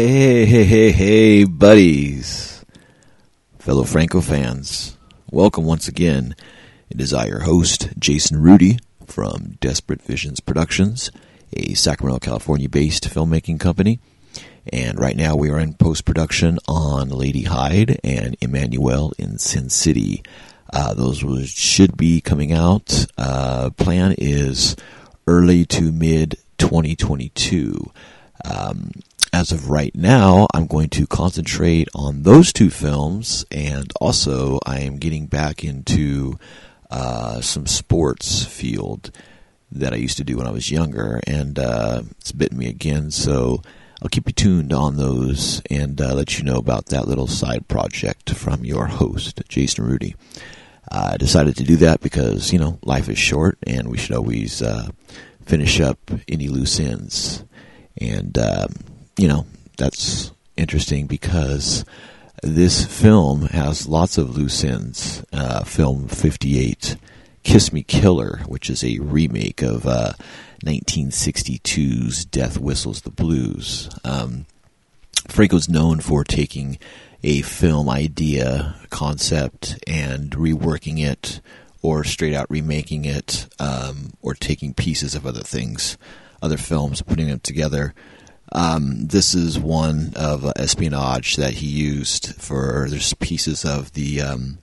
Hey, 0.00 0.46
hey, 0.46 0.64
hey, 0.64 0.92
hey, 0.92 1.44
buddies, 1.44 2.64
fellow 3.58 3.84
Franco 3.84 4.22
fans. 4.22 4.96
Welcome 5.30 5.66
once 5.66 5.88
again. 5.88 6.34
It 6.88 7.02
is 7.02 7.12
I, 7.12 7.26
your 7.26 7.40
host, 7.40 7.90
Jason 7.98 8.40
Rudy 8.40 8.78
from 9.04 9.58
Desperate 9.60 10.00
Visions 10.00 10.40
Productions, 10.40 11.12
a 11.52 11.74
Sacramento, 11.74 12.18
California 12.18 12.66
based 12.66 13.10
filmmaking 13.10 13.60
company. 13.60 14.00
And 14.72 14.98
right 14.98 15.14
now 15.14 15.36
we 15.36 15.50
are 15.50 15.60
in 15.60 15.74
post 15.74 16.06
production 16.06 16.58
on 16.66 17.10
Lady 17.10 17.42
Hyde 17.42 18.00
and 18.02 18.38
Emmanuel 18.40 19.12
in 19.18 19.36
Sin 19.36 19.68
City. 19.68 20.22
Uh, 20.72 20.94
those 20.94 21.20
should 21.50 21.98
be 21.98 22.22
coming 22.22 22.52
out. 22.52 23.04
Uh, 23.18 23.68
plan 23.76 24.14
is 24.16 24.76
early 25.26 25.66
to 25.66 25.92
mid 25.92 26.38
2022. 26.56 27.92
Um, 28.46 28.92
as 29.32 29.52
of 29.52 29.70
right 29.70 29.94
now, 29.94 30.46
I'm 30.52 30.66
going 30.66 30.88
to 30.90 31.06
concentrate 31.06 31.88
on 31.94 32.22
those 32.22 32.52
two 32.52 32.70
films, 32.70 33.44
and 33.50 33.92
also 34.00 34.58
I 34.66 34.80
am 34.80 34.96
getting 34.96 35.26
back 35.26 35.64
into 35.64 36.38
uh, 36.90 37.40
some 37.40 37.66
sports 37.66 38.44
field 38.44 39.10
that 39.72 39.92
I 39.92 39.96
used 39.96 40.16
to 40.16 40.24
do 40.24 40.36
when 40.36 40.46
I 40.46 40.52
was 40.52 40.70
younger, 40.70 41.20
and 41.26 41.58
uh, 41.58 42.02
it's 42.18 42.32
bitten 42.32 42.58
me 42.58 42.68
again. 42.68 43.10
So 43.10 43.62
I'll 44.02 44.08
keep 44.08 44.26
you 44.26 44.32
tuned 44.32 44.72
on 44.72 44.96
those 44.96 45.62
and 45.70 46.00
uh, 46.00 46.14
let 46.14 46.38
you 46.38 46.44
know 46.44 46.56
about 46.56 46.86
that 46.86 47.06
little 47.06 47.28
side 47.28 47.68
project 47.68 48.30
from 48.30 48.64
your 48.64 48.86
host, 48.86 49.42
Jason 49.48 49.84
Rudy. 49.84 50.16
I 50.90 51.16
decided 51.18 51.56
to 51.58 51.64
do 51.64 51.76
that 51.76 52.00
because 52.00 52.52
you 52.52 52.58
know 52.58 52.78
life 52.82 53.08
is 53.08 53.18
short, 53.18 53.58
and 53.64 53.88
we 53.88 53.98
should 53.98 54.16
always 54.16 54.60
uh, 54.60 54.88
finish 55.44 55.80
up 55.80 55.98
any 56.26 56.48
loose 56.48 56.80
ends. 56.80 57.44
And 58.00 58.36
um, 58.38 58.72
you 59.20 59.28
know, 59.28 59.44
that's 59.76 60.32
interesting 60.56 61.06
because 61.06 61.84
this 62.42 62.86
film 62.86 63.42
has 63.48 63.86
lots 63.86 64.16
of 64.16 64.34
loose 64.34 64.64
ends. 64.64 65.22
Uh, 65.30 65.62
film 65.62 66.08
58, 66.08 66.96
Kiss 67.42 67.70
Me 67.70 67.82
Killer, 67.82 68.40
which 68.46 68.70
is 68.70 68.82
a 68.82 68.98
remake 69.00 69.60
of 69.60 69.86
uh, 69.86 70.14
1962's 70.64 72.24
Death 72.24 72.58
Whistles 72.58 73.02
the 73.02 73.10
Blues. 73.10 73.90
Um, 74.04 74.46
Franco's 75.28 75.68
known 75.68 76.00
for 76.00 76.24
taking 76.24 76.78
a 77.22 77.42
film 77.42 77.90
idea, 77.90 78.76
concept, 78.88 79.78
and 79.86 80.30
reworking 80.30 80.98
it, 80.98 81.42
or 81.82 82.04
straight 82.04 82.34
out 82.34 82.46
remaking 82.48 83.04
it, 83.04 83.48
um, 83.58 84.14
or 84.22 84.32
taking 84.32 84.72
pieces 84.72 85.14
of 85.14 85.26
other 85.26 85.42
things, 85.42 85.98
other 86.40 86.56
films, 86.56 87.02
putting 87.02 87.26
them 87.26 87.40
together 87.40 87.92
um, 88.52 89.06
this 89.06 89.34
is 89.34 89.58
one 89.58 90.12
of 90.16 90.44
uh, 90.44 90.52
espionage 90.56 91.36
that 91.36 91.54
he 91.54 91.66
used 91.66 92.34
for. 92.34 92.86
There's 92.88 93.14
pieces 93.14 93.64
of 93.64 93.92
the 93.92 94.20
um, 94.20 94.58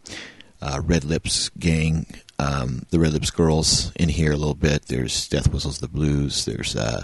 uh, 0.62 0.82
Red 0.84 1.04
Lips 1.04 1.50
gang, 1.58 2.06
um, 2.40 2.84
the 2.90 3.00
Red 3.00 3.14
Lips 3.14 3.32
girls 3.32 3.92
in 3.96 4.10
here 4.10 4.34
a 4.34 4.38
little 4.38 4.54
bit. 4.54 4.88
There's 4.88 5.28
Death 5.28 5.52
Whistles 5.52 5.80
the 5.80 5.88
Blues. 5.88 6.46
There's 6.46 6.76
uh, 6.76 7.04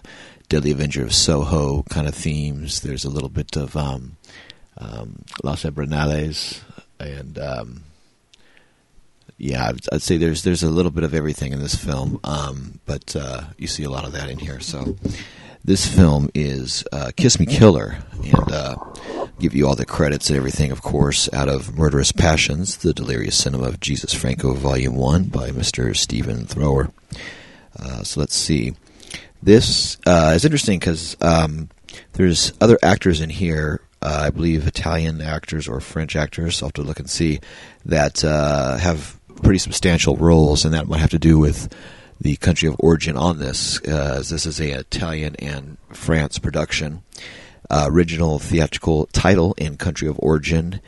Deadly 0.49 0.71
Avenger 0.71 1.03
of 1.03 1.13
Soho 1.13 1.83
kind 1.83 2.07
of 2.07 2.15
themes. 2.15 2.81
There's 2.81 3.05
a 3.05 3.09
little 3.09 3.29
bit 3.29 3.55
of 3.55 3.75
um, 3.77 4.17
um, 4.77 5.23
Los 5.43 5.63
Ebrenales 5.63 6.61
and 6.99 7.37
um, 7.37 7.83
yeah, 9.37 9.69
I'd, 9.69 9.79
I'd, 9.91 10.01
say 10.01 10.17
there's 10.17 10.43
there's 10.43 10.63
a 10.63 10.69
little 10.69 10.91
bit 10.91 11.03
of 11.03 11.13
everything 11.13 11.53
in 11.53 11.59
this 11.59 11.75
film, 11.75 12.19
um, 12.23 12.79
but 12.85 13.15
uh, 13.15 13.43
you 13.57 13.67
see 13.67 13.83
a 13.83 13.89
lot 13.89 14.05
of 14.05 14.13
that 14.13 14.29
in 14.29 14.37
here. 14.37 14.59
So 14.59 14.95
this 15.65 15.87
film 15.87 16.29
is 16.33 16.83
uh, 16.91 17.11
Kiss 17.15 17.39
Me 17.39 17.45
Killer, 17.45 17.97
and 18.23 18.51
uh, 18.51 18.75
give 19.39 19.55
you 19.55 19.67
all 19.67 19.75
the 19.75 19.85
credits 19.85 20.29
and 20.29 20.37
everything, 20.37 20.71
of 20.71 20.81
course, 20.81 21.31
out 21.31 21.47
of 21.47 21.77
Murderous 21.77 22.11
Passions, 22.11 22.77
The 22.77 22.93
Delirious 22.93 23.37
Cinema 23.37 23.67
of 23.67 23.79
Jesus 23.79 24.13
Franco, 24.13 24.53
Volume 24.53 24.95
1 24.95 25.25
by 25.25 25.51
Mr. 25.51 25.95
Stephen 25.95 26.45
Thrower. 26.45 26.91
Uh, 27.79 28.03
so 28.03 28.19
let's 28.19 28.35
see. 28.35 28.73
This 29.41 29.97
uh, 30.05 30.33
is 30.35 30.43
interesting 30.43 30.79
because 30.79 31.15
um, 31.21 31.69
there's 32.13 32.51
other 32.59 32.77
actors 32.83 33.21
in 33.21 33.29
here, 33.29 33.81
uh, 34.01 34.23
I 34.27 34.29
believe 34.31 34.67
Italian 34.67 35.21
actors 35.21 35.67
or 35.69 35.79
French 35.79 36.15
actors, 36.17 36.61
I'll 36.61 36.67
have 36.67 36.73
to 36.73 36.83
look 36.83 36.99
and 36.99 37.09
see, 37.09 37.39
that 37.85 38.23
uh, 38.23 38.77
have 38.77 39.17
pretty 39.41 39.59
substantial 39.59 40.17
roles, 40.17 40.65
and 40.65 40.73
that 40.73 40.87
might 40.87 40.99
have 40.99 41.11
to 41.11 41.19
do 41.19 41.39
with 41.39 41.73
the 42.23 42.37
country 42.37 42.69
of 42.69 42.75
origin 42.79 43.17
on 43.17 43.37
this, 43.37 43.81
uh, 43.81 44.23
this 44.25 44.45
is 44.45 44.59
a 44.59 44.79
Italian 44.79 45.35
and 45.39 45.77
France 45.89 46.39
production. 46.39 47.03
Uh, 47.69 47.87
original 47.89 48.39
theatrical 48.39 49.07
title 49.07 49.53
in 49.57 49.75
country 49.75 50.07
of 50.07 50.17
origin, 50.19 50.79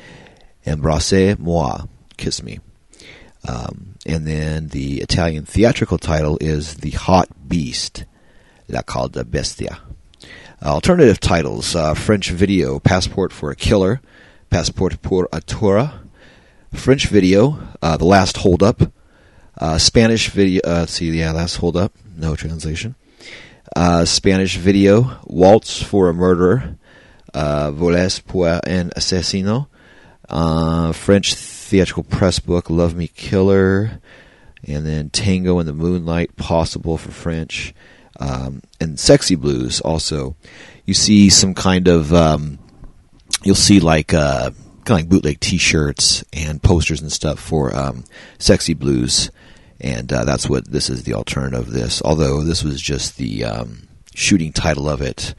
Embrasse 0.65 1.37
Moi, 1.37 1.83
Kiss 2.17 2.41
Me. 2.41 2.59
Um, 3.47 3.95
and 4.05 4.25
then 4.25 4.69
the 4.69 5.01
Italian 5.01 5.45
theatrical 5.45 5.97
title 5.97 6.37
is 6.39 6.75
The 6.75 6.91
Hot 6.91 7.27
Beast, 7.47 8.05
La 8.69 8.81
Calda 8.81 9.25
Bestia. 9.25 9.79
Uh, 10.63 10.69
alternative 10.69 11.19
titles 11.19 11.75
uh, 11.75 11.93
French 11.93 12.29
video, 12.29 12.79
Passport 12.79 13.33
for 13.33 13.51
a 13.51 13.55
Killer, 13.55 13.99
Passport 14.49 15.01
pour 15.01 15.27
a 15.33 15.41
Tora, 15.41 15.99
French 16.73 17.07
video, 17.07 17.59
uh, 17.81 17.97
The 17.97 18.05
Last 18.05 18.37
Holdup, 18.37 18.91
uh, 19.57 19.77
Spanish 19.77 20.29
video. 20.29 20.61
Uh, 20.63 20.85
see, 20.85 21.11
yeah, 21.11 21.33
that's 21.33 21.55
hold 21.55 21.77
up. 21.77 21.93
No 22.15 22.35
translation. 22.35 22.95
Uh, 23.75 24.05
Spanish 24.05 24.57
video. 24.57 25.19
Waltz 25.25 25.81
for 25.81 26.09
a 26.09 26.13
murderer. 26.13 26.77
Uh, 27.33 27.71
Voles 27.71 28.19
pour 28.19 28.47
un 28.47 28.91
asesino. 28.95 29.67
Uh, 30.29 30.91
French 30.91 31.33
theatrical 31.33 32.03
press 32.03 32.39
book. 32.39 32.69
Love 32.69 32.95
Me 32.95 33.07
Killer. 33.07 33.99
And 34.67 34.85
then 34.85 35.09
Tango 35.09 35.59
in 35.59 35.65
the 35.65 35.73
Moonlight. 35.73 36.35
Possible 36.35 36.97
for 36.97 37.11
French. 37.11 37.73
Um, 38.19 38.61
and 38.79 38.99
Sexy 38.99 39.35
Blues 39.35 39.81
also. 39.81 40.35
You 40.85 40.93
see 40.93 41.29
some 41.29 41.53
kind 41.53 41.87
of. 41.87 42.13
Um, 42.13 42.59
you'll 43.43 43.55
see 43.55 43.79
like. 43.79 44.13
Uh, 44.13 44.51
kind 44.85 44.99
of 44.99 45.05
like 45.05 45.09
bootleg 45.09 45.39
T-shirts 45.39 46.23
and 46.31 46.61
posters 46.61 47.01
and 47.01 47.11
stuff 47.11 47.39
for 47.39 47.75
um, 47.75 48.03
Sexy 48.37 48.75
Blues 48.75 49.31
and 49.85 50.11
uh, 50.11 50.25
that's 50.25 50.49
what 50.49 50.71
this 50.71 50.89
is 50.89 51.03
the 51.03 51.13
alternative 51.13 51.67
of 51.67 51.71
this. 51.71 52.01
Although 52.03 52.41
this 52.41 52.63
was 52.63 52.81
just 52.81 53.17
the 53.17 53.45
um, 53.45 53.87
shooting 54.15 54.51
title 54.51 54.89
of 54.89 54.99
it, 54.99 55.35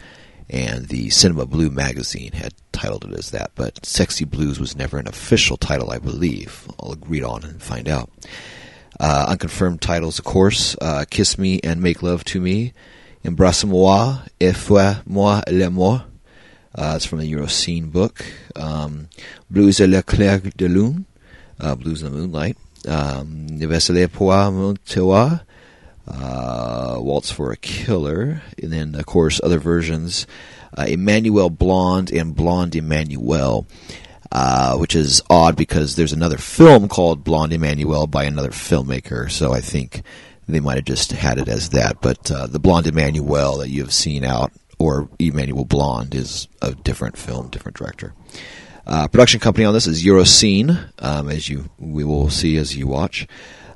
and 0.48 0.86
the 0.86 1.10
Cinema 1.10 1.46
Blue 1.46 1.68
magazine 1.68 2.30
had 2.30 2.54
titled 2.70 3.04
it 3.06 3.18
as 3.18 3.32
that, 3.32 3.50
but 3.56 3.84
Sexy 3.84 4.24
Blues 4.24 4.60
was 4.60 4.76
never 4.76 4.98
an 4.98 5.08
official 5.08 5.56
title, 5.56 5.90
I 5.90 5.98
believe. 5.98 6.68
I'll 6.78 6.96
read 7.08 7.24
on 7.24 7.42
and 7.42 7.60
find 7.60 7.88
out. 7.88 8.08
Uh, 9.00 9.26
unconfirmed 9.28 9.82
titles, 9.82 10.20
of 10.20 10.24
course: 10.24 10.76
uh, 10.80 11.04
"Kiss 11.10 11.36
Me 11.36 11.58
and 11.64 11.82
Make 11.82 12.00
Love 12.04 12.22
to 12.26 12.40
Me," 12.40 12.72
"Embrasse-moi," 13.24 14.18
"Et 14.40 14.54
fais 14.54 15.02
moi 15.04 15.42
l'amour." 15.48 16.04
Uh, 16.72 16.92
it's 16.94 17.04
from 17.04 17.18
the 17.18 17.32
Eurocine 17.32 17.90
book. 17.90 18.24
Um, 18.54 19.08
Blues 19.50 19.80
à 19.80 19.90
la 19.90 20.02
clair 20.02 20.40
de 20.56 20.68
lune, 20.68 21.06
uh, 21.58 21.74
Blues 21.74 22.02
in 22.02 22.12
the 22.12 22.16
Moonlight 22.16 22.56
Vesele 22.86 24.10
Poa 24.10 24.50
Montewa, 24.50 25.42
uh, 26.08 26.96
Waltz 26.98 27.30
for 27.30 27.52
a 27.52 27.56
Killer, 27.56 28.42
and 28.62 28.72
then, 28.72 28.94
of 28.94 29.06
course, 29.06 29.40
other 29.42 29.58
versions, 29.58 30.26
uh, 30.76 30.86
Emmanuel 30.88 31.50
Blonde 31.50 32.12
and 32.12 32.34
Blonde 32.34 32.76
Emmanuel. 32.76 33.66
Uh, 34.32 34.76
which 34.76 34.96
is 34.96 35.22
odd 35.30 35.56
because 35.56 35.94
there's 35.94 36.12
another 36.12 36.36
film 36.36 36.88
called 36.88 37.22
Blonde 37.22 37.52
Emmanuel 37.52 38.08
by 38.08 38.24
another 38.24 38.50
filmmaker, 38.50 39.30
so 39.30 39.52
I 39.52 39.60
think 39.60 40.02
they 40.48 40.58
might 40.58 40.74
have 40.74 40.84
just 40.84 41.12
had 41.12 41.38
it 41.38 41.48
as 41.48 41.70
that. 41.70 42.00
But 42.00 42.30
uh, 42.30 42.48
the 42.48 42.58
Blonde 42.58 42.88
Emmanuel 42.88 43.58
that 43.58 43.70
you 43.70 43.82
have 43.82 43.92
seen 43.92 44.24
out, 44.24 44.52
or 44.80 45.08
Emmanuel 45.20 45.64
Blonde, 45.64 46.12
is 46.14 46.48
a 46.60 46.72
different 46.74 47.16
film, 47.16 47.48
different 47.48 47.76
director. 47.78 48.14
Uh, 48.86 49.08
production 49.08 49.40
company 49.40 49.64
on 49.64 49.74
this 49.74 49.86
is 49.86 50.04
Eurocine, 50.04 50.90
um, 51.00 51.28
as 51.28 51.48
you 51.48 51.68
we 51.78 52.04
will 52.04 52.30
see 52.30 52.56
as 52.56 52.76
you 52.76 52.86
watch. 52.86 53.26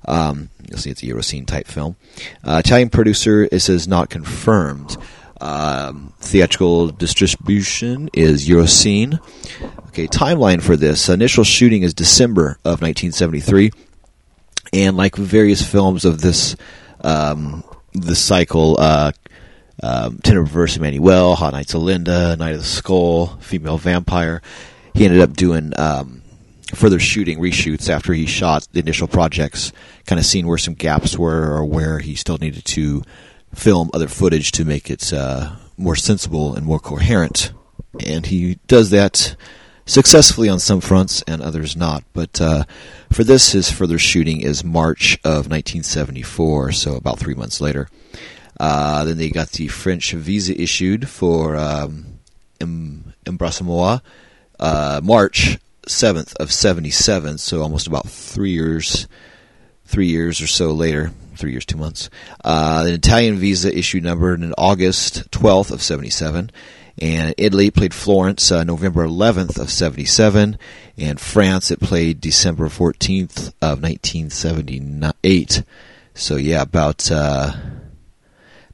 Um, 0.06 0.50
you'll 0.68 0.78
see 0.78 0.90
it's 0.90 1.02
a 1.02 1.06
Eurocine 1.06 1.46
type 1.46 1.66
film. 1.66 1.96
Uh, 2.44 2.62
Italian 2.64 2.90
producer, 2.90 3.48
it 3.50 3.60
says 3.60 3.88
not 3.88 4.08
confirmed. 4.08 4.96
Um, 5.40 6.12
theatrical 6.20 6.88
distribution 6.88 8.10
is 8.12 8.48
Eurocine. 8.48 9.18
Okay, 9.88 10.06
timeline 10.06 10.62
for 10.62 10.76
this. 10.76 11.08
Initial 11.08 11.44
shooting 11.44 11.82
is 11.82 11.94
December 11.94 12.58
of 12.64 12.82
1973. 12.82 13.72
And 14.72 14.96
like 14.96 15.16
various 15.16 15.66
films 15.68 16.04
of 16.04 16.20
this 16.20 16.54
um, 17.00 17.64
this 17.92 18.20
cycle, 18.20 18.76
uh, 18.78 19.12
um, 19.82 20.18
Tender 20.18 20.44
Perverse 20.44 20.76
Emmanuel, 20.76 21.34
Hot 21.34 21.52
Nights 21.52 21.74
of 21.74 21.82
Linda, 21.82 22.36
Night 22.36 22.52
of 22.52 22.60
the 22.60 22.66
Skull, 22.66 23.26
Female 23.40 23.78
Vampire, 23.78 24.42
he 24.94 25.04
ended 25.04 25.20
up 25.20 25.34
doing 25.34 25.72
um, 25.78 26.22
further 26.74 26.98
shooting 26.98 27.38
reshoots 27.38 27.88
after 27.88 28.12
he 28.12 28.26
shot 28.26 28.66
the 28.72 28.80
initial 28.80 29.08
projects, 29.08 29.72
kind 30.06 30.18
of 30.18 30.26
seeing 30.26 30.46
where 30.46 30.58
some 30.58 30.74
gaps 30.74 31.18
were 31.18 31.52
or 31.52 31.64
where 31.64 31.98
he 31.98 32.14
still 32.14 32.38
needed 32.38 32.64
to 32.64 33.02
film 33.54 33.90
other 33.92 34.08
footage 34.08 34.52
to 34.52 34.64
make 34.64 34.90
it 34.90 35.12
uh, 35.12 35.56
more 35.76 35.96
sensible 35.96 36.54
and 36.54 36.66
more 36.66 36.78
coherent. 36.78 37.52
and 38.06 38.26
he 38.26 38.56
does 38.66 38.90
that 38.90 39.34
successfully 39.86 40.48
on 40.48 40.60
some 40.60 40.80
fronts 40.80 41.22
and 41.26 41.42
others 41.42 41.76
not. 41.76 42.04
But 42.12 42.40
uh, 42.40 42.64
for 43.12 43.24
this, 43.24 43.52
his 43.52 43.70
further 43.70 43.98
shooting 43.98 44.40
is 44.40 44.62
March 44.62 45.18
of 45.24 45.50
1974, 45.50 46.72
so 46.72 46.94
about 46.94 47.18
three 47.18 47.34
months 47.34 47.60
later. 47.60 47.88
Uh, 48.58 49.04
then 49.04 49.16
they 49.16 49.30
got 49.30 49.50
the 49.50 49.68
French 49.68 50.12
visa 50.12 50.58
issued 50.60 51.08
for 51.08 51.56
um, 51.56 52.20
Embrasse-moi, 52.60 53.98
uh, 54.60 55.00
March 55.02 55.58
7th 55.86 56.36
of 56.36 56.52
77, 56.52 57.38
so 57.38 57.62
almost 57.62 57.86
about 57.86 58.08
three 58.08 58.52
years, 58.52 59.08
three 59.86 60.06
years 60.06 60.40
or 60.40 60.46
so 60.46 60.70
later, 60.70 61.10
three 61.36 61.50
years, 61.50 61.64
two 61.64 61.78
months. 61.78 62.10
Uh, 62.44 62.84
an 62.86 62.92
Italian 62.92 63.36
visa 63.36 63.76
issued 63.76 64.04
numbered 64.04 64.40
in 64.42 64.54
August 64.56 65.30
12th 65.30 65.72
of 65.72 65.82
77, 65.82 66.52
and 66.98 67.34
Italy 67.38 67.70
played 67.70 67.94
Florence 67.94 68.52
uh, 68.52 68.62
November 68.62 69.06
11th 69.06 69.58
of 69.58 69.70
77, 69.70 70.58
and 70.98 71.18
France 71.18 71.70
it 71.70 71.80
played 71.80 72.20
December 72.20 72.68
14th 72.68 73.54
of 73.62 73.82
1978. 73.82 75.62
So 76.14 76.36
yeah, 76.36 76.62
about 76.62 77.10
uh, 77.10 77.52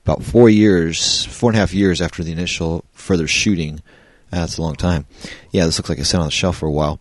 about 0.04 0.24
four 0.24 0.48
years, 0.48 1.24
four 1.26 1.50
and 1.50 1.56
a 1.56 1.60
half 1.60 1.72
years 1.72 2.00
after 2.00 2.24
the 2.24 2.32
initial 2.32 2.84
further 2.92 3.28
shooting. 3.28 3.80
That's 4.40 4.58
a 4.58 4.62
long 4.62 4.76
time. 4.76 5.06
Yeah, 5.50 5.64
this 5.64 5.78
looks 5.78 5.88
like 5.88 5.98
it 5.98 6.04
sat 6.04 6.20
on 6.20 6.26
the 6.26 6.30
shelf 6.30 6.58
for 6.58 6.66
a 6.66 6.72
while. 6.72 7.00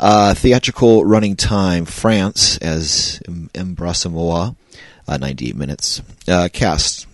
Uh, 0.00 0.34
theatrical 0.34 1.04
running 1.04 1.36
time, 1.36 1.84
France 1.84 2.58
as 2.58 3.20
Embrasse-moi, 3.26 4.52
uh, 5.06 5.16
98 5.16 5.56
minutes. 5.56 6.02
Uh, 6.26 6.48
cast. 6.52 7.06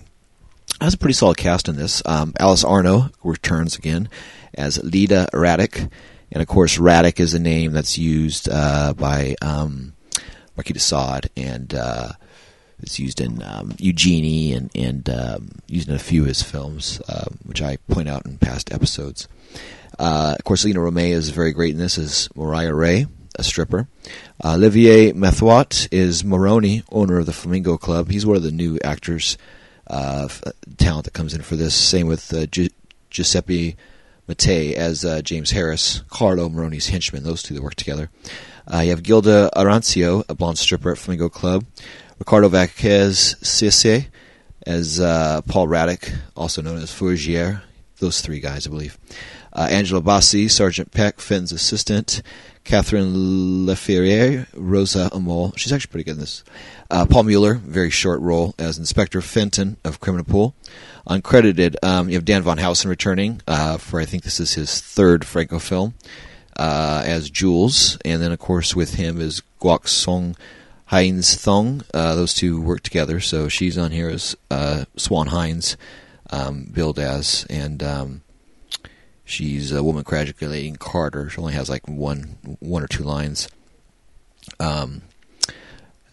Has 0.81 0.95
a 0.95 0.99
pretty 0.99 1.15
solid 1.15 1.37
cast 1.37 1.69
in 1.69 1.77
this. 1.77 2.03
Um, 2.05 2.33
Alice 2.39 2.65
Arno 2.65 3.11
returns 3.23 3.77
again 3.77 4.09
as 4.55 4.83
Lida 4.83 5.29
Radek. 5.33 5.91
And 6.33 6.43
of 6.43 6.49
course, 6.49 6.79
Radek 6.79 7.21
is 7.21 7.35
a 7.35 7.39
name 7.39 7.73
that's 7.73 7.97
used 7.97 8.49
uh, 8.51 8.93
by 8.95 9.37
um, 9.41 9.95
Marquis 10.57 10.73
de 10.73 10.81
Sade 10.81 11.31
and 11.37 11.75
uh, 11.75 12.13
it's 12.81 12.99
used 12.99 13.21
in 13.21 13.43
um, 13.43 13.73
Eugenie 13.79 14.53
and, 14.53 14.71
and 14.75 15.09
um, 15.09 15.49
used 15.67 15.89
in 15.89 15.95
a 15.95 15.99
few 15.99 16.23
of 16.23 16.29
his 16.29 16.43
films, 16.43 17.01
uh, 17.09 17.27
which 17.45 17.63
I 17.63 17.77
point 17.89 18.09
out 18.09 18.27
in 18.27 18.37
past 18.39 18.73
episodes. 18.73 19.27
Uh, 19.99 20.35
of 20.39 20.45
course, 20.45 20.65
Lina 20.65 20.81
Romay 20.81 21.11
is 21.11 21.31
very 21.31 21.53
great 21.53 21.73
in 21.73 21.79
this 21.79 21.99
as 21.99 22.29
Mariah 22.35 22.75
Ray, 22.75 23.07
a 23.39 23.45
stripper. 23.45 23.89
Uh, 24.43 24.55
Olivier 24.55 25.13
Mathot 25.13 25.89
is 25.93 26.25
Moroni, 26.25 26.83
owner 26.91 27.19
of 27.19 27.27
the 27.27 27.33
Flamingo 27.33 27.77
Club. 27.77 28.11
He's 28.11 28.27
one 28.27 28.37
of 28.37 28.43
the 28.43 28.51
new 28.51 28.79
actors, 28.85 29.39
uh, 29.87 30.29
talent 30.77 31.05
that 31.05 31.13
comes 31.15 31.35
in 31.35 31.43
for 31.43 31.57
this. 31.57 31.75
Same 31.75 32.07
with 32.07 32.33
uh, 32.33 32.47
Gi- 32.47 32.73
Giuseppe 33.11 33.77
Mattei 34.27 34.75
as 34.75 35.05
uh, 35.05 35.23
James 35.23 35.51
Harris, 35.51 36.03
Carlo 36.09 36.49
Moroni's 36.49 36.89
henchman. 36.89 37.23
Those 37.23 37.43
two 37.43 37.55
that 37.55 37.63
work 37.63 37.75
together. 37.75 38.11
Uh, 38.67 38.79
you 38.79 38.91
have 38.91 39.03
Gilda 39.03 39.51
Arancio, 39.55 40.25
a 40.29 40.35
blonde 40.35 40.59
stripper 40.59 40.93
at 40.93 40.99
Flamingo 40.99 41.29
Club. 41.29 41.65
Ricardo 42.19 42.49
Vaquez 42.49 43.37
Cisse 43.43 44.07
as 44.67 44.99
uh, 45.01 45.43
Paul 45.43 45.69
Radek, 45.69 46.13
also 46.37 46.63
known 46.63 46.79
as 46.79 46.91
Fourgier. 46.91 47.63
Those 47.99 48.21
three 48.23 48.41
guys, 48.41 48.67
I 48.67 48.71
believe. 48.71 48.99
Uh, 49.55 49.69
Angelo 49.71 50.01
Bassi, 50.01 50.49
Sergeant 50.49 50.91
Peck, 50.91 51.21
Finn's 51.21 51.53
assistant. 51.53 52.23
Catherine 52.65 53.67
Leferrier, 53.67 54.47
Rosa 54.55 55.11
Amol. 55.13 55.57
She's 55.57 55.73
actually 55.73 55.91
pretty 55.91 56.05
good 56.05 56.15
in 56.15 56.21
this. 56.21 56.43
Uh, 56.91 57.05
Paul 57.05 57.25
Mueller, 57.25 57.55
very 57.55 57.91
short 57.91 58.21
role 58.23 58.55
as 58.59 58.79
Inspector 58.79 59.21
Fenton 59.21 59.77
of 59.85 60.01
Criminal 60.01 60.25
Pool. 60.25 60.55
Uncredited, 61.07 61.77
um, 61.83 62.09
you 62.09 62.15
have 62.15 62.25
Dan 62.25 62.43
van 62.43 62.57
Husen 62.57 62.89
returning 62.89 63.43
uh, 63.47 63.77
for, 63.77 64.01
I 64.01 64.07
think 64.07 64.23
this 64.23 64.41
is 64.41 64.55
his 64.55 64.81
third 64.81 65.27
Franco 65.27 65.59
film, 65.59 65.93
uh, 66.57 67.03
as 67.05 67.29
Jules. 67.29 67.99
And 68.03 68.23
then, 68.23 68.33
of 68.33 68.39
course, 68.39 68.75
with 68.75 68.95
him 68.95 69.21
is 69.21 69.43
Guok 69.61 69.87
Song 69.87 70.35
Heinz 70.87 71.35
Thong. 71.35 71.83
Uh, 71.93 72.15
those 72.15 72.33
two 72.33 72.63
work 72.63 72.81
together, 72.81 73.21
so 73.21 73.49
she's 73.49 73.77
on 73.77 73.91
here 73.91 74.09
as 74.09 74.37
uh, 74.51 74.87
Swan 74.97 75.27
Hines, 75.27 75.77
um, 76.31 76.65
billed 76.73 76.99
as, 76.99 77.47
and 77.51 77.83
um, 77.83 78.23
she's 79.25 79.73
a 79.73 79.83
woman 79.83 80.05
congratulating 80.05 80.77
Carter. 80.77 81.29
She 81.31 81.39
only 81.39 81.55
has 81.55 81.71
like 81.71 81.89
one, 81.89 82.37
one 82.61 82.83
or 82.83 82.89
two 82.89 83.03
lines. 83.03 83.49
Um, 84.61 85.03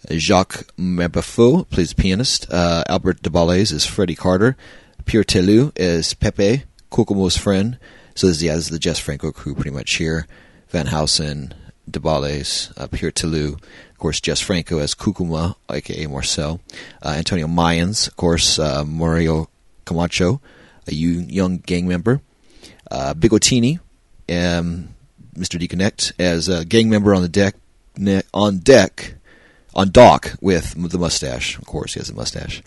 Jacques 0.10 0.66
Mabafo 0.78 1.70
plays 1.70 1.94
pianist. 1.94 2.52
Uh, 2.52 2.84
Albert 2.88 3.22
Deballes 3.22 3.72
is 3.72 3.86
Freddie 3.86 4.16
Carter. 4.16 4.58
Pierre 5.06 5.24
Telou 5.24 5.72
is 5.76 6.14
Pepe, 6.14 6.64
Kokomo's 6.92 7.38
friend. 7.38 7.78
So 8.16 8.28
this, 8.28 8.42
yeah, 8.42 8.56
this 8.56 8.66
is 8.66 8.72
the 8.72 8.80
Jess 8.80 9.00
Franco 9.00 9.32
crew 9.32 9.56
pretty 9.56 9.72
much 9.72 9.94
here. 9.96 10.28
Van 10.70 10.88
Husen, 10.88 11.54
Deballes, 11.90 12.72
uh, 12.78 12.88
Pierre 12.88 13.12
Telou, 13.12 13.54
Of 13.54 13.98
course, 13.98 14.22
Jess 14.22 14.40
Franco 14.40 14.80
as 14.80 14.96
Kukuma, 14.96 15.56
aka 15.70 16.08
Marcel. 16.08 16.60
Uh, 17.04 17.16
Antonio 17.18 17.48
Mayans, 17.48 18.08
of 18.08 18.16
course, 18.16 18.58
uh, 18.58 18.84
Mario 18.86 19.50
Camacho, 19.86 20.42
a 20.88 20.94
young 20.94 21.58
gang 21.60 21.88
member. 21.88 22.22
Uh, 22.92 23.14
Bigotini, 23.14 23.80
um, 24.30 24.90
Mr. 25.36 25.58
Deconnect, 25.58 26.12
as 26.20 26.50
a 26.50 26.66
gang 26.66 26.90
member 26.90 27.16
on 27.16 27.22
the 27.22 27.30
deck, 27.30 27.56
ne- 27.98 28.22
on 28.34 28.58
deck, 28.58 29.16
on 29.74 29.92
dock 29.92 30.36
with 30.42 30.74
the 30.92 31.00
mustache. 31.00 31.58
Of 31.58 31.66
course, 31.66 31.94
he 31.94 32.02
has 32.02 32.10
a 32.10 32.14
mustache. 32.14 32.62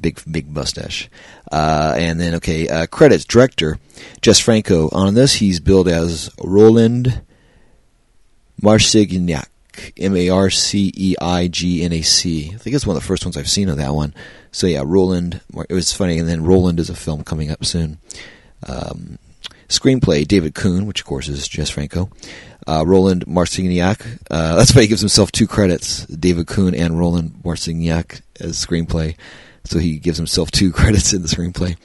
Big, 0.00 0.20
big 0.30 0.48
mustache. 0.48 1.10
Uh, 1.52 1.94
and 1.98 2.18
then, 2.18 2.36
okay, 2.36 2.66
uh, 2.68 2.86
credits, 2.86 3.24
director, 3.24 3.78
Jess 4.22 4.40
Franco. 4.40 4.88
On 4.92 5.12
this, 5.14 5.34
he's 5.34 5.60
billed 5.60 5.88
as 5.88 6.30
Roland 6.42 7.20
Marceignac. 8.62 9.50
M 9.96 10.16
A 10.16 10.28
R 10.28 10.50
C 10.50 10.92
E 10.96 11.14
I 11.20 11.46
G 11.46 11.84
N 11.84 11.92
A 11.92 12.02
C. 12.02 12.50
I 12.52 12.56
think 12.56 12.74
it's 12.74 12.84
one 12.84 12.96
of 12.96 13.02
the 13.02 13.06
first 13.06 13.24
ones 13.24 13.36
I've 13.36 13.48
seen 13.48 13.68
of 13.68 13.76
that 13.76 13.94
one. 13.94 14.12
So 14.50 14.66
yeah, 14.66 14.82
Roland. 14.84 15.40
It 15.68 15.74
was 15.74 15.92
funny, 15.92 16.18
and 16.18 16.28
then 16.28 16.42
Roland 16.42 16.80
is 16.80 16.90
a 16.90 16.96
film 16.96 17.22
coming 17.22 17.52
up 17.52 17.64
soon. 17.64 17.98
Um, 18.66 19.20
screenplay 19.68 20.26
David 20.26 20.54
Kuhn, 20.54 20.86
which 20.86 21.00
of 21.00 21.06
course 21.06 21.28
is 21.28 21.46
Jess 21.48 21.70
Franco. 21.70 22.10
Uh, 22.66 22.84
Roland 22.86 23.26
Marceignac. 23.26 24.04
Uh, 24.30 24.56
that's 24.56 24.74
why 24.74 24.82
he 24.82 24.88
gives 24.88 25.00
himself 25.00 25.32
two 25.32 25.46
credits: 25.46 26.06
David 26.06 26.46
Kuhn 26.46 26.74
and 26.74 26.98
Roland 26.98 27.40
Marceignac 27.44 28.22
as 28.40 28.64
screenplay. 28.64 29.16
So 29.64 29.78
he 29.78 29.98
gives 29.98 30.16
himself 30.16 30.50
two 30.50 30.72
credits 30.78 31.12
in 31.12 31.22
the 31.22 31.28
screenplay. 31.28 31.76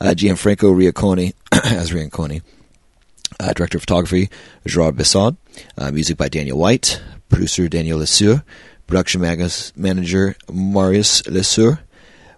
Uh, 0.00 0.14
Gianfranco 0.14 0.74
Riacconi 0.74 1.34
as 1.52 1.90
Riacconi. 1.90 2.42
Uh, 3.38 3.52
director 3.54 3.78
of 3.78 3.82
photography, 3.82 4.28
Gerard 4.66 4.96
Bessard. 4.96 5.36
Uh, 5.78 5.90
music 5.90 6.16
by 6.16 6.28
Daniel 6.28 6.58
White 6.58 7.00
producer 7.30 7.68
Daniel 7.68 8.00
Lesueur, 8.00 8.42
production 8.86 9.22
mag- 9.22 9.40
manager 9.76 10.36
Marius 10.52 11.26
Lesueur, 11.26 11.78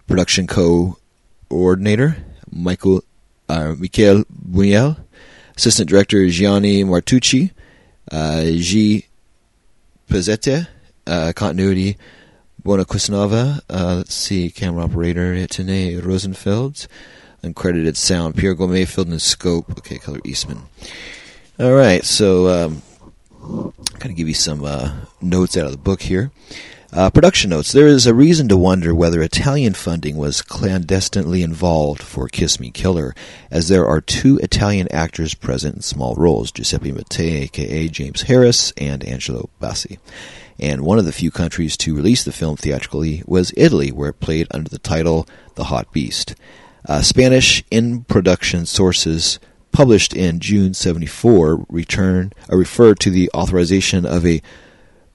production 0.07 0.47
coordinator 0.47 2.15
Michael 2.49 3.03
uh, 3.53 3.75
Michael 3.77 4.23
Buñuel, 4.25 4.97
assistant 5.55 5.89
director 5.89 6.27
Gianni 6.27 6.83
Martucci, 6.83 7.51
uh, 8.11 8.43
G. 8.43 9.05
Pezzette, 10.09 10.67
uh, 11.07 11.33
continuity. 11.35 11.97
Bona 12.63 12.85
uh, 12.89 13.95
let's 13.97 14.13
see, 14.13 14.49
camera 14.49 14.85
operator 14.85 15.45
Tene 15.47 15.99
Rosenfeld, 15.99 16.87
uncredited 17.43 17.97
sound 17.97 18.35
Pierre 18.35 18.55
Gourmet, 18.55 18.85
filled 18.85 19.09
in 19.09 19.19
scope, 19.19 19.69
okay, 19.79 19.97
color 19.97 20.21
Eastman. 20.23 20.61
All 21.59 21.73
right, 21.73 22.05
so 22.05 22.47
um, 22.47 22.81
kind 23.99 24.11
of 24.11 24.15
give 24.15 24.29
you 24.29 24.33
some 24.33 24.63
uh, 24.63 24.93
notes 25.21 25.57
out 25.57 25.65
of 25.65 25.71
the 25.71 25.77
book 25.77 26.01
here. 26.01 26.31
Uh, 26.95 27.09
production 27.09 27.49
notes. 27.49 27.71
There 27.71 27.87
is 27.87 28.05
a 28.05 28.13
reason 28.13 28.47
to 28.49 28.55
wonder 28.55 28.93
whether 28.93 29.19
Italian 29.23 29.73
funding 29.73 30.15
was 30.15 30.43
clandestinely 30.43 31.41
involved 31.41 32.03
for 32.03 32.27
Kiss 32.27 32.59
Me 32.59 32.69
Killer, 32.69 33.15
as 33.49 33.67
there 33.67 33.87
are 33.87 33.99
two 33.99 34.37
Italian 34.43 34.87
actors 34.91 35.33
present 35.33 35.77
in 35.77 35.81
small 35.81 36.13
roles 36.13 36.51
Giuseppe 36.51 36.91
Mattei, 36.91 37.45
aka 37.45 37.87
James 37.87 38.21
Harris, 38.23 38.71
and 38.77 39.03
Angelo 39.05 39.49
Bassi. 39.59 39.97
And 40.59 40.81
one 40.81 40.99
of 40.99 41.05
the 41.05 41.11
few 41.11 41.31
countries 41.31 41.75
to 41.77 41.95
release 41.95 42.23
the 42.23 42.31
film 42.31 42.57
theatrically 42.57 43.23
was 43.25 43.53
Italy, 43.57 43.91
where 43.91 44.09
it 44.09 44.19
played 44.19 44.45
under 44.51 44.69
the 44.69 44.77
title 44.77 45.27
The 45.55 45.65
Hot 45.65 45.91
Beast. 45.91 46.35
Uh, 46.87 47.01
Spanish 47.01 47.63
in 47.71 48.03
production 48.03 48.67
sources 48.67 49.39
published 49.71 50.13
in 50.13 50.39
June 50.39 50.75
74, 50.75 51.65
return, 51.69 52.33
uh, 52.51 52.55
refer 52.55 52.93
to 52.93 53.09
the 53.09 53.31
authorization 53.33 54.05
of 54.05 54.27
a 54.27 54.43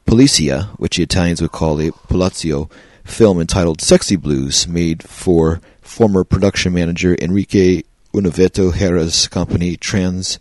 Polizia, 0.09 0.69
which 0.79 0.97
the 0.97 1.03
Italians 1.03 1.43
would 1.43 1.53
call 1.53 1.79
a 1.83 1.93
Palazzo, 2.09 2.71
film 3.05 3.39
entitled 3.43 3.83
Sexy 3.83 4.17
Blues, 4.17 4.67
made 4.67 5.03
for 5.03 5.61
former 5.83 6.25
production 6.25 6.73
manager 6.73 7.15
Enrique 7.21 7.83
Unoveto 8.15 8.73
Hera's 8.73 9.29
company 9.29 9.77
Trans 9.77 10.39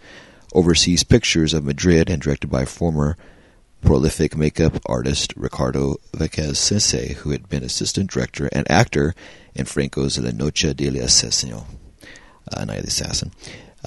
Overseas 0.54 1.04
Pictures 1.04 1.54
of 1.54 1.66
Madrid 1.66 2.10
and 2.10 2.22
directed 2.22 2.48
by 2.48 2.64
former 2.64 3.18
prolific 3.82 4.38
makeup 4.38 4.80
artist 4.86 5.34
Ricardo 5.36 5.98
Vaquez 6.14 6.58
Sensei, 6.58 7.16
who 7.16 7.32
had 7.32 7.50
been 7.50 7.62
assistant 7.62 8.10
director 8.10 8.48
and 8.54 8.72
actor 8.72 9.14
in 9.54 9.66
Franco's 9.66 10.18
La 10.18 10.32
Noche 10.32 10.74
del 10.78 10.94
Asesino, 10.94 11.66
uh, 12.54 12.64
Night 12.64 12.78
of 12.78 12.84
the 12.84 12.88
Assassin. 12.88 13.34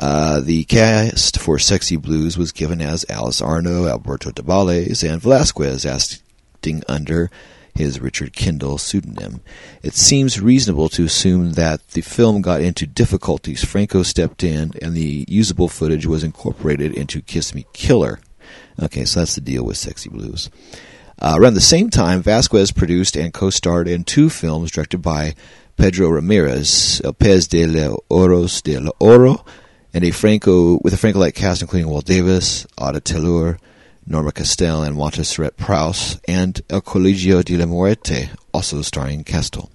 Uh, 0.01 0.41
the 0.41 0.65
cast 0.65 1.39
for 1.39 1.59
Sexy 1.59 1.97
Blues 1.97 2.39
was 2.39 2.53
given 2.53 2.81
as 2.81 3.05
Alice 3.11 3.43
Arno, 3.43 3.87
Alberto 3.87 4.31
Dabales, 4.31 5.07
and 5.07 5.21
Velasquez, 5.21 5.85
acting 5.85 6.83
under 6.89 7.31
his 7.75 8.01
Richard 8.01 8.33
Kendall 8.33 8.79
pseudonym. 8.79 9.43
It 9.83 9.93
seems 9.93 10.41
reasonable 10.41 10.89
to 10.91 11.05
assume 11.05 11.53
that 11.53 11.87
the 11.89 12.01
film 12.01 12.41
got 12.41 12.63
into 12.63 12.87
difficulties. 12.87 13.63
Franco 13.63 14.03
stepped 14.03 14.43
in, 14.43 14.73
and 14.81 14.95
the 14.95 15.27
usable 15.29 15.69
footage 15.69 16.07
was 16.07 16.25
incorporated 16.25 16.95
into 16.95 17.21
Kiss 17.21 17.55
Me 17.55 17.67
Killer. 17.75 18.21
Okay, 18.83 19.05
so 19.05 19.21
that's 19.21 19.35
the 19.35 19.43
deal 19.43 19.65
with 19.67 19.77
Sexy 19.77 20.09
Blues. 20.09 20.49
Uh, 21.21 21.35
around 21.37 21.53
the 21.53 21.61
same 21.61 21.91
time, 21.91 22.23
Vasquez 22.23 22.73
produced 22.73 23.17
and 23.17 23.35
co-starred 23.35 23.87
in 23.87 24.05
two 24.05 24.31
films 24.31 24.71
directed 24.71 25.03
by 25.03 25.35
Pedro 25.77 26.09
Ramirez, 26.09 27.03
El 27.05 27.13
Pez 27.13 27.47
de 27.51 27.67
los 27.67 27.99
Oros 28.09 28.63
de 28.63 28.81
del 28.81 28.95
Oro, 28.99 29.45
and 29.93 30.05
a 30.05 30.11
Franco 30.11 30.79
with 30.83 30.95
a 30.95 30.97
Franco-like 30.97 31.35
cast 31.35 31.63
including 31.63 31.89
Walt 31.89 32.05
Davis, 32.05 32.67
Ada 32.81 33.01
Taylor, 33.01 33.59
Norma 34.07 34.33
Castell, 34.33 34.83
and 34.83 34.97
Walter 34.97 35.19
Montserrat 35.19 35.57
Prous, 35.57 36.21
and 36.27 36.61
El 36.69 36.81
Colegio 36.81 37.45
de 37.45 37.57
la 37.57 37.67
Muerte, 37.67 38.31
also 38.53 38.83
starring 38.83 39.25
Castell. 39.25 39.71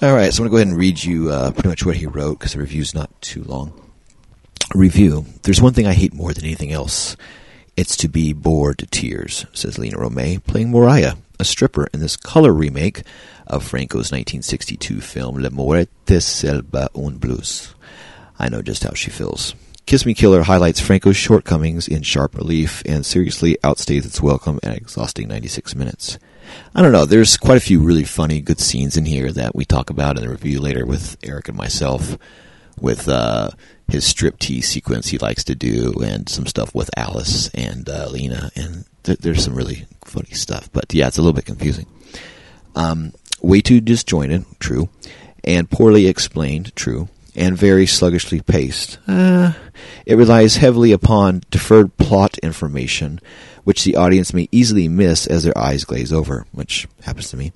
All 0.00 0.14
right, 0.14 0.32
so 0.32 0.42
I'm 0.42 0.50
going 0.50 0.50
to 0.50 0.50
go 0.50 0.56
ahead 0.56 0.68
and 0.68 0.76
read 0.76 1.04
you 1.04 1.30
uh, 1.30 1.52
pretty 1.52 1.68
much 1.68 1.86
what 1.86 1.96
he 1.96 2.06
wrote 2.06 2.38
because 2.38 2.54
the 2.54 2.58
review's 2.58 2.94
not 2.94 3.08
too 3.20 3.44
long. 3.44 3.72
Review. 4.74 5.26
There's 5.42 5.60
one 5.60 5.74
thing 5.74 5.86
I 5.86 5.92
hate 5.92 6.14
more 6.14 6.32
than 6.32 6.44
anything 6.44 6.72
else. 6.72 7.16
It's 7.76 7.96
to 7.98 8.08
be 8.08 8.32
bored 8.32 8.78
to 8.78 8.86
tears, 8.86 9.46
says 9.52 9.78
Lina 9.78 9.98
Romay, 9.98 10.42
playing 10.44 10.70
Moriah, 10.70 11.18
a 11.38 11.44
stripper 11.44 11.86
in 11.92 12.00
this 12.00 12.16
color 12.16 12.52
remake 12.52 13.02
of 13.46 13.62
Franco's 13.62 14.10
1962 14.10 15.00
film 15.00 15.36
Le 15.36 15.50
Muerte 15.50 16.16
Silba 16.16 16.88
un 16.96 17.18
Blues. 17.18 17.74
I 18.42 18.48
know 18.48 18.60
just 18.60 18.82
how 18.82 18.92
she 18.92 19.10
feels. 19.10 19.54
Kiss 19.86 20.04
Me 20.04 20.14
Killer 20.14 20.42
highlights 20.42 20.80
Franco's 20.80 21.16
shortcomings 21.16 21.86
in 21.86 22.02
sharp 22.02 22.34
relief 22.34 22.82
and 22.84 23.06
seriously 23.06 23.56
outstays 23.62 24.04
its 24.04 24.20
welcome 24.20 24.58
and 24.64 24.76
exhausting 24.76 25.28
96 25.28 25.76
minutes. 25.76 26.18
I 26.74 26.82
don't 26.82 26.90
know, 26.90 27.04
there's 27.04 27.36
quite 27.36 27.56
a 27.56 27.60
few 27.60 27.80
really 27.80 28.02
funny, 28.02 28.40
good 28.40 28.58
scenes 28.58 28.96
in 28.96 29.04
here 29.04 29.30
that 29.30 29.54
we 29.54 29.64
talk 29.64 29.90
about 29.90 30.16
in 30.16 30.24
the 30.24 30.28
review 30.28 30.60
later 30.60 30.84
with 30.84 31.16
Eric 31.22 31.48
and 31.48 31.56
myself, 31.56 32.18
with 32.80 33.08
uh, 33.08 33.50
his 33.86 34.04
striptease 34.04 34.64
sequence 34.64 35.06
he 35.08 35.18
likes 35.18 35.44
to 35.44 35.54
do, 35.54 35.94
and 36.04 36.28
some 36.28 36.46
stuff 36.46 36.74
with 36.74 36.90
Alice 36.96 37.48
and 37.50 37.88
uh, 37.88 38.08
Lina, 38.10 38.50
and 38.56 38.86
th- 39.04 39.18
there's 39.18 39.44
some 39.44 39.54
really 39.54 39.86
funny 40.04 40.32
stuff. 40.32 40.68
But 40.72 40.92
yeah, 40.92 41.06
it's 41.06 41.18
a 41.18 41.22
little 41.22 41.32
bit 41.32 41.46
confusing. 41.46 41.86
Um, 42.74 43.12
way 43.40 43.60
too 43.60 43.80
disjointed, 43.80 44.46
true, 44.58 44.88
and 45.44 45.70
poorly 45.70 46.08
explained, 46.08 46.74
true 46.74 47.08
and 47.34 47.56
very 47.56 47.86
sluggishly 47.86 48.40
paced. 48.40 48.98
Uh, 49.06 49.52
it 50.04 50.16
relies 50.16 50.56
heavily 50.56 50.92
upon 50.92 51.42
deferred 51.50 51.96
plot 51.96 52.38
information, 52.38 53.20
which 53.64 53.84
the 53.84 53.96
audience 53.96 54.34
may 54.34 54.48
easily 54.52 54.88
miss 54.88 55.26
as 55.26 55.44
their 55.44 55.56
eyes 55.56 55.84
glaze 55.84 56.12
over, 56.12 56.46
which 56.52 56.86
happens 57.04 57.30
to 57.30 57.36
me. 57.36 57.52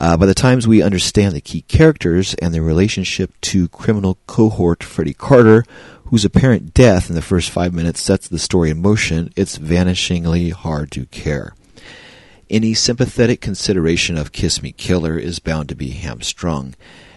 Uh, 0.00 0.16
by 0.16 0.26
the 0.26 0.34
times 0.34 0.66
we 0.66 0.82
understand 0.82 1.34
the 1.34 1.40
key 1.40 1.62
characters 1.62 2.34
and 2.34 2.52
their 2.52 2.62
relationship 2.62 3.32
to 3.40 3.68
criminal 3.68 4.18
cohort 4.26 4.82
Freddie 4.82 5.14
Carter, 5.14 5.64
whose 6.06 6.24
apparent 6.24 6.74
death 6.74 7.08
in 7.08 7.14
the 7.14 7.22
first 7.22 7.50
five 7.50 7.72
minutes 7.72 8.00
sets 8.00 8.28
the 8.28 8.38
story 8.38 8.70
in 8.70 8.82
motion, 8.82 9.32
it's 9.36 9.58
vanishingly 9.58 10.52
hard 10.52 10.90
to 10.90 11.06
care. 11.06 11.54
Any 12.50 12.74
sympathetic 12.74 13.40
consideration 13.40 14.18
of 14.18 14.32
Kiss 14.32 14.62
Me 14.62 14.72
Killer 14.72 15.16
is 15.16 15.38
bound 15.38 15.70
to 15.70 15.74
be 15.74 15.90
hamstrung 15.90 16.74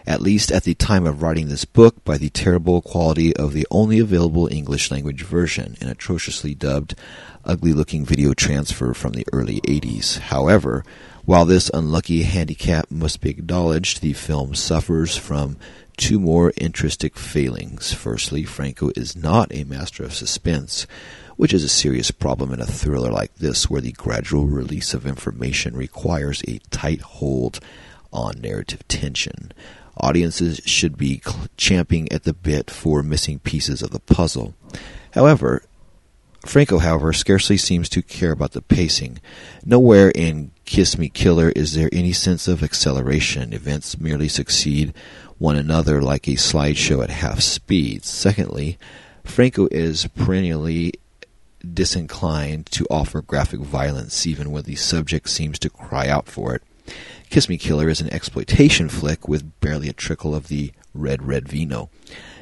at 0.07 0.21
least 0.21 0.51
at 0.51 0.63
the 0.63 0.75
time 0.75 1.05
of 1.05 1.21
writing 1.21 1.47
this 1.47 1.65
book, 1.65 2.03
by 2.03 2.17
the 2.17 2.29
terrible 2.29 2.81
quality 2.81 3.35
of 3.35 3.53
the 3.53 3.67
only 3.71 3.99
available 3.99 4.47
English 4.51 4.91
language 4.91 5.23
version, 5.23 5.75
an 5.81 5.87
atrociously 5.87 6.53
dubbed, 6.53 6.95
ugly 7.43 7.73
looking 7.73 8.05
video 8.05 8.33
transfer 8.33 8.93
from 8.93 9.13
the 9.13 9.25
early 9.33 9.61
80s. 9.61 10.19
However, 10.19 10.83
while 11.25 11.45
this 11.45 11.71
unlucky 11.73 12.23
handicap 12.23 12.91
must 12.91 13.19
be 13.21 13.31
acknowledged, 13.31 14.01
the 14.01 14.13
film 14.13 14.53
suffers 14.53 15.17
from 15.17 15.57
two 15.97 16.19
more 16.19 16.51
intrinsic 16.57 17.17
failings. 17.17 17.93
Firstly, 17.93 18.43
Franco 18.43 18.91
is 18.95 19.15
not 19.15 19.53
a 19.53 19.63
master 19.63 20.03
of 20.03 20.13
suspense, 20.13 20.85
which 21.35 21.53
is 21.53 21.63
a 21.63 21.69
serious 21.69 22.11
problem 22.11 22.53
in 22.53 22.61
a 22.61 22.65
thriller 22.65 23.11
like 23.11 23.33
this, 23.35 23.69
where 23.69 23.81
the 23.81 23.91
gradual 23.93 24.45
release 24.45 24.93
of 24.93 25.05
information 25.05 25.75
requires 25.75 26.43
a 26.47 26.59
tight 26.69 27.01
hold 27.01 27.59
on 28.13 28.39
narrative 28.39 28.87
tension. 28.87 29.51
Audiences 29.97 30.61
should 30.65 30.97
be 30.97 31.21
champing 31.57 32.11
at 32.11 32.23
the 32.23 32.33
bit 32.33 32.69
for 32.69 33.01
missing 33.01 33.39
pieces 33.39 33.81
of 33.81 33.91
the 33.91 33.99
puzzle. 33.99 34.53
However, 35.13 35.63
Franco, 36.45 36.77
however, 36.77 37.11
scarcely 37.11 37.57
seems 37.57 37.89
to 37.89 38.01
care 38.01 38.31
about 38.31 38.51
the 38.51 38.61
pacing. 38.61 39.19
Nowhere 39.65 40.11
in 40.11 40.51
Kiss 40.65 40.97
Me 40.97 41.09
Killer 41.09 41.49
is 41.55 41.73
there 41.73 41.89
any 41.91 42.13
sense 42.13 42.47
of 42.47 42.61
acceleration. 42.61 43.53
Events 43.53 43.99
merely 43.99 44.27
succeed 44.27 44.93
one 45.37 45.55
another 45.55 46.01
like 46.01 46.27
a 46.27 46.31
slideshow 46.31 47.03
at 47.03 47.09
half 47.09 47.41
speed. 47.41 48.03
Secondly, 48.03 48.77
Franco 49.23 49.67
is 49.71 50.07
perennially 50.15 50.93
disinclined 51.73 52.67
to 52.67 52.85
offer 52.91 53.21
graphic 53.21 53.59
violence, 53.59 54.27
even 54.27 54.51
when 54.51 54.63
the 54.63 54.75
subject 54.75 55.29
seems 55.29 55.57
to 55.59 55.69
cry 55.69 56.07
out 56.07 56.27
for 56.27 56.55
it. 56.55 56.63
Kiss 57.29 57.49
Me 57.49 57.57
Killer 57.57 57.89
is 57.89 58.01
an 58.01 58.13
exploitation 58.13 58.87
flick 58.87 59.27
with 59.27 59.59
barely 59.59 59.89
a 59.89 59.93
trickle 59.93 60.33
of 60.33 60.47
the 60.47 60.71
red, 60.93 61.23
red 61.23 61.47
vino. 61.49 61.89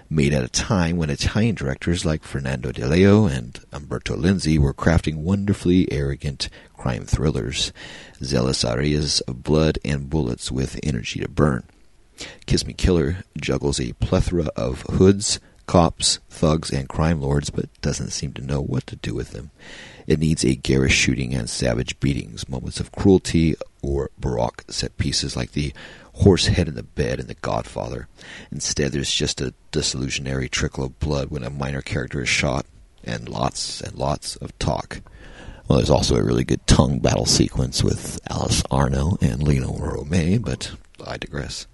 Made 0.09 0.33
at 0.33 0.43
a 0.43 0.49
time 0.49 0.97
when 0.97 1.09
Italian 1.09 1.55
directors 1.55 2.05
like 2.05 2.23
Fernando 2.23 2.71
Di 2.71 2.85
Leo 2.85 3.25
and 3.25 3.59
Umberto 3.71 4.15
Lenzi 4.15 4.59
were 4.59 4.73
crafting 4.73 5.15
wonderfully 5.15 5.91
arrogant 5.91 6.49
crime 6.77 7.05
thrillers, 7.05 7.71
zealous 8.23 8.63
arias 8.63 9.21
of 9.21 9.41
blood 9.41 9.79
and 9.83 10.09
bullets 10.09 10.51
with 10.51 10.79
energy 10.83 11.19
to 11.19 11.27
burn. 11.27 11.63
Kiss 12.45 12.67
Me 12.67 12.73
Killer 12.73 13.23
juggles 13.37 13.79
a 13.79 13.93
plethora 13.93 14.49
of 14.55 14.81
hoods, 14.81 15.39
cops, 15.65 16.19
thugs, 16.29 16.69
and 16.69 16.89
crime 16.89 17.19
lords, 17.21 17.49
but 17.49 17.69
doesn't 17.81 18.11
seem 18.11 18.33
to 18.33 18.45
know 18.45 18.61
what 18.61 18.85
to 18.87 18.95
do 18.97 19.15
with 19.15 19.31
them. 19.31 19.49
It 20.05 20.19
needs 20.19 20.43
a 20.43 20.55
garish 20.55 20.93
shooting 20.93 21.33
and 21.33 21.49
savage 21.49 21.99
beatings, 21.99 22.47
moments 22.47 22.79
of 22.79 22.91
cruelty, 22.91 23.55
or 23.83 24.09
baroque 24.17 24.63
set 24.69 24.97
pieces 24.97 25.35
like 25.35 25.51
the 25.51 25.73
horse 26.13 26.47
head 26.47 26.67
in 26.67 26.75
the 26.75 26.83
bed 26.83 27.19
in 27.19 27.27
The 27.27 27.35
Godfather. 27.35 28.07
Instead, 28.51 28.91
there's 28.91 29.13
just 29.13 29.41
a 29.41 29.53
disillusionary 29.71 30.49
trickle 30.49 30.85
of 30.85 30.99
blood 30.99 31.29
when 31.29 31.43
a 31.43 31.49
minor 31.49 31.81
character 31.81 32.21
is 32.21 32.29
shot, 32.29 32.65
and 33.03 33.27
lots 33.27 33.81
and 33.81 33.95
lots 33.95 34.35
of 34.37 34.57
talk. 34.59 35.01
Well, 35.67 35.77
there's 35.77 35.89
also 35.89 36.15
a 36.15 36.23
really 36.23 36.43
good 36.43 36.65
tongue 36.67 36.99
battle 36.99 37.25
sequence 37.25 37.83
with 37.83 38.19
Alice 38.29 38.63
Arno 38.71 39.17
and 39.21 39.43
Lina 39.43 39.67
Romay, 39.67 40.43
but 40.43 40.71
I 41.05 41.17
digress. 41.17 41.67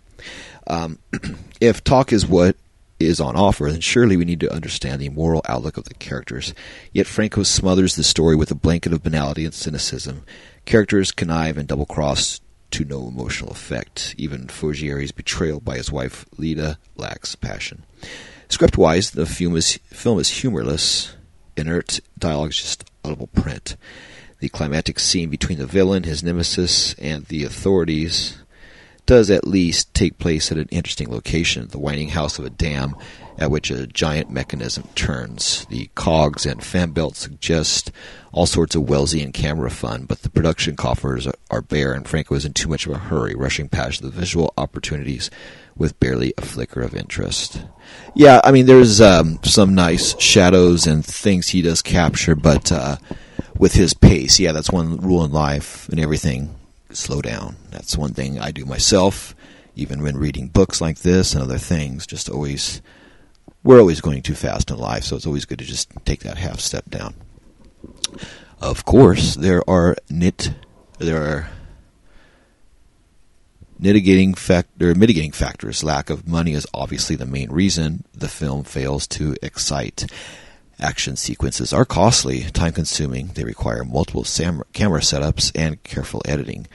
Um, 0.67 0.99
if 1.61 1.83
talk 1.83 2.13
is 2.13 2.25
what 2.25 2.55
is 2.99 3.19
on 3.19 3.35
offer, 3.35 3.71
then 3.71 3.79
surely 3.79 4.17
we 4.17 4.25
need 4.25 4.41
to 4.41 4.53
understand 4.53 5.01
the 5.01 5.09
moral 5.09 5.41
outlook 5.47 5.77
of 5.77 5.85
the 5.85 5.93
characters. 5.95 6.53
Yet 6.91 7.07
Franco 7.07 7.43
smothers 7.43 7.95
the 7.95 8.03
story 8.03 8.35
with 8.35 8.51
a 8.51 8.55
blanket 8.55 8.93
of 8.93 9.03
banality 9.03 9.45
and 9.45 9.53
cynicism. 9.53 10.23
Characters 10.69 11.11
connive 11.11 11.57
and 11.57 11.67
double 11.67 11.88
cross 11.88 12.41
to 12.69 12.85
no 12.85 13.07
emotional 13.07 13.49
effect. 13.49 14.13
Even 14.19 14.45
Foggieri's 14.45 15.11
betrayal 15.11 15.59
by 15.59 15.77
his 15.77 15.91
wife 15.91 16.27
Lida 16.38 16.77
lacks 16.95 17.33
passion. 17.33 17.85
Script 18.49 18.77
wise, 18.77 19.09
the 19.09 19.25
film 19.25 19.57
is, 19.57 19.79
film 19.88 20.19
is 20.19 20.29
humorless, 20.29 21.15
inert, 21.57 22.01
dialogue 22.19 22.51
is 22.51 22.57
just 22.57 22.85
audible 23.03 23.25
print. 23.33 23.77
The 24.41 24.49
climactic 24.49 24.99
scene 24.99 25.31
between 25.31 25.57
the 25.57 25.65
villain, 25.65 26.03
his 26.03 26.21
nemesis, 26.21 26.93
and 26.99 27.25
the 27.25 27.45
authorities 27.45 28.38
does 29.07 29.31
at 29.31 29.47
least 29.47 29.91
take 29.95 30.19
place 30.19 30.51
at 30.51 30.59
an 30.59 30.69
interesting 30.69 31.09
location, 31.09 31.69
the 31.69 31.79
whining 31.79 32.09
house 32.09 32.38
of 32.38 32.45
a 32.45 32.51
dam 32.51 32.95
at 33.39 33.50
which 33.50 33.72
a 33.72 33.88
giant 33.88 34.29
mechanism 34.29 34.84
turns. 34.93 35.65
The 35.65 35.89
cogs 35.96 36.46
and 36.46 36.63
fan 36.63 36.91
belts 36.91 37.19
suggest 37.19 37.91
all 38.31 38.46
sorts 38.46 38.75
of 38.75 38.84
Wellesian 38.84 39.34
camera 39.34 39.72
fun, 39.72 40.05
but 40.05 40.22
the 40.22 40.29
production 40.29 40.75
coffers 40.75 41.27
are 41.50 41.62
bare, 41.62 41.93
and 41.93 42.08
Franco 42.08 42.36
is 42.36 42.46
in 42.46 42.53
too 42.53 42.67
much 42.67 42.86
of 42.86 42.91
a 42.91 42.98
hurry, 43.00 43.34
rushing 43.34 43.69
past 43.69 44.01
the 44.01 44.10
visual 44.10 44.53
opportunities 44.58 45.31
with 45.75 46.00
barely 46.00 46.34
a 46.38 46.41
flicker 46.41 46.81
of 46.81 46.93
interest. 46.93 47.63
Yeah, 48.13 48.41
I 48.43 48.51
mean, 48.51 48.65
there's 48.65 49.00
um, 49.01 49.39
some 49.43 49.74
nice 49.74 50.19
shadows 50.19 50.86
and 50.86 51.03
things 51.03 51.48
he 51.48 51.62
does 51.62 51.81
capture, 51.81 52.36
but 52.36 52.72
uh, 52.72 52.98
with 53.58 53.74
his 53.74 53.93
pace, 53.93 54.39
yeah, 54.39 54.51
that's 54.51 54.69
one 54.69 54.98
rule 54.98 55.24
in 55.24 55.31
life 55.31 55.88
and 55.89 56.00
everything 56.00 56.53
slow 56.91 57.22
down. 57.22 57.55
That's 57.72 57.98
one 57.98 58.13
thing 58.13 58.39
I 58.39 58.51
do 58.51 58.65
myself, 58.65 59.34
even 59.75 60.03
when 60.03 60.17
reading 60.17 60.50
books 60.50 60.81
like 60.81 61.00
this 61.00 61.34
and 61.34 61.41
other 61.41 61.58
things. 61.58 62.05
Just 62.05 62.29
always, 62.29 62.81
we're 63.63 63.79
always 63.79 64.01
going 64.01 64.21
too 64.21 64.35
fast 64.35 64.71
in 64.71 64.77
life, 64.77 65.03
so 65.03 65.15
it's 65.15 65.27
always 65.27 65.45
good 65.45 65.59
to 65.59 65.65
just 65.65 65.91
take 66.05 66.21
that 66.21 66.37
half 66.37 66.59
step 66.59 66.89
down. 66.89 67.13
Of 68.61 68.85
course, 68.85 69.35
there 69.35 69.67
are 69.69 69.95
nit, 70.09 70.53
there 70.97 71.21
are 71.23 71.49
Mitigating, 73.81 74.33
factor, 74.33 74.93
mitigating 74.93 75.31
factors 75.31 75.85
lack 75.85 76.09
of 76.09 76.27
money 76.27 76.51
is 76.51 76.67
obviously 76.73 77.15
the 77.15 77.25
main 77.25 77.49
reason 77.49 78.03
the 78.13 78.27
film 78.27 78.65
fails 78.65 79.07
to 79.07 79.37
excite. 79.41 80.05
Action 80.79 81.15
sequences 81.17 81.74
are 81.74 81.83
costly, 81.86 82.43
time 82.51 82.71
consuming, 82.71 83.27
they 83.27 83.43
require 83.43 83.83
multiple 83.83 84.24
sam- 84.24 84.63
camera 84.71 85.01
setups 85.01 85.51
and 85.53 85.83
careful 85.83 86.21
editing. 86.25 86.67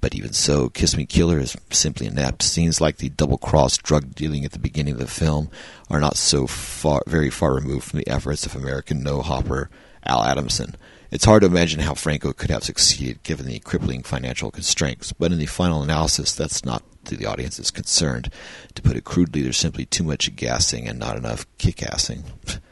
But 0.00 0.14
even 0.14 0.32
so, 0.32 0.68
Kiss 0.68 0.96
Me 0.96 1.06
Killer 1.06 1.40
is 1.40 1.56
simply 1.70 2.06
inept. 2.06 2.42
Scenes 2.42 2.80
like 2.80 2.98
the 2.98 3.08
double 3.08 3.38
cross 3.38 3.76
drug 3.76 4.14
dealing 4.14 4.44
at 4.44 4.52
the 4.52 4.60
beginning 4.60 4.94
of 4.94 5.00
the 5.00 5.08
film 5.08 5.50
are 5.90 5.98
not 5.98 6.16
so 6.16 6.46
far, 6.46 7.02
very 7.08 7.30
far 7.30 7.54
removed 7.54 7.84
from 7.84 7.98
the 7.98 8.08
efforts 8.08 8.46
of 8.46 8.54
American 8.54 9.02
no 9.02 9.22
hopper 9.22 9.70
Al 10.04 10.22
Adamson. 10.22 10.76
It's 11.10 11.24
hard 11.24 11.40
to 11.40 11.48
imagine 11.48 11.80
how 11.80 11.94
Franco 11.94 12.32
could 12.32 12.50
have 12.50 12.62
succeeded 12.62 13.22
given 13.24 13.46
the 13.46 13.58
crippling 13.58 14.02
financial 14.04 14.52
constraints, 14.52 15.12
but 15.12 15.32
in 15.32 15.38
the 15.38 15.46
final 15.46 15.82
analysis, 15.82 16.32
that's 16.34 16.64
not 16.64 16.84
to 17.06 17.16
the 17.16 17.26
audience 17.26 17.58
is 17.58 17.70
concerned. 17.70 18.30
To 18.74 18.82
put 18.82 18.96
it 18.96 19.04
crudely, 19.04 19.42
there's 19.42 19.56
simply 19.56 19.86
too 19.86 20.04
much 20.04 20.36
gassing 20.36 20.86
and 20.86 20.98
not 20.98 21.16
enough 21.16 21.46
kick-assing. 21.58 22.22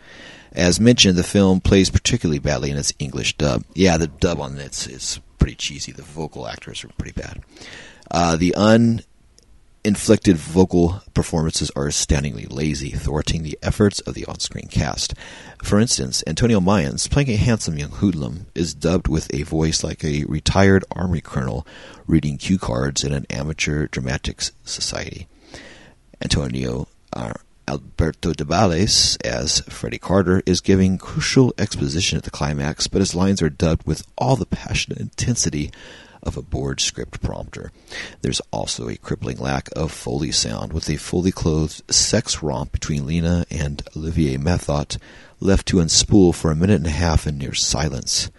As 0.53 0.81
mentioned, 0.81 1.17
the 1.17 1.23
film 1.23 1.61
plays 1.61 1.91
particularly 1.91 2.39
badly 2.39 2.71
in 2.71 2.77
its 2.77 2.93
English 2.99 3.37
dub. 3.37 3.65
Yeah, 3.75 3.97
the 3.99 4.07
dub 4.07 4.41
on 4.41 4.57
this 4.57 4.87
is 4.87 5.21
pretty 5.39 5.57
cheesy. 5.57 5.93
The 5.93 6.03
vocal 6.03 6.49
actors 6.49 6.85
are 6.85 6.89
pretty 6.89 7.13
bad. 7.13 7.43
Uh, 8.11 8.37
the 8.37 8.55
un 8.55 9.03
inflicted 9.87 10.37
vocal 10.37 11.01
performances 11.15 11.71
are 11.77 11.87
astoundingly 11.87 12.47
lazy, 12.47 12.91
thwarting 12.91 13.45
the 13.45 13.57
efforts 13.63 14.01
of 14.01 14.15
the 14.15 14.25
on-screen 14.27 14.67
cast. 14.67 15.15
For 15.63 15.79
instance, 15.79 16.25
Antonio 16.27 16.59
Mayans, 16.59 17.09
playing 17.09 17.31
a 17.31 17.37
handsome 17.37 17.79
young 17.79 17.91
hoodlum, 17.91 18.47
is 18.53 18.75
dubbed 18.75 19.07
with 19.07 19.33
a 19.33 19.45
voice 19.45 19.85
like 19.85 20.03
a 20.03 20.25
retired 20.25 20.85
army 20.91 21.21
colonel 21.21 21.65
reading 22.09 22.37
cue 22.37 22.59
cards 22.59 23.05
in 23.05 23.13
an 23.13 23.27
amateur 23.31 23.87
dramatics 23.87 24.51
society. 24.65 25.29
Antonio 26.21 26.89
uh, 27.13 27.35
Alberto 27.69 28.33
de 28.33 28.45
Bales, 28.45 29.17
as 29.25 29.61
Freddie 29.69 29.99
Carter, 29.99 30.43
is 30.47 30.61
giving 30.61 30.99
crucial 30.99 31.53
exposition 31.59 32.17
at 32.17 32.25
the 32.25 32.31
climax, 32.31 32.87
but 32.87 33.01
his 33.01 33.15
lines 33.15 33.43
are 33.43 33.51
dubbed 33.51 33.87
with 33.87 34.07
all 34.17 34.37
the 34.37 34.47
passionate 34.47 35.01
intensity 35.01 35.71
of 36.23 36.37
a 36.37 36.43
board 36.43 36.81
script 36.81 37.21
prompter. 37.21 37.73
There's 38.23 38.41
also 38.51 38.89
a 38.89 38.97
crippling 38.97 39.39
lack 39.39 39.69
of 39.75 39.93
Foley 39.93 40.33
sound, 40.33 40.73
with 40.73 40.89
a 40.91 40.97
fully 40.97 41.33
clothed 41.33 41.83
sex 41.93 42.43
romp 42.43 42.73
between 42.73 43.07
Lina 43.07 43.47
and 43.51 43.83
Olivier 43.97 44.37
Mathot 44.37 44.99
left 45.41 45.67
to 45.69 45.77
unspool 45.77 46.35
for 46.35 46.51
a 46.51 46.57
minute 46.57 46.77
and 46.77 46.87
a 46.87 46.91
half 46.91 47.27
in 47.27 47.39
near 47.39 47.55
silence. 47.55 48.31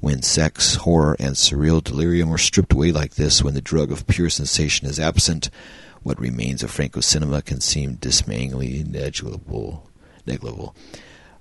When 0.00 0.22
sex, 0.22 0.76
horror, 0.76 1.16
and 1.20 1.36
surreal 1.36 1.82
delirium 1.82 2.32
are 2.32 2.38
stripped 2.38 2.72
away 2.72 2.90
like 2.90 3.14
this, 3.14 3.42
when 3.42 3.54
the 3.54 3.60
drug 3.60 3.92
of 3.92 4.06
pure 4.06 4.30
sensation 4.30 4.88
is 4.88 4.98
absent, 4.98 5.48
what 6.02 6.20
remains 6.20 6.62
of 6.62 6.70
Franco 6.70 7.00
cinema 7.00 7.42
can 7.42 7.60
seem 7.60 7.94
dismayingly 7.94 8.84
negligible. 8.84 9.88
negligible. 10.26 10.74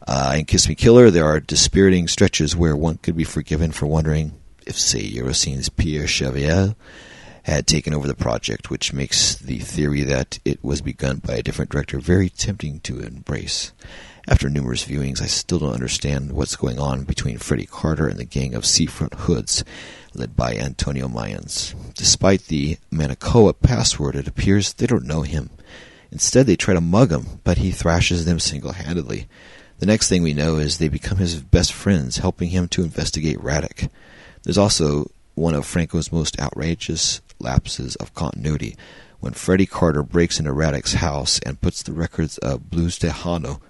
Uh, 0.07 0.35
in 0.37 0.45
Kiss 0.45 0.67
Me 0.67 0.75
Killer, 0.75 1.11
there 1.11 1.25
are 1.25 1.39
dispiriting 1.39 2.07
stretches 2.07 2.55
where 2.55 2.75
one 2.75 2.97
could 2.97 3.15
be 3.15 3.23
forgiven 3.23 3.71
for 3.71 3.85
wondering 3.85 4.33
if, 4.65 4.77
say, 4.77 5.01
Eurociné's 5.01 5.69
Pierre 5.69 6.07
Chevalier 6.07 6.75
had 7.43 7.65
taken 7.65 7.93
over 7.93 8.07
the 8.07 8.15
project, 8.15 8.69
which 8.69 8.93
makes 8.93 9.35
the 9.35 9.59
theory 9.59 10.03
that 10.03 10.39
it 10.45 10.63
was 10.63 10.81
begun 10.81 11.17
by 11.17 11.35
a 11.35 11.43
different 11.43 11.71
director 11.71 11.99
very 11.99 12.29
tempting 12.29 12.79
to 12.81 12.99
embrace. 12.99 13.71
After 14.27 14.49
numerous 14.49 14.85
viewings, 14.85 15.21
I 15.21 15.25
still 15.25 15.59
don't 15.59 15.73
understand 15.73 16.31
what's 16.31 16.55
going 16.55 16.77
on 16.77 17.03
between 17.03 17.39
Freddie 17.39 17.65
Carter 17.65 18.07
and 18.07 18.19
the 18.19 18.25
gang 18.25 18.53
of 18.53 18.65
seafront 18.65 19.15
hoods 19.15 19.63
led 20.13 20.35
by 20.35 20.55
Antonio 20.55 21.07
Mayans. 21.07 21.73
Despite 21.95 22.47
the 22.47 22.77
Manacoa 22.91 23.53
password, 23.61 24.15
it 24.15 24.27
appears 24.27 24.73
they 24.73 24.87
don't 24.87 25.05
know 25.05 25.21
him. 25.21 25.49
Instead, 26.11 26.45
they 26.45 26.55
try 26.55 26.73
to 26.73 26.81
mug 26.81 27.11
him, 27.11 27.39
but 27.43 27.59
he 27.59 27.71
thrashes 27.71 28.25
them 28.25 28.39
single-handedly. 28.39 29.27
The 29.79 29.85
next 29.85 30.09
thing 30.09 30.21
we 30.21 30.33
know 30.33 30.57
is 30.57 30.77
they 30.77 30.89
become 30.89 31.17
his 31.17 31.41
best 31.41 31.73
friends, 31.73 32.17
helping 32.17 32.49
him 32.49 32.67
to 32.69 32.83
investigate 32.83 33.39
Radek. 33.39 33.89
There's 34.43 34.57
also 34.57 35.09
one 35.35 35.55
of 35.55 35.65
Franco's 35.65 36.11
most 36.11 36.39
outrageous 36.39 37.21
lapses 37.39 37.95
of 37.95 38.13
continuity 38.13 38.75
when 39.21 39.33
Freddie 39.33 39.65
Carter 39.65 40.03
breaks 40.03 40.39
into 40.39 40.51
Radek's 40.51 40.95
house 40.95 41.39
and 41.45 41.61
puts 41.61 41.81
the 41.83 41.93
records 41.93 42.37
of 42.39 42.69
Blues 42.69 42.99
Tejano 42.99 43.61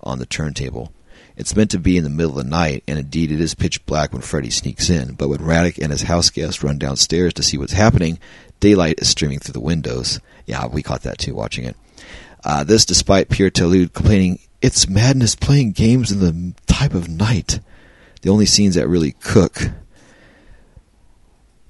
on 0.00 0.18
the 0.18 0.26
turntable. 0.26 0.92
It's 1.38 1.54
meant 1.54 1.70
to 1.70 1.78
be 1.78 1.96
in 1.96 2.02
the 2.02 2.10
middle 2.10 2.36
of 2.36 2.44
the 2.44 2.50
night, 2.50 2.82
and 2.88 2.98
indeed 2.98 3.30
it 3.30 3.40
is 3.40 3.54
pitch 3.54 3.86
black 3.86 4.12
when 4.12 4.22
Freddie 4.22 4.50
sneaks 4.50 4.90
in. 4.90 5.14
But 5.14 5.28
when 5.28 5.38
Radek 5.38 5.78
and 5.78 5.92
his 5.92 6.02
house 6.02 6.30
guest 6.30 6.64
run 6.64 6.78
downstairs 6.78 7.32
to 7.34 7.44
see 7.44 7.56
what's 7.56 7.72
happening, 7.72 8.18
daylight 8.58 8.98
is 8.98 9.08
streaming 9.08 9.38
through 9.38 9.52
the 9.52 9.60
windows. 9.60 10.18
Yeah, 10.46 10.66
we 10.66 10.82
caught 10.82 11.02
that 11.02 11.18
too 11.18 11.36
watching 11.36 11.64
it. 11.64 11.76
Uh, 12.44 12.64
this 12.64 12.84
despite 12.84 13.28
Pierre 13.28 13.50
Talude 13.50 13.92
complaining, 13.92 14.40
it's 14.60 14.88
madness 14.88 15.36
playing 15.36 15.72
games 15.72 16.10
in 16.10 16.18
the 16.18 16.54
type 16.66 16.92
of 16.92 17.08
night. 17.08 17.60
The 18.22 18.30
only 18.30 18.46
scenes 18.46 18.74
that 18.74 18.88
really 18.88 19.12
cook 19.12 19.70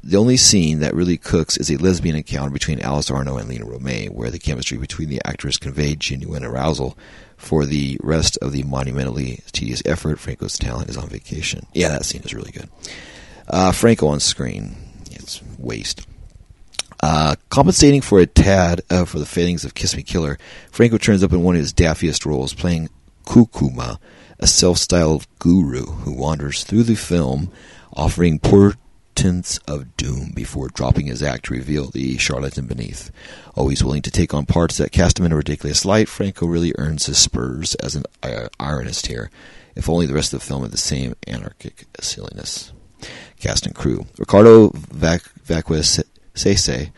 the 0.03 0.17
only 0.17 0.39
scene 0.39 0.79
that 0.79 0.95
really 0.95 1.19
cooks 1.19 1.59
is 1.59 1.71
a 1.71 1.77
lesbian 1.77 2.17
encounter 2.17 2.51
between 2.51 2.81
Alice 2.81 3.11
Arno 3.11 3.37
and 3.37 3.49
Lina 3.49 3.67
Romay, 3.67 4.09
where 4.09 4.31
the 4.31 4.39
chemistry 4.39 4.79
between 4.79 5.11
the 5.11 5.21
actors 5.27 5.59
conveyed 5.59 6.01
genuine 6.01 6.45
arousal. 6.45 6.97
For 7.39 7.65
the 7.65 7.99
rest 8.03 8.37
of 8.43 8.53
the 8.53 8.65
monumentally 8.65 9.43
tedious 9.53 9.83
effort, 9.87 10.19
Franco's 10.19 10.59
talent 10.59 10.91
is 10.91 10.99
on 10.99 11.09
vacation. 11.09 11.67
Yeah, 11.73 11.89
that 11.89 12.05
scene 12.05 12.21
is 12.23 12.35
really 12.35 12.51
good. 12.51 12.69
Uh, 13.49 13.73
Franco 13.73 14.09
on 14.09 14.21
screen, 14.21 14.77
it's 15.13 15.41
waste. 15.57 16.07
Uh, 17.01 17.37
compensating 17.49 18.01
for 18.01 18.19
a 18.19 18.27
tad 18.27 18.83
uh, 18.91 19.05
for 19.05 19.19
the 19.19 19.25
failings 19.25 19.65
of 19.65 19.75
Kiss 19.75 19.97
Me 19.97 20.03
Killer, 20.03 20.37
Franco 20.71 20.99
turns 20.99 21.23
up 21.23 21.33
in 21.33 21.43
one 21.43 21.55
of 21.55 21.61
his 21.61 21.73
daffiest 21.73 22.27
roles, 22.27 22.53
playing 22.53 22.89
Kukuma, 23.25 23.99
a 24.41 24.47
self-styled 24.47 25.27
guru 25.39 25.87
who 25.87 26.13
wanders 26.13 26.65
through 26.65 26.83
the 26.83 26.97
film, 26.97 27.51
offering 27.97 28.41
poor 28.41 28.75
tints 29.19 29.59
of 29.67 29.97
doom 29.97 30.31
before 30.33 30.69
dropping 30.69 31.07
his 31.07 31.25
act 31.25 31.47
to 31.47 31.53
reveal 31.53 31.91
the 31.91 32.17
charlatan 32.19 32.67
beneath. 32.67 33.11
Always 33.57 33.83
willing 33.83 34.03
to 34.03 34.13
take 34.13 34.33
on 34.33 34.47
parts 34.47 34.77
that 34.77 34.93
cast 34.93 35.19
him 35.19 35.27
in 35.27 35.33
a 35.33 35.37
ridiculous 35.37 35.85
light, 35.85 36.09
Franco 36.09 36.47
really 36.47 36.73
earns 36.79 37.07
his 37.07 37.19
spurs 37.19 37.75
as 37.77 37.97
an 37.97 38.05
uh, 38.23 38.47
ironist 38.61 39.09
here. 39.09 39.29
If 39.75 39.89
only 39.89 40.07
the 40.07 40.15
rest 40.15 40.33
of 40.33 40.39
the 40.39 40.47
film 40.47 40.63
had 40.63 40.71
the 40.71 40.77
same 40.77 41.17
anarchic 41.27 41.87
silliness. 41.99 42.73
Cast 43.41 43.67
and 43.67 43.75
crew. 43.75 44.07
Ricardo 44.19 44.71
Vac- 44.71 45.25
Sese, 46.35 46.93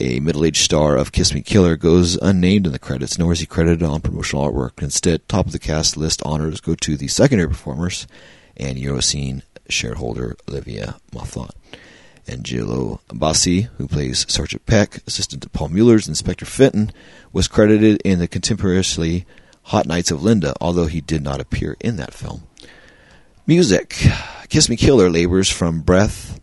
a 0.00 0.18
middle-aged 0.18 0.64
star 0.64 0.96
of 0.96 1.12
Kiss 1.12 1.32
Me 1.32 1.40
Killer, 1.40 1.76
goes 1.76 2.16
unnamed 2.16 2.66
in 2.66 2.72
the 2.72 2.80
credits, 2.80 3.16
nor 3.16 3.32
is 3.32 3.38
he 3.38 3.46
credited 3.46 3.84
on 3.84 4.00
promotional 4.00 4.44
artwork. 4.44 4.82
Instead, 4.82 5.28
top 5.28 5.46
of 5.46 5.52
the 5.52 5.60
cast 5.60 5.96
list 5.96 6.20
honors 6.24 6.60
go 6.60 6.74
to 6.74 6.96
the 6.96 7.06
secondary 7.06 7.48
performers 7.48 8.08
and 8.56 8.76
Eurociné 8.76 9.42
shareholder 9.70 10.36
Olivia 10.48 10.96
Moffat. 11.12 11.50
Angelo 12.28 13.00
Bassi, 13.12 13.62
who 13.78 13.88
plays 13.88 14.24
Sergeant 14.28 14.66
Peck, 14.66 15.02
assistant 15.06 15.42
to 15.42 15.48
Paul 15.48 15.70
Mueller's 15.70 16.08
Inspector 16.08 16.44
Fenton, 16.44 16.92
was 17.32 17.48
credited 17.48 18.00
in 18.04 18.18
the 18.18 18.28
contemporaneously 18.28 19.26
Hot 19.64 19.86
Nights 19.86 20.10
of 20.10 20.22
Linda, 20.22 20.54
although 20.60 20.86
he 20.86 21.00
did 21.00 21.22
not 21.22 21.40
appear 21.40 21.76
in 21.80 21.96
that 21.96 22.14
film. 22.14 22.42
Music. 23.46 23.96
Kiss 24.48 24.68
Me 24.68 24.76
Killer 24.76 25.10
labors 25.10 25.48
from 25.48 25.80
breath 25.80 26.40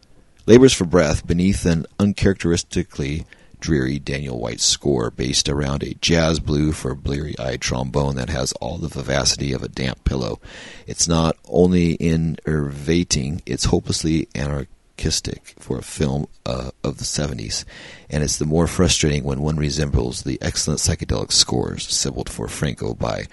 labors 0.47 0.73
for 0.73 0.85
breath 0.85 1.27
beneath 1.27 1.65
an 1.65 1.85
uncharacteristically 1.99 3.25
dreary 3.59 3.99
Daniel 3.99 4.39
White 4.39 4.59
score 4.59 5.09
based 5.11 5.49
around 5.49 5.83
a 5.83 5.95
jazz 5.95 6.39
blue 6.39 6.71
for 6.71 6.95
bleary-eyed 6.95 7.61
trombone 7.61 8.15
that 8.15 8.29
has 8.29 8.51
all 8.53 8.77
the 8.77 8.87
vivacity 8.87 9.53
of 9.53 9.63
a 9.63 9.67
damp 9.67 10.03
pillow. 10.03 10.39
It's 10.85 11.07
not 11.07 11.37
only 11.45 11.97
enervating, 11.99 13.41
it's 13.45 13.65
hopelessly 13.65 14.27
anarchistic 14.35 15.55
for 15.59 15.79
a 15.79 15.83
film 15.83 16.27
uh, 16.45 16.71
of 16.83 16.97
the 16.97 17.03
70s, 17.03 17.65
and 18.09 18.23
it's 18.23 18.37
the 18.37 18.45
more 18.45 18.67
frustrating 18.67 19.23
when 19.23 19.41
one 19.41 19.57
resembles 19.57 20.23
the 20.23 20.39
excellent 20.41 20.79
psychedelic 20.79 21.31
scores 21.31 21.87
assembled 21.87 22.29
for 22.29 22.47
Franco 22.47 22.93
by 22.93 23.27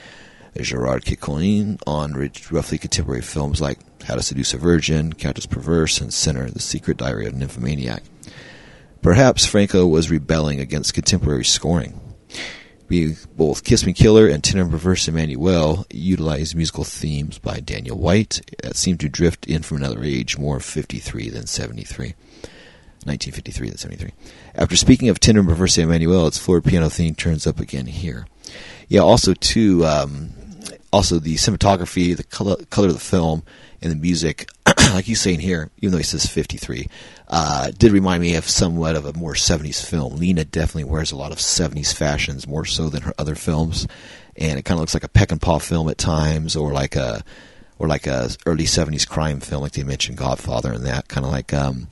Gerard 0.60 1.04
Ciccone 1.04 1.80
on 1.87 2.12
roughly 2.50 2.78
contemporary 2.78 3.22
films 3.22 3.60
like 3.60 3.78
How 4.04 4.14
to 4.14 4.22
Seduce 4.22 4.54
a 4.54 4.58
Virgin, 4.58 5.12
Countess 5.12 5.46
Perverse, 5.46 6.00
and 6.00 6.12
Sinner, 6.12 6.48
The 6.48 6.60
Secret 6.60 6.96
Diary 6.96 7.26
of 7.26 7.34
a 7.34 7.37
Nymphomaniac. 7.37 8.02
Perhaps 9.04 9.44
Franco 9.44 9.86
was 9.86 10.10
rebelling 10.10 10.60
against 10.60 10.94
contemporary 10.94 11.44
scoring. 11.44 12.00
Both 13.36 13.62
Kiss 13.62 13.84
Me 13.84 13.92
Killer 13.92 14.26
and 14.28 14.42
Tender 14.42 14.64
Perverse 14.64 15.06
Emmanuel 15.08 15.84
utilized 15.90 16.56
musical 16.56 16.84
themes 16.84 17.38
by 17.38 17.60
Daniel 17.60 17.98
White 17.98 18.40
that 18.62 18.76
seem 18.76 18.96
to 18.96 19.10
drift 19.10 19.46
in 19.46 19.62
from 19.62 19.76
another 19.76 20.02
age, 20.02 20.38
more 20.38 20.58
53 20.58 21.28
than 21.28 21.46
73. 21.46 22.14
1953 23.04 23.68
than 23.68 23.76
73. 23.76 24.12
After 24.54 24.74
speaking 24.74 25.10
of 25.10 25.20
Tender 25.20 25.44
Perverse 25.44 25.76
Emmanuel, 25.76 26.26
its 26.26 26.38
floor 26.38 26.62
piano 26.62 26.88
theme 26.88 27.14
turns 27.14 27.46
up 27.46 27.60
again 27.60 27.84
here. 27.84 28.26
Yeah, 28.88 29.00
also, 29.00 29.34
too, 29.34 29.84
um, 29.84 30.30
also 30.94 31.18
the 31.18 31.34
cinematography, 31.34 32.16
the 32.16 32.24
color, 32.24 32.56
color 32.70 32.88
of 32.88 32.94
the 32.94 33.00
film, 33.00 33.42
and 33.82 33.92
the 33.92 33.96
music 33.96 34.48
like 34.94 35.05
he's 35.05 35.20
saying 35.20 35.40
here, 35.40 35.70
even 35.79 35.92
though 35.92 35.99
he 35.99 36.05
says 36.05 36.27
53, 36.27 36.88
uh, 37.29 37.70
did 37.77 37.92
remind 37.92 38.23
me 38.23 38.35
of 38.37 38.49
somewhat 38.49 38.97
of 38.97 39.07
a 39.07 39.12
more 39.12 39.35
70s 39.35 39.85
film. 39.85 40.16
Lina 40.16 40.44
definitely 40.44 40.85
wears 40.85 41.12
a 41.12 41.16
lot 41.16 41.33
of 41.33 41.38
70s 41.38 41.94
fashions, 41.94 42.47
more 42.47 42.64
so 42.64 42.88
than 42.88 43.03
her 43.03 43.14
other 43.18 43.35
films, 43.35 43.87
and 44.37 44.59
it 44.59 44.64
kind 44.64 44.77
of 44.77 44.81
looks 44.81 44.94
like 44.94 45.05
a 45.05 45.09
Peckinpah 45.09 45.62
film 45.62 45.88
at 45.88 45.99
times, 45.99 46.57
or 46.57 46.73
like 46.73 46.97
a 46.97 47.25
or 47.79 47.88
like 47.88 48.07
a 48.07 48.31
early 48.47 48.64
70s 48.64 49.09
crime 49.09 49.40
film, 49.40 49.62
like 49.62 49.73
they 49.73 49.83
mentioned 49.83 50.16
Godfather 50.16 50.73
and 50.73 50.87
that, 50.87 51.09
kind 51.09 51.27
of 51.27 51.33
like 51.33 51.53
um, 51.53 51.88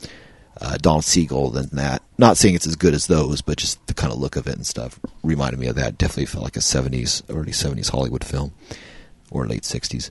uh, 0.61 0.77
Don 0.79 1.03
Siegel 1.03 1.57
and 1.57 1.71
that. 1.71 2.03
Not 2.19 2.37
saying 2.37 2.55
it's 2.55 2.67
as 2.67 2.77
good 2.77 2.95
as 2.95 3.07
those, 3.07 3.41
but 3.43 3.59
just 3.59 3.85
the 3.87 3.95
kind 3.95 4.13
of 4.13 4.19
look 4.19 4.37
of 4.37 4.47
it 4.47 4.55
and 4.55 4.67
stuff 4.67 5.01
reminded 5.23 5.59
me 5.59 5.67
of 5.67 5.77
that. 5.77 5.99
Definitely 5.99 6.27
felt 6.27 6.45
like 6.45 6.57
a 6.57 6.61
70s, 6.61 7.23
early 7.29 7.53
70s 7.53 7.91
Hollywood 7.91 8.25
film, 8.25 8.53
or 9.31 9.47
late 9.47 9.63
60s. 9.63 10.11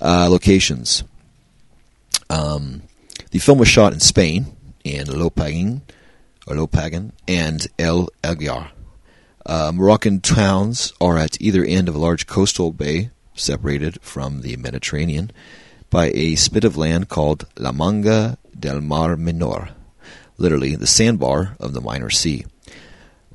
Uh, 0.00 0.28
locations. 0.30 1.04
Um, 2.30 2.82
the 3.30 3.38
film 3.38 3.58
was 3.58 3.68
shot 3.68 3.92
in 3.92 4.00
Spain, 4.00 4.46
in 4.84 5.06
Lopagan, 5.06 5.82
or 6.46 6.56
Lopagan, 6.56 7.12
and 7.26 7.66
El 7.78 8.08
Aguiar. 8.22 8.70
Uh, 9.44 9.72
Moroccan 9.74 10.20
towns 10.20 10.92
are 11.00 11.16
at 11.16 11.40
either 11.40 11.64
end 11.64 11.88
of 11.88 11.94
a 11.94 11.98
large 11.98 12.26
coastal 12.26 12.72
bay 12.72 13.10
separated 13.34 14.00
from 14.02 14.42
the 14.42 14.56
Mediterranean 14.56 15.30
by 15.90 16.10
a 16.14 16.34
spit 16.34 16.64
of 16.64 16.76
land 16.76 17.08
called 17.08 17.46
La 17.56 17.72
Manga 17.72 18.36
del 18.58 18.80
Mar 18.80 19.16
Menor, 19.16 19.70
literally 20.36 20.74
the 20.74 20.86
sandbar 20.86 21.56
of 21.58 21.72
the 21.72 21.80
Minor 21.80 22.10
Sea. 22.10 22.44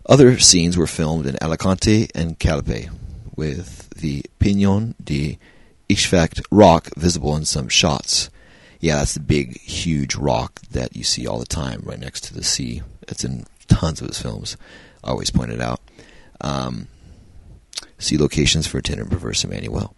Other 0.06 0.38
scenes 0.38 0.77
were 0.77 0.88
filmed 0.88 1.25
in 1.25 1.38
Alicante 1.41 2.10
and 2.13 2.38
Calpe, 2.38 2.89
with 3.36 3.89
the 3.91 4.23
Peñón 4.39 4.93
de 5.03 5.39
Ifach 5.89 6.43
rock 6.51 6.89
visible 6.95 7.36
in 7.36 7.45
some 7.45 7.69
shots. 7.69 8.29
Yeah, 8.84 8.98
that's 8.98 9.13
the 9.13 9.22
big, 9.22 9.62
huge 9.62 10.13
rock 10.13 10.60
that 10.72 10.93
you 10.93 11.06
see 11.06 11.26
all 11.26 11.39
the 11.39 11.46
time 11.46 11.84
right 11.86 11.98
next 11.98 12.26
to 12.26 12.34
the 12.34 12.43
sea. 12.43 12.82
It's 13.04 13.24
in 13.24 13.46
tons 13.69 14.02
of 14.02 14.10
his 14.10 14.22
films. 14.22 14.58
Always 15.06 15.32
point 15.32 15.54
it 15.54 15.62
out. 15.62 15.80
Um, 16.41 16.89
see 17.98 18.17
locations 18.17 18.67
for 18.67 18.82
Tender 18.82 19.04
and 19.04 19.12
Perverse 19.12 19.46
Emmanuel. 19.46 19.96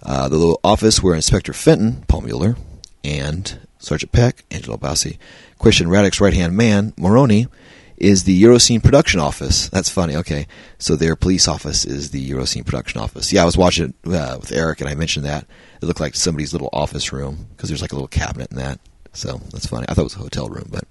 Uh, 0.00 0.28
the 0.28 0.36
little 0.36 0.60
office 0.62 1.02
where 1.02 1.16
Inspector 1.16 1.52
Fenton, 1.52 2.04
Paul 2.06 2.20
Mueller, 2.20 2.54
and 3.02 3.58
Sergeant 3.80 4.12
Peck, 4.12 4.44
Angelo 4.52 4.76
Bassi, 4.76 5.18
question 5.58 5.88
Radek's 5.88 6.20
right 6.20 6.32
hand 6.32 6.56
man, 6.56 6.94
Moroni, 6.96 7.48
is 7.96 8.22
the 8.22 8.40
Eurocine 8.40 8.80
production 8.80 9.18
office. 9.18 9.68
That's 9.70 9.88
funny. 9.88 10.14
Okay, 10.14 10.46
so 10.78 10.94
their 10.94 11.16
police 11.16 11.48
office 11.48 11.84
is 11.84 12.12
the 12.12 12.30
Eurocine 12.30 12.64
production 12.64 13.00
office. 13.00 13.32
Yeah, 13.32 13.42
I 13.42 13.46
was 13.46 13.58
watching 13.58 13.92
it 14.04 14.14
uh, 14.14 14.38
with 14.40 14.52
Eric, 14.52 14.80
and 14.80 14.88
I 14.88 14.94
mentioned 14.94 15.26
that 15.26 15.48
it 15.80 15.86
looked 15.86 16.00
like 16.00 16.14
somebody's 16.14 16.52
little 16.52 16.70
office 16.72 17.12
room 17.12 17.46
because 17.50 17.68
there's 17.68 17.82
like 17.82 17.92
a 17.92 17.94
little 17.94 18.08
cabinet 18.08 18.50
in 18.50 18.56
that. 18.58 18.80
So 19.12 19.40
that's 19.50 19.66
funny. 19.66 19.86
I 19.88 19.94
thought 19.94 20.02
it 20.02 20.04
was 20.04 20.16
a 20.16 20.20
hotel 20.20 20.48
room, 20.48 20.68
but 20.70 20.84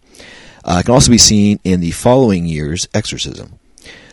uh, 0.65 0.77
it 0.79 0.85
can 0.85 0.93
also 0.93 1.11
be 1.11 1.17
seen 1.17 1.59
in 1.63 1.79
the 1.79 1.91
following 1.91 2.45
year's 2.45 2.87
Exorcism, 2.93 3.59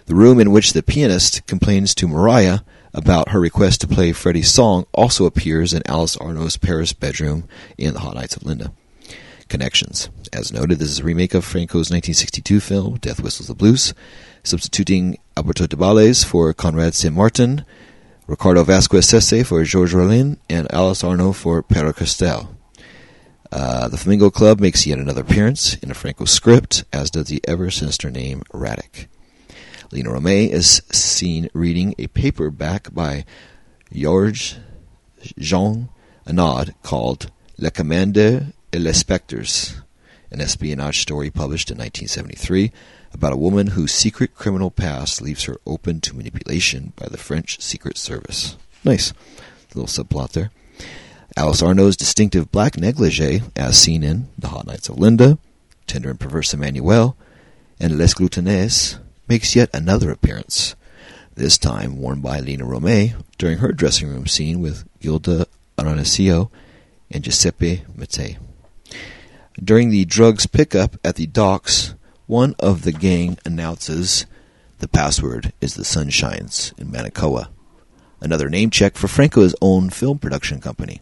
the 0.07 0.15
room 0.15 0.39
in 0.39 0.53
which 0.53 0.73
the 0.73 0.83
pianist 0.83 1.47
complains 1.47 1.95
to 1.97 2.07
Mariah 2.07 2.61
about 2.95 3.31
her 3.31 3.41
request 3.41 3.81
to 3.81 3.89
play 3.89 4.13
Freddie's 4.13 4.51
song 4.51 4.87
also 4.95 5.27
appears 5.27 5.75
in 5.75 5.83
Alice 5.87 6.17
Arno's 6.17 6.57
Paris 6.57 6.93
bedroom 6.93 7.49
in 7.77 7.95
The 7.95 8.01
Hot 8.01 8.15
Nights 8.15 8.37
of 8.37 8.45
Linda 8.45 8.73
connections. 9.49 10.09
As 10.33 10.53
noted, 10.53 10.79
this 10.79 10.91
is 10.91 11.01
a 11.01 11.05
remake 11.05 11.35
of 11.35 11.45
Franco's 11.45 11.91
1962 11.91 12.61
film 12.61 12.97
Death 12.99 13.21
Whistles 13.21 13.49
the 13.49 13.55
Blues, 13.55 13.95
substituting 14.43 15.19
Alberto 15.37 15.67
de 15.67 15.77
Bales 15.77 16.25
for 16.25 16.53
Conrad 16.53 16.95
St. 16.95 17.15
Martin, 17.15 17.65
Ricardo 18.27 18.65
Vasquez 18.65 19.07
Sese 19.09 19.47
for 19.47 19.63
Georges 19.63 19.95
Rollin, 19.95 20.39
and 20.51 20.67
Alice 20.73 21.05
Arno 21.05 21.33
for 21.33 21.63
Pere 21.63 21.93
Castell. 21.93 22.57
Uh, 23.53 23.87
the 23.87 23.97
Flamingo 23.97 24.31
Club 24.31 24.59
makes 24.59 24.85
yet 24.85 24.99
another 24.99 25.21
appearance 25.21 25.77
in 25.77 25.93
a 25.93 25.95
Franco 25.95 26.25
script, 26.25 26.83
as 26.93 27.09
does 27.09 27.29
the 27.29 27.41
ever 27.45 27.71
sinister 27.71 28.11
name 28.11 28.43
Radek. 28.53 29.07
Lina 29.93 30.11
Romay 30.11 30.49
is 30.49 30.83
seen 30.91 31.49
reading 31.55 31.95
a 31.99 32.09
paperback 32.09 32.93
by 32.93 33.25
Georges 33.93 34.57
Jean 35.39 35.89
Anod 36.27 36.75
called 36.83 37.31
Le 37.59 37.71
Commandeur 37.71 38.53
et 38.73 38.81
les 38.81 38.99
Spectres, 38.99 39.81
an 40.33 40.41
espionage 40.41 41.01
story 41.01 41.31
published 41.31 41.71
in 41.71 41.79
1973 41.79 42.73
about 43.13 43.33
a 43.33 43.39
woman 43.39 43.69
whose 43.69 43.93
secret 43.93 44.35
criminal 44.35 44.71
past 44.71 45.23
leaves 45.23 45.45
her 45.45 45.57
open 45.67 46.01
to 46.03 46.17
manipulation 46.17 46.93
by 46.97 47.07
the 47.09 47.19
French 47.19 47.61
Secret 47.61 47.97
Service. 47.97 48.57
Nice. 48.85 49.13
Little 49.75 49.89
subplot 49.89 50.33
there. 50.33 50.51
Alice 51.37 51.63
Arno's 51.63 51.97
distinctive 51.97 52.51
black 52.51 52.79
negligee, 52.79 53.43
as 53.55 53.77
seen 53.77 54.03
in 54.03 54.29
The 54.39 54.49
Hot 54.49 54.67
Nights 54.67 54.89
of 54.89 54.99
Linda, 54.99 55.39
Tender 55.87 56.11
and 56.11 56.21
Perverse 56.21 56.55
Emmanuel, 56.55 57.17
and 57.79 57.99
Les 57.99 58.15
Gloutonnes, 58.15 58.99
makes 59.29 59.55
yet 59.55 59.69
another 59.75 60.11
appearance, 60.11 60.75
this 61.35 61.59
time 61.59 61.99
worn 61.99 62.21
by 62.21 62.41
Lina 62.41 62.65
Romay 62.65 63.15
during 63.37 63.59
her 63.59 63.73
dressing 63.73 64.09
room 64.09 64.27
scene 64.27 64.61
with 64.61 64.89
Gilda 65.01 65.47
Arancio 65.77 66.49
and 67.11 67.23
Giuseppe 67.23 67.83
Mattei. 67.95 68.39
During 69.63 69.91
the 69.91 70.05
drugs 70.05 70.47
pickup 70.47 70.97
at 71.05 71.17
the 71.17 71.27
docks, 71.27 71.95
one 72.27 72.55
of 72.59 72.83
the 72.83 72.93
gang 72.93 73.39
announces 73.45 74.27
the 74.79 74.89
password 74.89 75.53
is 75.61 75.75
the 75.75 75.85
Sunshines 75.85 76.77
in 76.79 76.89
Manacoa, 76.89 77.49
another 78.21 78.51
name 78.51 78.71
check 78.71 78.97
for 78.97 79.09
Franco's 79.09 79.55
own 79.63 79.91
film 79.91 80.19
production 80.19 80.61
company. 80.61 81.01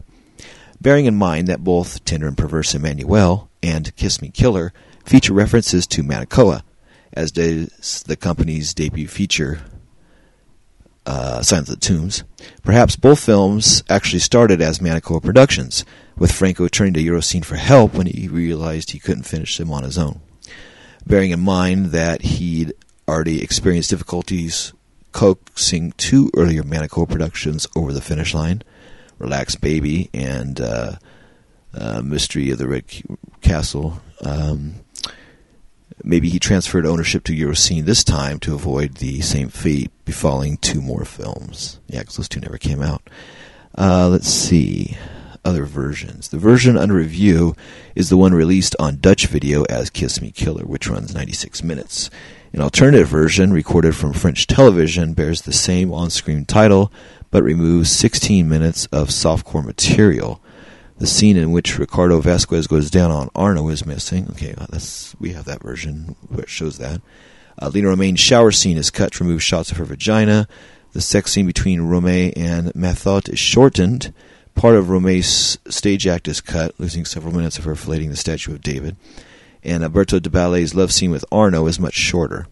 Bearing 0.79 1.05
in 1.05 1.15
mind 1.15 1.47
that 1.47 1.63
both 1.63 2.03
Tender 2.05 2.27
and 2.27 2.37
Perverse 2.37 2.75
Emmanuel 2.75 3.49
and 3.63 3.95
Kiss 3.95 4.21
Me 4.21 4.29
Killer 4.29 4.71
feature 5.03 5.33
references 5.33 5.87
to 5.87 6.03
Manacoa, 6.03 6.61
as 7.13 7.31
does 7.31 8.03
the 8.03 8.15
company's 8.15 8.73
debut 8.73 9.07
feature, 9.07 9.61
uh, 11.05 11.41
Signs 11.41 11.69
of 11.69 11.79
the 11.79 11.85
Tombs. 11.85 12.23
Perhaps 12.63 12.95
both 12.95 13.19
films 13.19 13.83
actually 13.89 14.19
started 14.19 14.61
as 14.61 14.79
Manacoa 14.79 15.23
productions, 15.23 15.85
with 16.17 16.31
Franco 16.31 16.67
turning 16.67 16.93
to 16.93 17.03
Eurocine 17.03 17.43
for 17.43 17.55
help 17.55 17.93
when 17.93 18.07
he 18.07 18.27
realized 18.27 18.91
he 18.91 18.99
couldn't 18.99 19.23
finish 19.23 19.57
them 19.57 19.71
on 19.71 19.83
his 19.83 19.97
own. 19.97 20.21
Bearing 21.07 21.31
in 21.31 21.39
mind 21.39 21.87
that 21.87 22.21
he'd 22.21 22.73
already 23.07 23.43
experienced 23.43 23.91
difficulties 23.91 24.73
coaxing 25.11 25.93
two 25.93 26.31
earlier 26.35 26.63
Manacoa 26.63 27.07
productions 27.07 27.67
over 27.75 27.93
the 27.93 28.01
finish 28.01 28.33
line, 28.33 28.63
Relax 29.19 29.55
Baby 29.55 30.09
and 30.13 30.59
uh, 30.59 30.93
uh, 31.73 32.01
Mystery 32.01 32.49
of 32.49 32.57
the 32.57 32.67
Red 32.67 32.83
Castle. 33.41 34.01
Um, 34.21 34.75
maybe 36.03 36.27
he 36.27 36.39
transferred 36.39 36.85
ownership 36.85 37.23
to 37.25 37.33
Eurocine 37.35 37.85
this 37.85 38.03
time 38.03 38.39
to 38.39 38.55
avoid 38.55 38.95
the 38.95 39.21
same 39.21 39.49
fate 39.49 39.91
befalling 40.05 40.57
two 40.57 40.81
more 40.81 41.05
films. 41.05 41.79
Yeah, 41.87 41.99
because 41.99 42.17
those 42.17 42.29
two 42.29 42.39
never 42.39 42.57
came 42.57 42.81
out. 42.81 43.09
Uh, 43.77 44.09
let's 44.09 44.27
see 44.27 44.97
other 45.45 45.65
versions. 45.65 46.29
The 46.29 46.37
version 46.37 46.77
under 46.77 46.95
review 46.95 47.55
is 47.95 48.09
the 48.09 48.17
one 48.17 48.33
released 48.33 48.75
on 48.79 48.97
Dutch 48.97 49.27
video 49.27 49.63
as 49.65 49.89
Kiss 49.89 50.21
Me 50.21 50.31
Killer, 50.31 50.65
which 50.65 50.89
runs 50.89 51.13
96 51.13 51.63
minutes. 51.63 52.09
An 52.51 52.61
alternative 52.61 53.07
version, 53.07 53.53
recorded 53.53 53.95
from 53.95 54.13
French 54.13 54.47
television, 54.47 55.13
bears 55.13 55.41
the 55.43 55.53
same 55.53 55.93
on 55.93 56.09
screen 56.09 56.45
title 56.45 56.91
but 57.35 57.43
removes 57.43 57.91
16 57.91 58.47
minutes 58.47 58.85
of 58.93 59.09
softcore 59.09 59.65
material. 59.65 60.41
The 60.99 61.05
scene 61.05 61.35
in 61.35 61.51
which 61.51 61.77
Ricardo 61.77 62.21
Vasquez 62.21 62.65
goes 62.65 62.89
down 62.89 63.11
on 63.11 63.29
Arno 63.35 63.67
is 63.67 63.85
missing. 63.85 64.29
Okay, 64.29 64.55
that's 64.69 65.13
we 65.19 65.33
have 65.33 65.43
that 65.43 65.61
version 65.61 66.15
which 66.29 66.49
shows 66.49 66.77
that. 66.77 67.01
Uh, 67.61 67.67
Lena 67.67 67.89
Romaine's 67.89 68.21
shower 68.21 68.51
scene 68.51 68.77
is 68.77 68.89
cut 68.89 69.11
to 69.11 69.25
remove 69.25 69.43
shots 69.43 69.69
of 69.69 69.75
her 69.75 69.83
vagina. 69.83 70.47
The 70.93 71.01
sex 71.01 71.33
scene 71.33 71.45
between 71.45 71.81
Romay 71.81 72.31
and 72.37 72.73
Mathot 72.73 73.27
is 73.27 73.37
shortened 73.37 74.13
Part 74.55 74.75
of 74.75 74.89
Romay's 74.89 75.59
stage 75.67 76.07
act 76.07 76.27
is 76.27 76.41
cut, 76.41 76.79
losing 76.79 77.05
several 77.05 77.33
minutes 77.33 77.57
of 77.59 77.65
her 77.65 77.75
filleting 77.75 78.09
the 78.09 78.15
statue 78.15 78.53
of 78.53 78.61
David. 78.61 78.95
And 79.63 79.83
Alberto 79.83 80.19
de 80.19 80.29
Ballet's 80.29 80.73
love 80.73 80.91
scene 80.91 81.11
with 81.11 81.25
Arno 81.31 81.67
is 81.67 81.79
much 81.79 81.95
shorter. 81.95 82.47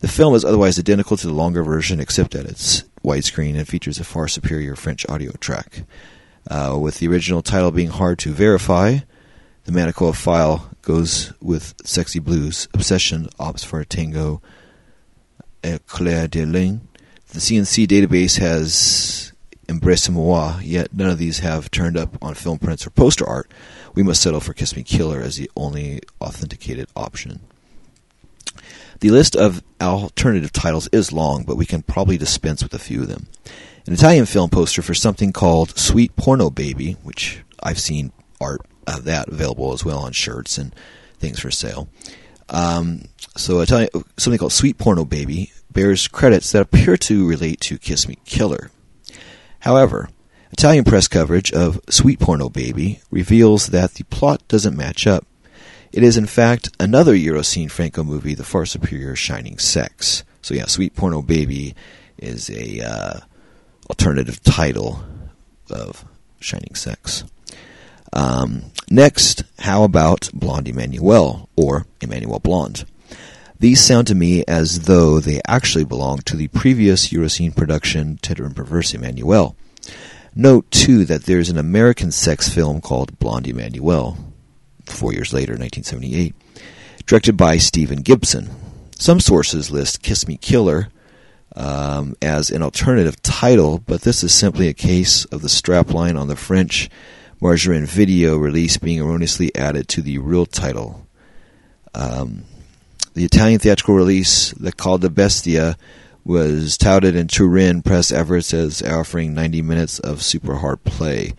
The 0.00 0.08
film 0.08 0.34
is 0.34 0.44
otherwise 0.44 0.78
identical 0.78 1.16
to 1.16 1.26
the 1.26 1.32
longer 1.32 1.62
version, 1.62 2.00
except 2.00 2.32
that 2.32 2.46
it's 2.46 2.82
widescreen 3.02 3.56
and 3.56 3.66
features 3.66 3.98
a 3.98 4.04
far 4.04 4.28
superior 4.28 4.76
French 4.76 5.08
audio 5.08 5.32
track. 5.40 5.84
Uh, 6.50 6.76
with 6.78 6.98
the 6.98 7.08
original 7.08 7.42
title 7.42 7.70
being 7.70 7.88
hard 7.88 8.18
to 8.20 8.32
verify, 8.32 8.98
the 9.64 9.72
Manacoa 9.72 10.14
file 10.14 10.70
goes 10.82 11.32
with 11.40 11.74
Sexy 11.84 12.18
Blues, 12.18 12.68
Obsession, 12.74 13.28
Ops 13.38 13.64
for 13.64 13.80
a 13.80 13.86
Tango, 13.86 14.42
Eclair 15.64 16.28
de 16.28 16.44
Lune. 16.44 16.88
The 17.28 17.40
CNC 17.40 17.86
database 17.86 18.38
has 18.38 19.32
Embrasse-moi, 19.68 20.60
yet 20.62 20.94
none 20.94 21.10
of 21.10 21.18
these 21.18 21.40
have 21.40 21.70
turned 21.70 21.96
up 21.96 22.16
on 22.22 22.34
film 22.34 22.58
prints 22.58 22.86
or 22.86 22.90
poster 22.90 23.26
art. 23.26 23.50
We 23.94 24.02
must 24.02 24.22
settle 24.22 24.40
for 24.40 24.52
Kiss 24.52 24.76
Me 24.76 24.82
Killer 24.82 25.20
as 25.20 25.36
the 25.36 25.50
only 25.56 26.00
authenticated 26.20 26.88
option. 26.94 27.40
The 29.00 29.10
list 29.10 29.36
of 29.36 29.62
alternative 29.80 30.52
titles 30.52 30.88
is 30.92 31.12
long, 31.12 31.44
but 31.44 31.56
we 31.56 31.66
can 31.66 31.82
probably 31.82 32.16
dispense 32.16 32.62
with 32.62 32.72
a 32.74 32.78
few 32.78 33.02
of 33.02 33.08
them. 33.08 33.26
An 33.86 33.92
Italian 33.92 34.26
film 34.26 34.50
poster 34.50 34.82
for 34.82 34.94
something 34.94 35.32
called 35.32 35.76
Sweet 35.78 36.16
Porno 36.16 36.50
Baby, 36.50 36.96
which 37.02 37.42
I've 37.62 37.78
seen 37.78 38.12
art 38.40 38.62
uh, 38.86 39.00
that 39.00 39.28
available 39.28 39.72
as 39.72 39.84
well 39.84 39.98
on 39.98 40.12
shirts 40.12 40.58
and 40.58 40.74
things 41.18 41.40
for 41.40 41.50
sale. 41.50 41.88
Um, 42.48 43.02
so 43.36 43.60
Italian, 43.60 43.90
something 44.16 44.38
called 44.38 44.52
Sweet 44.52 44.78
Porno 44.78 45.04
Baby 45.04 45.52
bears 45.70 46.08
credits 46.08 46.52
that 46.52 46.62
appear 46.62 46.96
to 46.96 47.28
relate 47.28 47.60
to 47.62 47.78
Kiss 47.78 48.08
Me 48.08 48.18
Killer. 48.24 48.70
However, 49.66 50.08
Italian 50.52 50.84
press 50.84 51.08
coverage 51.08 51.52
of 51.52 51.80
Sweet 51.90 52.20
Porno 52.20 52.48
Baby 52.48 53.00
reveals 53.10 53.66
that 53.66 53.94
the 53.94 54.04
plot 54.04 54.46
doesn't 54.46 54.76
match 54.76 55.08
up. 55.08 55.26
It 55.90 56.04
is, 56.04 56.16
in 56.16 56.26
fact, 56.26 56.70
another 56.78 57.14
Eurocine 57.16 57.68
Franco 57.68 58.04
movie, 58.04 58.34
the 58.34 58.44
far 58.44 58.64
superior 58.64 59.16
Shining 59.16 59.58
Sex. 59.58 60.22
So, 60.40 60.54
yeah, 60.54 60.66
Sweet 60.66 60.94
Porno 60.94 61.20
Baby 61.20 61.74
is 62.16 62.48
a 62.48 62.80
uh, 62.80 63.20
alternative 63.90 64.40
title 64.44 65.00
of 65.68 66.04
Shining 66.38 66.76
Sex. 66.76 67.24
Um, 68.12 68.66
next, 68.88 69.42
how 69.58 69.82
about 69.82 70.30
Blonde 70.32 70.68
Emmanuel 70.68 71.48
or 71.56 71.86
Emmanuel 72.00 72.38
Blonde? 72.38 72.84
These 73.58 73.80
sound 73.82 74.06
to 74.08 74.14
me 74.14 74.44
as 74.46 74.80
though 74.82 75.18
they 75.18 75.40
actually 75.46 75.84
belong 75.84 76.18
to 76.18 76.36
the 76.36 76.48
previous 76.48 77.08
Eurocine 77.08 77.56
production 77.56 78.18
and 78.28 78.56
Perverse 78.56 78.92
Emmanuel. 78.92 79.56
Note, 80.34 80.70
too, 80.70 81.06
that 81.06 81.24
there's 81.24 81.48
an 81.48 81.56
American 81.56 82.12
sex 82.12 82.50
film 82.50 82.82
called 82.82 83.18
Blonde 83.18 83.46
Emmanuel, 83.46 84.18
four 84.84 85.14
years 85.14 85.32
later, 85.32 85.52
1978, 85.52 86.34
directed 87.06 87.38
by 87.38 87.56
Stephen 87.56 88.02
Gibson. 88.02 88.50
Some 88.98 89.20
sources 89.20 89.70
list 89.70 90.02
Kiss 90.02 90.28
Me 90.28 90.36
Killer 90.36 90.88
um, 91.54 92.14
as 92.20 92.50
an 92.50 92.62
alternative 92.62 93.22
title, 93.22 93.78
but 93.78 94.02
this 94.02 94.22
is 94.22 94.34
simply 94.34 94.68
a 94.68 94.74
case 94.74 95.24
of 95.26 95.40
the 95.40 95.48
strapline 95.48 96.20
on 96.20 96.28
the 96.28 96.36
French 96.36 96.90
Margarine 97.40 97.86
video 97.86 98.36
release 98.36 98.76
being 98.76 99.00
erroneously 99.00 99.54
added 99.54 99.88
to 99.88 100.02
the 100.02 100.18
real 100.18 100.44
title. 100.44 101.06
Um, 101.94 102.44
the 103.16 103.24
Italian 103.24 103.58
theatrical 103.58 103.94
release, 103.94 104.50
the 104.52 104.70
called 104.70 105.00
the 105.00 105.08
Bestia, 105.08 105.78
was 106.22 106.76
touted 106.76 107.16
in 107.16 107.28
Turin 107.28 107.80
press 107.80 108.12
efforts 108.12 108.52
as 108.52 108.82
offering 108.82 109.32
90 109.32 109.62
minutes 109.62 109.98
of 109.98 110.20
super 110.20 110.56
hard 110.56 110.84
play. 110.84 111.32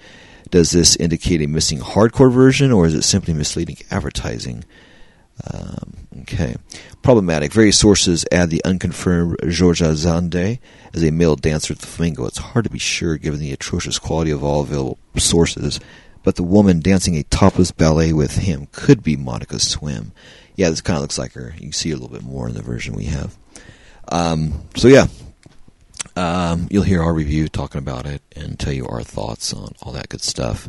Does 0.50 0.72
this 0.72 0.96
indicate 0.96 1.40
a 1.44 1.48
missing 1.48 1.78
hardcore 1.78 2.34
version, 2.34 2.72
or 2.72 2.88
is 2.88 2.96
it 2.96 3.04
simply 3.04 3.36
misleading 3.36 3.78
advertising? 3.92 4.66
Um, 5.54 5.94
okay. 6.22 6.56
Problematic. 7.04 7.54
Various 7.54 7.78
sources 7.78 8.26
add 8.32 8.50
the 8.50 8.66
unconfirmed 8.66 9.38
Georgia 9.48 9.94
Zande 9.94 10.58
as 10.96 11.04
a 11.04 11.12
male 11.12 11.36
dancer 11.36 11.74
at 11.74 11.80
the 11.80 11.86
Flamingo. 11.86 12.26
It's 12.26 12.40
hard 12.40 12.66
to 12.66 12.72
be 12.72 12.80
sure 12.80 13.18
given 13.18 13.40
the 13.40 13.54
atrocious 13.54 14.00
quality 14.00 14.32
of 14.32 14.44
all 14.44 14.62
available 14.62 14.98
sources, 15.16 15.80
but 16.24 16.38
the 16.38 16.44
woman 16.44 16.80
dancing 16.80 17.16
a 17.16 17.24
topless 17.24 17.70
ballet 17.70 18.13
with 18.13 18.38
him 18.38 18.68
could 18.72 19.04
be 19.04 19.16
Monica 19.16 19.60
Swinn. 19.60 20.12
Yeah, 20.58 20.70
this 20.70 20.82
kind 20.82 20.98
of 20.98 21.02
looks 21.02 21.17
like 21.17 21.34
her. 21.34 21.54
You 21.56 21.62
can 21.62 21.72
see 21.72 21.91
a 21.91 21.96
little 21.96 22.10
bit 22.10 22.24
more 22.24 22.50
in 22.50 22.56
the 22.56 22.62
version 22.62 22.96
we 22.96 23.06
have. 23.06 23.38
Um, 24.10 24.63
so, 24.76 24.89
yeah. 24.89 25.08
Um, 26.15 26.67
you'll 26.72 26.84
hear 26.84 27.04
our 27.04 27.13
review 27.13 27.48
talking 27.48 27.80
about 27.80 28.06
it 28.08 28.22
and 28.36 28.60
tell 28.60 28.74
you 28.74 28.88
our 28.88 29.04
thoughts 29.04 29.54
on 29.54 29.74
all 29.82 29.93
that 29.93 30.10
good 30.10 30.22
stuff. 30.22 30.67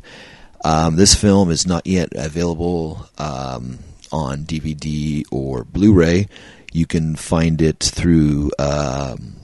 Um, 0.65 0.97
this 0.97 1.15
film 1.15 1.51
is 1.51 1.67
not 1.67 1.87
yet 1.87 2.11
available 2.15 3.09
um, 3.17 3.79
on 4.13 4.45
DVD 4.45 5.25
or 5.31 5.65
Blu-ray. 5.65 6.29
You 6.73 6.87
can 6.87 7.17
find 7.17 7.63
it 7.63 7.81
through 7.81 8.51
um, 8.59 9.37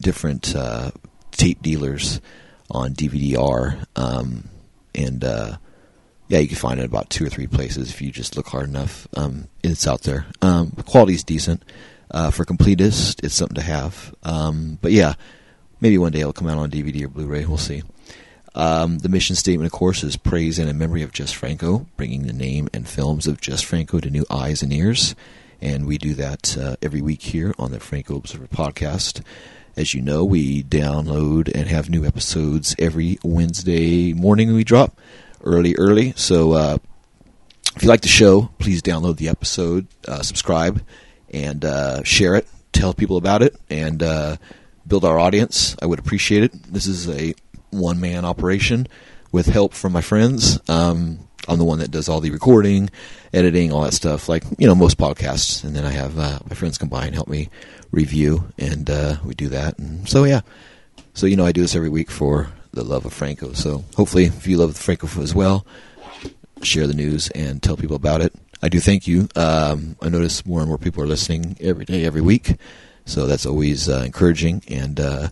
different 0.00 0.56
uh, 0.56 0.90
tape 1.30 1.62
dealers 1.62 2.20
on 2.70 2.94
DVD-R, 2.94 3.78
um, 3.96 4.48
and 4.94 5.22
uh, 5.24 5.56
yeah, 6.32 6.38
you 6.38 6.48
can 6.48 6.56
find 6.56 6.80
it 6.80 6.86
about 6.86 7.10
two 7.10 7.26
or 7.26 7.28
three 7.28 7.46
places 7.46 7.90
if 7.90 8.00
you 8.00 8.10
just 8.10 8.38
look 8.38 8.46
hard 8.46 8.66
enough. 8.66 9.06
Um, 9.14 9.48
it's 9.62 9.86
out 9.86 10.04
there. 10.04 10.24
Um, 10.40 10.70
quality 10.70 11.12
is 11.12 11.22
decent. 11.22 11.62
Uh, 12.10 12.30
for 12.30 12.46
completists, 12.46 13.22
it's 13.22 13.34
something 13.34 13.56
to 13.56 13.60
have. 13.60 14.14
Um, 14.22 14.78
but 14.80 14.92
yeah, 14.92 15.12
maybe 15.82 15.98
one 15.98 16.10
day 16.10 16.20
it'll 16.20 16.32
come 16.32 16.48
out 16.48 16.56
on 16.56 16.70
DVD 16.70 17.04
or 17.04 17.08
Blu-ray. 17.08 17.44
We'll 17.44 17.58
see. 17.58 17.82
Um, 18.54 19.00
the 19.00 19.10
mission 19.10 19.36
statement, 19.36 19.66
of 19.66 19.78
course, 19.78 20.02
is 20.02 20.16
praise 20.16 20.58
and 20.58 20.70
in 20.70 20.78
memory 20.78 21.02
of 21.02 21.12
Jess 21.12 21.32
Franco, 21.32 21.84
bringing 21.98 22.22
the 22.22 22.32
name 22.32 22.66
and 22.72 22.88
films 22.88 23.26
of 23.26 23.42
Jess 23.42 23.60
Franco 23.60 24.00
to 24.00 24.08
new 24.08 24.24
eyes 24.30 24.62
and 24.62 24.72
ears. 24.72 25.14
And 25.60 25.84
we 25.84 25.98
do 25.98 26.14
that 26.14 26.56
uh, 26.56 26.76
every 26.80 27.02
week 27.02 27.20
here 27.20 27.54
on 27.58 27.72
the 27.72 27.80
Franco 27.80 28.16
Observer 28.16 28.46
podcast. 28.46 29.22
As 29.76 29.92
you 29.92 30.00
know, 30.00 30.24
we 30.24 30.62
download 30.62 31.54
and 31.54 31.68
have 31.68 31.90
new 31.90 32.06
episodes 32.06 32.74
every 32.78 33.18
Wednesday 33.22 34.14
morning 34.14 34.54
we 34.54 34.64
drop 34.64 34.98
early, 35.42 35.74
early. 35.76 36.12
So 36.16 36.52
uh, 36.52 36.78
if 37.76 37.82
you 37.82 37.88
like 37.88 38.02
the 38.02 38.08
show, 38.08 38.50
please 38.58 38.82
download 38.82 39.16
the 39.16 39.28
episode, 39.28 39.86
uh, 40.06 40.22
subscribe, 40.22 40.82
and 41.32 41.64
uh, 41.64 42.02
share 42.04 42.34
it. 42.34 42.46
Tell 42.72 42.94
people 42.94 43.16
about 43.16 43.42
it 43.42 43.54
and 43.68 44.02
uh, 44.02 44.36
build 44.86 45.04
our 45.04 45.18
audience. 45.18 45.76
I 45.80 45.86
would 45.86 45.98
appreciate 45.98 46.42
it. 46.42 46.52
This 46.72 46.86
is 46.86 47.08
a 47.08 47.34
one 47.70 48.00
man 48.00 48.24
operation 48.24 48.86
with 49.30 49.46
help 49.46 49.74
from 49.74 49.92
my 49.92 50.00
friends. 50.00 50.58
Um, 50.68 51.28
I'm 51.48 51.58
the 51.58 51.64
one 51.64 51.80
that 51.80 51.90
does 51.90 52.08
all 52.08 52.20
the 52.20 52.30
recording, 52.30 52.88
editing, 53.32 53.72
all 53.72 53.82
that 53.82 53.94
stuff, 53.94 54.28
like 54.28 54.44
you 54.58 54.66
know 54.66 54.74
most 54.74 54.96
podcasts. 54.96 55.64
And 55.64 55.74
then 55.74 55.84
I 55.84 55.90
have 55.90 56.18
uh, 56.18 56.38
my 56.48 56.54
friends 56.54 56.78
come 56.78 56.88
by 56.88 57.06
and 57.06 57.14
help 57.14 57.28
me 57.28 57.48
review, 57.90 58.52
and 58.58 58.88
uh, 58.88 59.16
we 59.24 59.34
do 59.34 59.48
that. 59.48 59.78
And 59.78 60.08
so 60.08 60.24
yeah, 60.24 60.42
so 61.14 61.26
you 61.26 61.36
know 61.36 61.44
I 61.44 61.52
do 61.52 61.62
this 61.62 61.74
every 61.74 61.88
week 61.88 62.10
for 62.10 62.48
the 62.72 62.84
love 62.84 63.04
of 63.04 63.12
Franco. 63.12 63.52
So 63.52 63.84
hopefully, 63.96 64.24
if 64.24 64.46
you 64.46 64.56
love 64.56 64.76
Franco 64.76 65.06
as 65.20 65.34
well, 65.34 65.66
share 66.62 66.86
the 66.86 66.94
news 66.94 67.28
and 67.30 67.62
tell 67.62 67.76
people 67.76 67.96
about 67.96 68.20
it. 68.20 68.32
I 68.62 68.68
do 68.68 68.80
thank 68.80 69.06
you. 69.06 69.28
Um, 69.34 69.96
I 70.00 70.08
notice 70.08 70.46
more 70.46 70.60
and 70.60 70.68
more 70.68 70.78
people 70.78 71.02
are 71.02 71.06
listening 71.06 71.56
every 71.60 71.84
day, 71.84 72.04
every 72.04 72.20
week. 72.20 72.56
So 73.04 73.26
that's 73.26 73.46
always 73.46 73.88
uh, 73.88 74.02
encouraging 74.06 74.62
and 74.68 75.00
uh, 75.00 75.28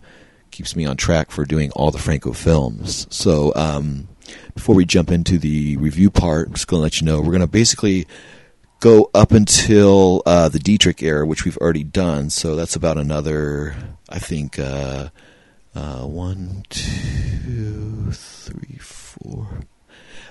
keeps 0.51 0.75
me 0.75 0.85
on 0.85 0.97
track 0.97 1.31
for 1.31 1.45
doing 1.45 1.71
all 1.71 1.91
the 1.91 1.97
Franco 1.97 2.33
films. 2.33 3.07
So 3.09 3.53
um, 3.55 4.09
before 4.53 4.75
we 4.75 4.85
jump 4.85 5.11
into 5.11 5.37
the 5.37 5.77
review 5.77 6.09
part, 6.09 6.47
I'm 6.47 6.53
just 6.53 6.67
going 6.67 6.79
to 6.79 6.83
let 6.83 6.99
you 6.99 7.05
know 7.05 7.21
we're 7.21 7.27
going 7.27 7.39
to 7.39 7.47
basically 7.47 8.05
go 8.81 9.09
up 9.13 9.31
until 9.31 10.21
uh, 10.25 10.49
the 10.49 10.59
Dietrich 10.59 11.01
era, 11.01 11.25
which 11.25 11.45
we've 11.45 11.57
already 11.57 11.83
done. 11.83 12.29
So 12.29 12.55
that's 12.55 12.75
about 12.75 12.97
another, 12.97 13.75
I 14.09 14.19
think, 14.19 14.59
uh, 14.59 15.09
uh, 15.73 16.01
one, 16.01 16.63
two, 16.69 17.30
three, 17.41 18.77
four, 18.77 19.61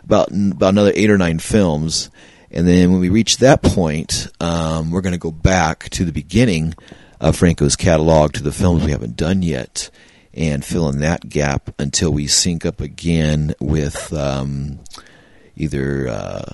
about 0.04 0.30
about 0.30 0.70
another 0.70 0.92
eight 0.94 1.10
or 1.10 1.18
nine 1.18 1.38
films. 1.38 2.10
And 2.50 2.66
then 2.66 2.90
when 2.90 3.00
we 3.00 3.08
reach 3.08 3.38
that 3.38 3.62
point, 3.62 4.26
um, 4.40 4.90
we're 4.90 5.02
going 5.02 5.12
to 5.12 5.18
go 5.18 5.30
back 5.30 5.88
to 5.90 6.04
the 6.04 6.12
beginning 6.12 6.74
of 7.20 7.36
Franco's 7.36 7.76
catalog 7.76 8.32
to 8.32 8.42
the 8.42 8.52
films 8.52 8.84
we 8.84 8.90
haven't 8.90 9.16
done 9.16 9.42
yet 9.42 9.90
and 10.34 10.64
fill 10.64 10.88
in 10.88 11.00
that 11.00 11.28
gap 11.28 11.74
until 11.78 12.10
we 12.10 12.26
sync 12.26 12.64
up 12.64 12.80
again 12.80 13.54
with 13.60 14.12
um, 14.12 14.80
either 15.56 16.08
uh, 16.08 16.52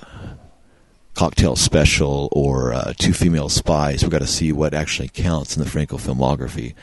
Cocktail 1.13 1.55
Special 1.55 2.29
or 2.31 2.73
uh, 2.73 2.93
Two 2.97 3.13
Female 3.13 3.49
Spies. 3.49 4.03
We've 4.03 4.11
got 4.11 4.19
to 4.19 4.27
see 4.27 4.51
what 4.51 4.73
actually 4.73 5.09
counts 5.09 5.55
in 5.55 5.63
the 5.63 5.69
Franco 5.69 5.97
filmography. 5.97 6.75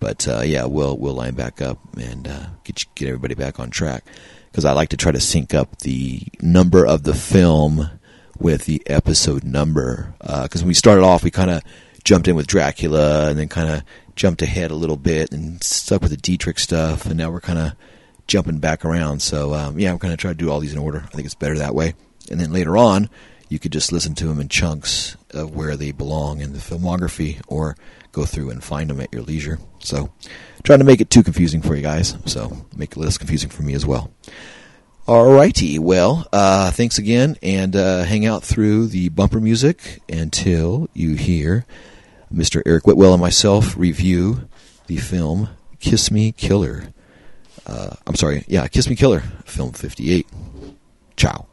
But 0.00 0.26
uh, 0.26 0.40
yeah, 0.40 0.64
we'll 0.64 0.96
we'll 0.96 1.14
line 1.14 1.34
back 1.34 1.60
up 1.60 1.78
and 1.96 2.26
uh, 2.26 2.46
get 2.64 2.84
get 2.94 3.08
everybody 3.08 3.34
back 3.34 3.60
on 3.60 3.70
track 3.70 4.04
because 4.50 4.64
I 4.64 4.72
like 4.72 4.88
to 4.88 4.96
try 4.96 5.12
to 5.12 5.20
sync 5.20 5.54
up 5.54 5.78
the 5.78 6.22
number 6.40 6.86
of 6.86 7.02
the 7.04 7.14
film 7.14 7.90
with 8.38 8.64
the 8.64 8.82
episode 8.86 9.44
number. 9.44 10.14
Because 10.20 10.56
uh, 10.56 10.64
when 10.64 10.68
we 10.68 10.74
started 10.74 11.04
off, 11.04 11.22
we 11.22 11.30
kind 11.30 11.50
of 11.50 11.62
jumped 12.02 12.28
in 12.28 12.34
with 12.34 12.46
Dracula 12.46 13.28
and 13.28 13.38
then 13.38 13.48
kind 13.48 13.68
of 13.68 13.82
jumped 14.16 14.42
ahead 14.42 14.70
a 14.70 14.74
little 14.74 14.96
bit 14.96 15.32
and 15.32 15.62
stuck 15.62 16.02
with 16.02 16.10
the 16.10 16.16
Dietrich 16.16 16.58
stuff, 16.58 17.06
and 17.06 17.16
now 17.16 17.30
we're 17.30 17.40
kind 17.40 17.58
of 17.58 17.72
jumping 18.26 18.58
back 18.58 18.84
around. 18.84 19.20
So 19.20 19.54
um, 19.54 19.78
yeah, 19.78 19.90
I'm 19.90 19.98
going 19.98 20.12
to 20.12 20.16
try 20.16 20.30
to 20.30 20.36
do 20.36 20.50
all 20.50 20.60
these 20.60 20.72
in 20.72 20.78
order. 20.78 21.02
I 21.04 21.10
think 21.10 21.26
it's 21.26 21.34
better 21.34 21.58
that 21.58 21.74
way. 21.74 21.94
And 22.30 22.40
then 22.40 22.52
later 22.52 22.76
on, 22.76 23.10
you 23.48 23.58
could 23.58 23.72
just 23.72 23.92
listen 23.92 24.14
to 24.14 24.26
them 24.26 24.40
in 24.40 24.48
chunks 24.48 25.16
of 25.30 25.54
where 25.54 25.76
they 25.76 25.90
belong 25.90 26.40
in 26.40 26.52
the 26.52 26.58
filmography, 26.58 27.40
or 27.48 27.76
go 28.12 28.24
through 28.24 28.50
and 28.50 28.64
find 28.64 28.88
them 28.88 29.00
at 29.00 29.12
your 29.12 29.22
leisure. 29.22 29.58
So, 29.80 30.10
trying 30.62 30.78
to 30.78 30.84
make 30.84 31.00
it 31.00 31.10
too 31.10 31.22
confusing 31.22 31.62
for 31.62 31.74
you 31.74 31.82
guys. 31.82 32.16
So 32.26 32.66
make 32.76 32.92
it 32.92 32.98
less 32.98 33.18
confusing 33.18 33.50
for 33.50 33.62
me 33.62 33.74
as 33.74 33.86
well. 33.86 34.10
Alrighty, 35.06 35.78
well, 35.80 36.28
uh, 36.32 36.70
thanks 36.70 36.98
again, 36.98 37.36
and 37.42 37.74
uh, 37.74 38.04
hang 38.04 38.26
out 38.26 38.44
through 38.44 38.86
the 38.86 39.08
bumper 39.08 39.40
music 39.40 40.00
until 40.08 40.88
you 40.94 41.14
hear 41.14 41.66
Mr. 42.32 42.62
Eric 42.64 42.86
Whitwell 42.86 43.14
and 43.14 43.20
myself 43.20 43.76
review 43.76 44.48
the 44.86 44.98
film 44.98 45.48
Kiss 45.80 46.12
Me 46.12 46.30
Killer. 46.30 46.92
Uh, 47.66 47.96
I'm 48.06 48.14
sorry, 48.14 48.44
yeah, 48.46 48.68
Kiss 48.68 48.88
Me 48.88 48.94
Killer, 48.94 49.20
film 49.46 49.72
58. 49.72 50.28
Ciao. 51.16 51.48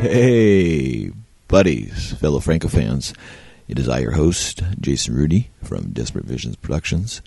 Hey, 0.00 1.10
buddies, 1.46 2.14
fellow 2.14 2.40
Franco 2.40 2.68
fans. 2.68 3.12
It 3.68 3.78
is 3.78 3.86
I, 3.86 3.98
your 3.98 4.12
host, 4.12 4.62
Jason 4.80 5.14
Rudy 5.14 5.50
from 5.62 5.92
Desperate 5.92 6.24
Visions 6.24 6.56
Productions, 6.56 7.20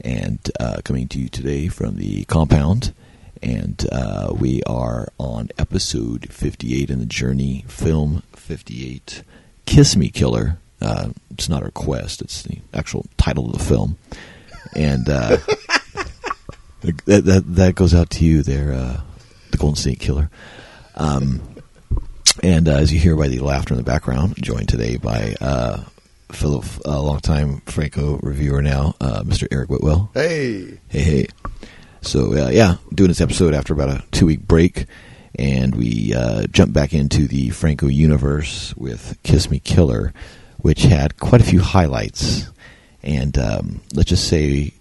and 0.00 0.38
uh, 0.60 0.82
coming 0.84 1.08
to 1.08 1.18
you 1.18 1.28
today 1.28 1.66
from 1.66 1.96
the 1.96 2.24
compound. 2.26 2.94
And 3.42 3.84
uh, 3.90 4.32
we 4.38 4.62
are 4.68 5.08
on 5.18 5.48
episode 5.58 6.32
58 6.32 6.90
in 6.90 7.00
the 7.00 7.06
journey, 7.06 7.64
film 7.66 8.22
58, 8.36 9.24
Kiss 9.66 9.96
Me 9.96 10.08
Killer. 10.08 10.58
Uh, 10.80 11.08
it's 11.32 11.48
not 11.48 11.62
a 11.62 11.66
request, 11.66 12.22
it's 12.22 12.44
the 12.44 12.58
actual 12.72 13.04
title 13.16 13.46
of 13.46 13.54
the 13.54 13.64
film. 13.64 13.98
And 14.76 15.08
uh, 15.08 15.38
that, 16.82 17.24
that, 17.24 17.42
that 17.48 17.74
goes 17.74 17.92
out 17.92 18.10
to 18.10 18.24
you 18.24 18.44
there, 18.44 18.72
uh, 18.72 19.00
the 19.50 19.56
Golden 19.56 19.74
State 19.74 19.98
Killer. 19.98 20.30
Um, 20.94 21.42
and 22.42 22.68
uh, 22.68 22.72
as 22.72 22.92
you 22.92 22.98
hear 22.98 23.16
by 23.16 23.28
the 23.28 23.40
laughter 23.40 23.74
in 23.74 23.78
the 23.78 23.84
background, 23.84 24.34
joined 24.42 24.68
today 24.68 24.96
by 24.96 25.34
uh, 25.40 25.82
fellow 26.30 26.62
uh, 26.86 27.00
longtime 27.00 27.60
Franco 27.66 28.18
reviewer 28.22 28.62
now, 28.62 28.94
uh, 29.00 29.22
Mr. 29.22 29.46
Eric 29.50 29.68
Whitwell. 29.68 30.10
Hey, 30.14 30.78
Hey, 30.88 31.00
hey. 31.02 31.26
So 32.00 32.32
uh, 32.46 32.48
yeah, 32.50 32.76
doing 32.94 33.08
this 33.08 33.20
episode 33.20 33.54
after 33.54 33.72
about 33.72 33.90
a 33.90 34.04
two 34.10 34.26
week 34.26 34.40
break, 34.40 34.86
and 35.36 35.74
we 35.74 36.14
uh, 36.14 36.46
jump 36.50 36.72
back 36.72 36.92
into 36.92 37.28
the 37.28 37.50
Franco 37.50 37.86
universe 37.86 38.74
with 38.76 39.18
Kiss 39.22 39.50
Me 39.50 39.58
Killer, 39.60 40.12
which 40.58 40.82
had 40.82 41.18
quite 41.18 41.40
a 41.40 41.44
few 41.44 41.60
highlights. 41.60 42.48
And 43.02 43.36
um, 43.38 43.80
let's 43.94 44.08
just 44.08 44.28
say, 44.28 44.72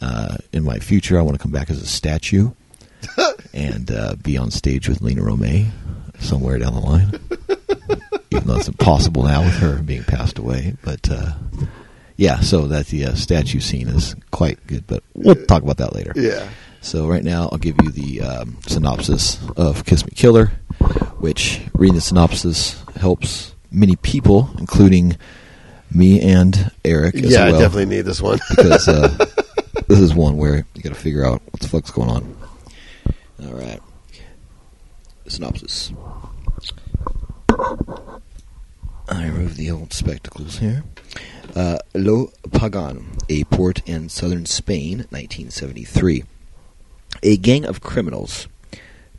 uh, 0.00 0.36
in 0.52 0.64
my 0.64 0.78
future, 0.78 1.18
I 1.18 1.22
want 1.22 1.36
to 1.36 1.42
come 1.42 1.52
back 1.52 1.68
as 1.70 1.80
a 1.80 1.86
statue 1.86 2.50
and 3.54 3.90
uh, 3.90 4.14
be 4.22 4.36
on 4.36 4.50
stage 4.50 4.88
with 4.88 5.00
Lina 5.02 5.22
Romay 5.22 5.66
somewhere 6.20 6.58
down 6.58 6.74
the 6.74 6.80
line. 6.80 7.10
Even 8.30 8.48
though 8.48 8.56
it's 8.56 8.68
impossible 8.68 9.22
now 9.22 9.42
with 9.44 9.54
her 9.58 9.80
being 9.82 10.02
passed 10.04 10.38
away, 10.38 10.74
but 10.82 11.08
uh, 11.10 11.32
yeah, 12.16 12.40
so 12.40 12.66
that 12.66 12.86
the 12.86 13.06
uh, 13.06 13.14
statue 13.14 13.60
scene 13.60 13.88
is 13.88 14.16
quite 14.30 14.64
good. 14.66 14.86
But 14.86 15.02
we'll 15.14 15.36
talk 15.46 15.62
about 15.62 15.76
that 15.78 15.94
later. 15.94 16.12
yeah, 16.16 16.48
So 16.80 17.06
right 17.06 17.22
now, 17.22 17.48
I'll 17.52 17.58
give 17.58 17.76
you 17.82 17.90
the 17.90 18.22
um, 18.22 18.58
synopsis 18.66 19.38
of 19.56 19.84
Kiss 19.84 20.04
Me 20.04 20.12
Killer, 20.14 20.46
which 21.18 21.60
reading 21.74 21.94
the 21.94 22.00
synopsis 22.00 22.82
helps 22.96 23.54
many 23.70 23.96
people, 23.96 24.50
including 24.58 25.16
me 25.92 26.20
and 26.20 26.70
Eric. 26.84 27.14
As 27.14 27.30
yeah, 27.32 27.46
well, 27.46 27.56
I 27.56 27.58
definitely 27.60 27.96
need 27.96 28.02
this 28.02 28.20
one. 28.20 28.38
because 28.50 28.88
uh, 28.88 29.08
this 29.86 30.00
is 30.00 30.14
one 30.14 30.36
where 30.36 30.66
you 30.74 30.82
got 30.82 30.90
to 30.90 30.94
figure 31.00 31.24
out 31.24 31.42
what 31.50 31.60
the 31.60 31.68
fuck's 31.68 31.90
going 31.90 32.10
on. 32.10 32.36
All 33.44 33.52
right, 33.54 33.80
synopsis. 35.28 35.92
I 39.08 39.26
remove 39.26 39.56
the 39.56 39.70
old 39.70 39.92
spectacles 39.92 40.58
here. 40.58 40.84
Uh, 41.54 41.78
Lo 41.94 42.32
Pagan, 42.52 43.16
a 43.28 43.44
port 43.44 43.80
in 43.88 44.08
southern 44.08 44.46
Spain, 44.46 44.98
1973. 45.10 46.24
A 47.22 47.36
gang 47.36 47.64
of 47.64 47.80
criminals, 47.80 48.46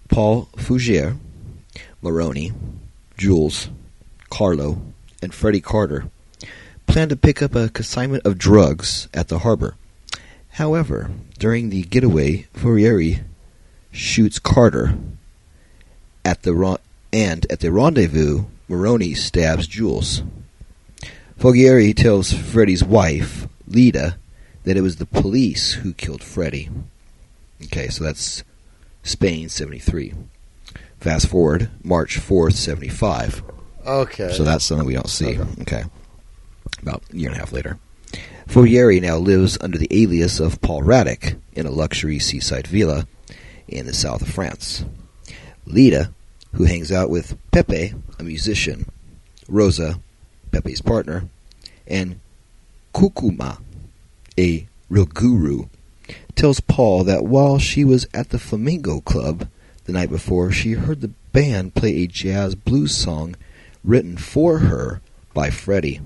Paul 0.10 0.50
Fougier, 0.56 1.18
Moroni, 2.02 2.52
Jules, 3.18 3.70
Carlo, 4.30 4.82
and 5.22 5.34
Freddie 5.34 5.62
Carter, 5.62 6.10
plan 6.86 7.10
to 7.10 7.16
pick 7.16 7.42
up 7.42 7.56
a 7.56 7.70
consignment 7.70 8.26
of 8.26 8.38
drugs 8.38 9.08
at 9.14 9.30
the 9.30 9.40
harbor. 9.40 9.76
However, 10.52 11.12
during 11.40 11.70
the 11.70 11.84
getaway, 11.84 12.48
Fourieri 12.54 13.24
shoots 13.92 14.40
Carter 14.40 14.98
at 16.28 16.44
the 16.44 16.78
and 17.14 17.50
at 17.50 17.62
the 17.62 17.72
rendezvous, 17.72 18.44
Moroni 18.68 19.14
stabs 19.14 19.66
Jules. 19.66 20.24
Fogieri 21.40 21.96
tells 21.96 22.34
Freddy's 22.34 22.84
wife, 22.84 23.48
Lita, 23.66 24.18
that 24.66 24.76
it 24.76 24.82
was 24.82 24.98
the 24.98 25.06
police 25.06 25.72
who 25.72 25.94
killed 25.94 26.22
Freddy. 26.22 26.70
Okay, 27.64 27.88
so 27.88 28.04
that's 28.04 28.44
Spain 29.04 29.48
73. 29.48 30.16
Fast 31.00 31.30
forward, 31.30 31.70
March 31.82 32.20
4th, 32.20 32.56
75. 32.56 33.42
Okay, 33.86 34.34
So 34.34 34.44
that's 34.44 34.66
something 34.66 34.86
we 34.86 34.96
don't 34.96 35.10
see. 35.10 35.40
Okay. 35.40 35.62
Okay. 35.62 35.84
About 36.82 37.04
a 37.14 37.16
year 37.16 37.30
and 37.30 37.38
a 37.38 37.40
half 37.40 37.54
later. 37.54 37.80
Fourieri 38.50 39.02
now 39.02 39.16
lives 39.16 39.58
under 39.62 39.78
the 39.78 39.88
alias 39.92 40.42
of 40.42 40.60
Paul 40.60 40.82
Raddick 40.82 41.40
in 41.54 41.66
a 41.66 41.72
luxury 41.72 42.20
seaside 42.20 42.68
villa 42.68 43.08
in 43.70 43.86
the 43.86 43.94
south 43.94 44.22
of 44.22 44.28
France. 44.28 44.84
Lita, 45.66 46.12
who 46.54 46.66
hangs 46.66 46.92
out 46.92 47.10
with 47.10 47.38
Pepe, 47.52 47.94
a 48.20 48.24
musician, 48.24 48.86
Rosa, 49.48 50.00
Pepe's 50.52 50.82
partner, 50.82 51.30
and 51.86 52.20
Kukuma, 52.94 53.60
a 54.38 54.68
real 54.90 55.06
guru, 55.06 55.68
tells 56.36 56.60
Paul 56.60 57.04
that 57.04 57.26
while 57.26 57.60
she 57.60 57.84
was 57.84 58.08
at 58.14 58.30
the 58.30 58.40
Flamingo 58.40 59.02
Club 59.02 59.48
the 59.86 59.92
night 59.94 60.10
before, 60.10 60.52
she 60.52 60.74
heard 60.74 61.02
the 61.02 61.12
band 61.32 61.76
play 61.76 61.98
a 61.98 62.08
jazz 62.08 62.56
blues 62.56 62.96
song 62.96 63.36
written 63.84 64.18
for 64.18 64.60
her 64.60 65.02
by 65.34 65.50
Freddie. 65.50 66.02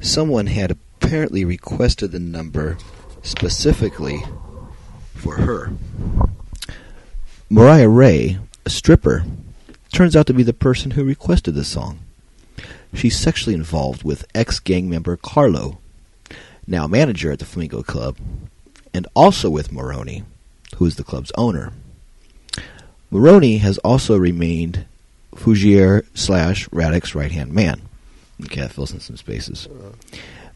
Someone 0.00 0.46
had 0.46 0.70
apparently 0.70 1.44
requested 1.44 2.12
the 2.12 2.18
number 2.18 2.76
specifically 3.22 4.22
for 5.14 5.36
her. 5.36 5.72
Mariah 7.48 7.88
Ray, 7.88 8.38
a 8.64 8.70
stripper, 8.70 9.24
turns 9.92 10.16
out 10.16 10.26
to 10.26 10.34
be 10.34 10.42
the 10.42 10.52
person 10.52 10.92
who 10.92 11.04
requested 11.04 11.54
the 11.54 11.64
song. 11.64 12.00
She's 12.94 13.18
sexually 13.18 13.54
involved 13.54 14.02
with 14.02 14.26
ex 14.34 14.58
gang 14.58 14.88
member 14.90 15.16
Carlo, 15.16 15.78
now 16.66 16.86
manager 16.86 17.32
at 17.32 17.38
the 17.38 17.44
Flamingo 17.44 17.82
Club, 17.82 18.16
and 18.92 19.06
also 19.14 19.48
with 19.48 19.72
Moroni, 19.72 20.24
who 20.76 20.86
is 20.86 20.96
the 20.96 21.04
club's 21.04 21.32
owner. 21.36 21.72
Moroni 23.10 23.58
has 23.58 23.78
also 23.78 24.16
remained 24.16 24.86
Fougier 25.34 26.06
slash 26.14 26.68
Raddick's 26.68 27.14
right 27.14 27.32
hand 27.32 27.52
man. 27.52 27.82
Okay, 28.44 28.60
that 28.60 28.72
fills 28.72 28.92
in 28.92 29.00
some 29.00 29.16
spaces. 29.16 29.68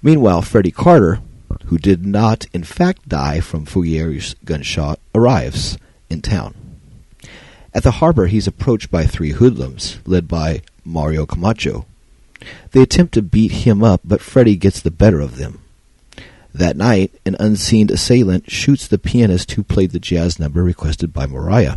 Meanwhile, 0.02 0.42
Freddie 0.42 0.70
Carter, 0.70 1.20
who 1.66 1.78
did 1.78 2.04
not 2.04 2.46
in 2.52 2.64
fact 2.64 3.08
die 3.08 3.40
from 3.40 3.66
Fougier's 3.66 4.34
gunshot, 4.44 4.98
arrives 5.14 5.78
in 6.10 6.20
town. 6.22 6.54
At 7.74 7.82
the 7.82 7.92
harbor, 7.92 8.26
he's 8.26 8.46
approached 8.46 8.90
by 8.90 9.04
three 9.04 9.32
hoodlums, 9.32 9.98
led 10.06 10.28
by 10.28 10.62
Mario 10.84 11.26
Camacho. 11.26 11.86
They 12.70 12.82
attempt 12.82 13.14
to 13.14 13.22
beat 13.22 13.50
him 13.50 13.82
up, 13.82 14.00
but 14.04 14.20
Freddy 14.20 14.54
gets 14.56 14.80
the 14.80 14.90
better 14.90 15.20
of 15.20 15.36
them. 15.36 15.60
That 16.54 16.76
night, 16.76 17.12
an 17.26 17.34
unseen 17.40 17.90
assailant 17.90 18.48
shoots 18.48 18.86
the 18.86 18.98
pianist 18.98 19.50
who 19.52 19.64
played 19.64 19.90
the 19.90 19.98
jazz 19.98 20.38
number 20.38 20.62
requested 20.62 21.12
by 21.12 21.26
Mariah. 21.26 21.76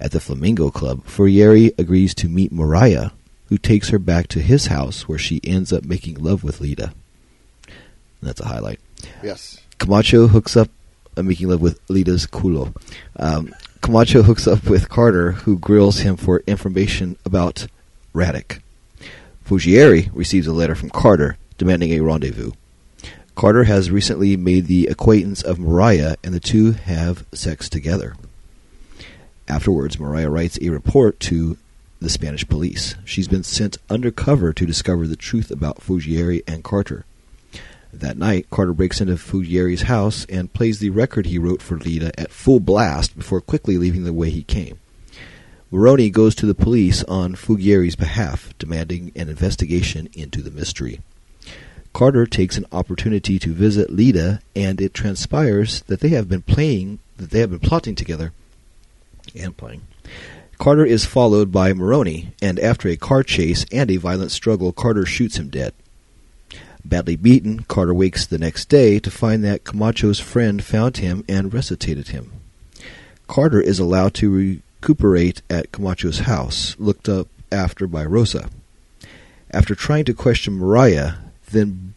At 0.00 0.12
the 0.12 0.20
Flamingo 0.20 0.70
Club, 0.70 1.04
Fourieri 1.04 1.78
agrees 1.78 2.14
to 2.14 2.28
meet 2.28 2.50
Mariah, 2.50 3.10
who 3.50 3.58
takes 3.58 3.90
her 3.90 3.98
back 3.98 4.26
to 4.28 4.40
his 4.40 4.66
house 4.66 5.06
where 5.06 5.18
she 5.18 5.40
ends 5.44 5.70
up 5.70 5.84
making 5.84 6.14
love 6.14 6.42
with 6.42 6.60
Lita. 6.62 6.94
That's 8.22 8.40
a 8.40 8.46
highlight. 8.46 8.80
yes, 9.22 9.60
Camacho 9.78 10.28
hooks 10.28 10.56
up, 10.56 10.70
uh, 11.16 11.22
making 11.22 11.48
love 11.48 11.60
with 11.60 11.78
Lita's 11.90 12.26
culo. 12.26 12.74
Um, 13.16 13.54
Camacho 13.82 14.22
hooks 14.22 14.46
up 14.46 14.70
with 14.70 14.88
Carter, 14.88 15.32
who 15.32 15.58
grills 15.58 15.98
him 15.98 16.16
for 16.16 16.44
information 16.46 17.16
about 17.24 17.66
Raddick. 18.14 18.60
Fuggieri 19.44 20.08
receives 20.14 20.46
a 20.46 20.52
letter 20.52 20.76
from 20.76 20.88
Carter 20.88 21.36
demanding 21.58 21.90
a 21.90 22.00
rendezvous. 22.00 22.52
Carter 23.34 23.64
has 23.64 23.90
recently 23.90 24.36
made 24.36 24.66
the 24.66 24.86
acquaintance 24.86 25.42
of 25.42 25.58
Mariah, 25.58 26.14
and 26.22 26.32
the 26.32 26.38
two 26.38 26.72
have 26.72 27.26
sex 27.34 27.68
together. 27.68 28.14
Afterwards, 29.48 29.98
Mariah 29.98 30.30
writes 30.30 30.60
a 30.62 30.68
report 30.68 31.18
to 31.20 31.58
the 32.00 32.08
Spanish 32.08 32.46
police. 32.46 32.94
She's 33.04 33.26
been 33.26 33.42
sent 33.42 33.78
undercover 33.90 34.52
to 34.52 34.64
discover 34.64 35.08
the 35.08 35.16
truth 35.16 35.50
about 35.50 35.80
Fuggieri 35.80 36.42
and 36.46 36.62
Carter. 36.62 37.04
That 37.92 38.16
night, 38.16 38.48
Carter 38.48 38.72
breaks 38.72 39.00
into 39.00 39.14
Fuggieri's 39.14 39.82
house 39.82 40.24
and 40.26 40.52
plays 40.52 40.78
the 40.78 40.90
record 40.90 41.26
he 41.26 41.38
wrote 41.38 41.60
for 41.60 41.76
Lita 41.76 42.18
at 42.18 42.32
full 42.32 42.58
blast 42.58 43.16
before 43.16 43.40
quickly 43.40 43.76
leaving 43.76 44.04
the 44.04 44.14
way 44.14 44.30
he 44.30 44.42
came. 44.42 44.78
Moroni 45.70 46.10
goes 46.10 46.34
to 46.34 46.46
the 46.46 46.54
police 46.54 47.02
on 47.04 47.34
Fuggieri's 47.34 47.96
behalf, 47.96 48.52
demanding 48.58 49.12
an 49.14 49.28
investigation 49.28 50.08
into 50.14 50.42
the 50.42 50.50
mystery. 50.50 51.00
Carter 51.92 52.26
takes 52.26 52.56
an 52.56 52.66
opportunity 52.72 53.38
to 53.38 53.52
visit 53.52 53.90
Lita, 53.90 54.40
and 54.56 54.80
it 54.80 54.94
transpires 54.94 55.82
that 55.82 56.00
they 56.00 56.08
have 56.10 56.28
been 56.28 56.42
playing, 56.42 56.98
that 57.18 57.30
they 57.30 57.40
have 57.40 57.50
been 57.50 57.58
plotting 57.58 57.94
together, 57.94 58.32
and 59.34 59.56
playing. 59.56 59.82
Carter 60.58 60.86
is 60.86 61.04
followed 61.04 61.52
by 61.52 61.72
Moroni, 61.72 62.32
and 62.40 62.58
after 62.58 62.88
a 62.88 62.96
car 62.96 63.22
chase 63.22 63.66
and 63.70 63.90
a 63.90 63.96
violent 63.96 64.30
struggle, 64.30 64.72
Carter 64.72 65.04
shoots 65.04 65.36
him 65.36 65.48
dead. 65.48 65.74
Badly 66.84 67.16
beaten, 67.16 67.60
Carter 67.64 67.94
wakes 67.94 68.26
the 68.26 68.38
next 68.38 68.68
day 68.68 68.98
to 68.98 69.10
find 69.10 69.44
that 69.44 69.64
Camacho's 69.64 70.20
friend 70.20 70.62
found 70.62 70.98
him 70.98 71.24
and 71.28 71.52
resuscitated 71.52 72.08
him. 72.08 72.32
Carter 73.28 73.60
is 73.60 73.78
allowed 73.78 74.14
to 74.14 74.60
recuperate 74.80 75.42
at 75.48 75.72
Camacho's 75.72 76.20
house, 76.20 76.76
looked 76.78 77.08
up 77.08 77.28
after 77.50 77.86
by 77.86 78.04
Rosa. 78.04 78.50
After 79.50 79.74
trying 79.74 80.04
to 80.06 80.14
question 80.14 80.54
Mariah, 80.54 81.14
then 81.50 81.94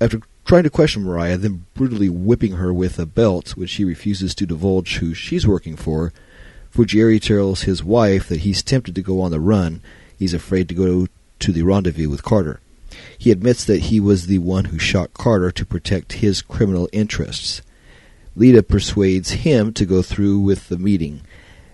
after 0.00 0.20
trying 0.44 0.62
to 0.64 0.70
question 0.70 1.04
Mariah, 1.04 1.36
then 1.36 1.66
brutally 1.74 2.08
whipping 2.08 2.52
her 2.52 2.72
with 2.72 2.98
a 2.98 3.06
belt, 3.06 3.50
which 3.50 3.70
she 3.70 3.84
refuses 3.84 4.34
to 4.36 4.46
divulge 4.46 4.96
who 4.96 5.14
she's 5.14 5.46
working 5.46 5.76
for, 5.76 6.12
Fujieri 6.74 7.20
tells 7.20 7.62
his 7.62 7.84
wife 7.84 8.28
that 8.28 8.40
he's 8.40 8.62
tempted 8.62 8.94
to 8.94 9.02
go 9.02 9.20
on 9.20 9.30
the 9.30 9.40
run. 9.40 9.82
He's 10.18 10.32
afraid 10.32 10.68
to 10.70 10.74
go 10.74 11.06
to 11.40 11.52
the 11.52 11.62
rendezvous 11.62 12.08
with 12.08 12.22
Carter. 12.22 12.60
He 13.22 13.30
admits 13.30 13.64
that 13.66 13.82
he 13.82 14.00
was 14.00 14.26
the 14.26 14.38
one 14.38 14.64
who 14.64 14.80
shot 14.80 15.14
Carter 15.14 15.52
to 15.52 15.64
protect 15.64 16.14
his 16.14 16.42
criminal 16.42 16.88
interests. 16.92 17.62
Lita 18.34 18.64
persuades 18.64 19.30
him 19.30 19.72
to 19.74 19.86
go 19.86 20.02
through 20.02 20.40
with 20.40 20.68
the 20.68 20.76
meeting, 20.76 21.20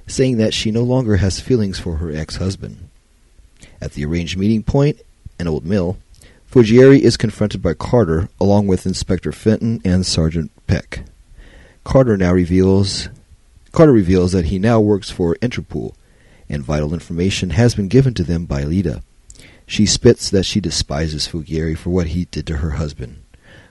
saying 0.06 0.36
that 0.36 0.52
she 0.52 0.70
no 0.70 0.82
longer 0.82 1.16
has 1.16 1.40
feelings 1.40 1.78
for 1.78 1.96
her 1.96 2.14
ex-husband. 2.14 2.90
At 3.80 3.92
the 3.92 4.04
arranged 4.04 4.36
meeting 4.36 4.62
point, 4.62 5.00
an 5.38 5.48
old 5.48 5.64
mill, 5.64 5.96
Fujieri 6.52 7.00
is 7.00 7.16
confronted 7.16 7.62
by 7.62 7.72
Carter 7.72 8.28
along 8.38 8.66
with 8.66 8.84
Inspector 8.84 9.32
Fenton 9.32 9.80
and 9.86 10.04
Sergeant 10.04 10.50
Peck. 10.66 11.04
Carter 11.82 12.18
now 12.18 12.34
reveals 12.34 13.08
Carter 13.72 13.92
reveals 13.92 14.32
that 14.32 14.44
he 14.44 14.58
now 14.58 14.80
works 14.80 15.10
for 15.10 15.34
Interpol, 15.36 15.94
and 16.46 16.62
vital 16.62 16.92
information 16.92 17.48
has 17.48 17.74
been 17.74 17.88
given 17.88 18.12
to 18.12 18.22
them 18.22 18.44
by 18.44 18.64
Lita. 18.64 19.02
She 19.68 19.84
spits 19.84 20.30
that 20.30 20.46
she 20.46 20.60
despises 20.60 21.28
Fugieri 21.28 21.76
for 21.76 21.90
what 21.90 22.08
he 22.08 22.24
did 22.24 22.46
to 22.46 22.56
her 22.56 22.70
husband. 22.70 23.22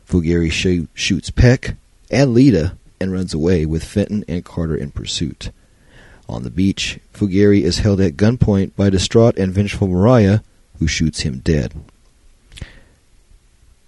Fugieri 0.07 0.51
sh- 0.51 0.87
shoots 0.93 1.31
Peck 1.31 1.75
and 2.11 2.35
Lita 2.35 2.77
and 3.01 3.11
runs 3.11 3.33
away 3.33 3.65
with 3.65 3.83
Fenton 3.83 4.23
and 4.27 4.45
Carter 4.45 4.75
in 4.77 4.91
pursuit. 4.91 5.49
On 6.29 6.43
the 6.43 6.51
beach, 6.51 6.99
Fugieri 7.15 7.63
is 7.63 7.79
held 7.79 7.99
at 7.99 8.15
gunpoint 8.15 8.75
by 8.75 8.91
distraught 8.91 9.39
and 9.39 9.51
vengeful 9.51 9.87
Mariah, 9.87 10.41
who 10.77 10.85
shoots 10.85 11.21
him 11.21 11.39
dead. 11.39 11.73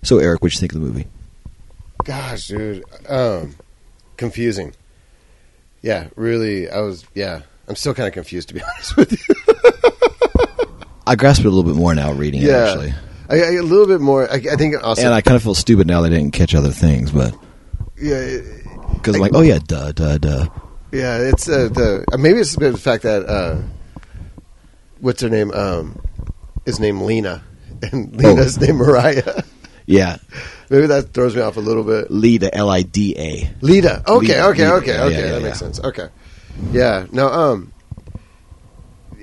So, 0.02 0.18
Eric, 0.18 0.42
what 0.42 0.52
you 0.52 0.60
think 0.60 0.74
of 0.74 0.82
the 0.82 0.88
movie? 0.88 1.06
Gosh, 2.06 2.48
dude, 2.48 2.84
um, 3.08 3.56
confusing. 4.18 4.74
Yeah, 5.84 6.08
really. 6.16 6.68
I 6.70 6.80
was. 6.80 7.06
Yeah, 7.14 7.42
I'm 7.68 7.76
still 7.76 7.94
kind 7.94 8.08
of 8.08 8.14
confused 8.14 8.48
to 8.48 8.56
be 8.56 8.62
honest 8.76 8.98
with 8.98 9.12
you. 9.12 9.36
I 11.10 11.16
grasp 11.16 11.42
it 11.42 11.46
a 11.46 11.50
little 11.50 11.64
bit 11.64 11.76
more 11.76 11.94
now 11.96 12.12
reading 12.14 12.42
it, 12.42 12.46
yeah, 12.48 12.58
actually. 12.70 12.94
I, 13.30 13.36
I, 13.36 13.52
a 13.58 13.62
little 13.64 13.88
bit 13.88 14.00
more. 14.02 14.30
I, 14.32 14.36
I 14.36 14.56
think 14.56 14.76
also. 14.84 15.04
And 15.04 15.14
I 15.14 15.22
kind 15.22 15.36
of 15.36 15.44
feel 15.44 15.56
stupid 15.56 15.88
now 15.88 16.02
that 16.02 16.12
I 16.12 16.16
didn't 16.16 16.34
catch 16.34 16.56
other 16.56 16.72
things, 16.72 17.12
but 17.12 17.36
yeah, 18.00 18.40
because 18.94 19.16
I'm 19.16 19.22
like, 19.22 19.34
oh 19.36 19.42
yeah, 19.42 19.60
duh, 19.66 19.92
duh, 19.92 20.18
duh. 20.18 20.48
yeah. 20.92 21.18
It's 21.18 21.48
uh, 21.50 21.70
the 21.72 22.06
uh, 22.12 22.18
maybe 22.18 22.40
it's 22.40 22.56
a 22.56 22.60
bit 22.60 22.68
of 22.70 22.74
the 22.76 22.82
fact 22.82 23.04
that 23.04 23.26
uh, 23.28 23.58
what's 25.00 25.22
her 25.22 25.30
name? 25.30 25.52
Um, 25.52 26.00
is 26.66 26.80
named 26.80 27.02
Lina, 27.02 27.44
and 27.92 28.16
Lina's 28.16 28.58
Oh. 28.58 28.62
named 28.66 28.78
Mariah. 28.80 29.44
Yeah, 29.86 30.18
maybe 30.70 30.88
that 30.88 31.14
throws 31.14 31.36
me 31.36 31.42
off 31.42 31.58
a 31.58 31.62
little 31.62 31.84
bit. 31.84 32.12
Lida, 32.12 32.54
L 32.56 32.70
I 32.70 32.84
D 32.84 33.16
A. 33.18 33.50
Lita. 33.62 34.04
Okay, 34.08 34.28
Lita, 34.28 34.44
okay, 34.46 34.64
Lita. 34.66 34.74
okay, 34.76 34.92
Yeah, 34.94 35.04
okay. 35.06 35.16
yeah, 35.16 35.22
that 35.32 35.42
yeah, 35.42 35.48
makes 35.48 35.60
sense. 35.60 35.80
Okay. 35.80 36.08
Yeah. 36.72 37.06
No. 37.12 37.28
Um. 37.28 37.74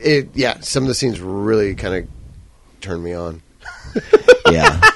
It. 0.07 0.31
Yeah. 0.35 0.61
Some 0.61 0.85
of 0.85 0.89
the 0.89 0.95
scenes 0.95 1.21
really 1.21 1.75
kind 1.75 1.95
of 1.95 2.09
turned 2.81 3.03
me 3.05 3.13
on. 3.13 3.43
Yeah, 4.49 4.81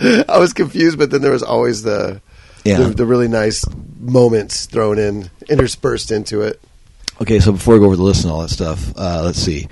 I 0.00 0.38
was 0.38 0.54
confused, 0.54 0.98
but 0.98 1.10
then 1.10 1.20
there 1.22 1.30
was 1.32 1.42
always 1.42 1.82
the, 1.82 2.20
Yeah. 2.64 2.78
the 2.78 2.84
the 2.94 3.06
really 3.06 3.28
nice 3.28 3.64
moments 4.00 4.64
thrown 4.66 4.98
in, 4.98 5.30
interspersed 5.50 6.10
into 6.10 6.40
it. 6.40 6.58
Okay, 7.20 7.40
so 7.40 7.52
before 7.52 7.74
we 7.74 7.80
go 7.80 7.86
over 7.86 7.96
the 7.96 8.02
list 8.02 8.24
and 8.24 8.32
all 8.32 8.40
that 8.40 8.48
stuff, 8.48 8.92
uh, 8.96 9.22
let's 9.24 9.38
see. 9.38 9.68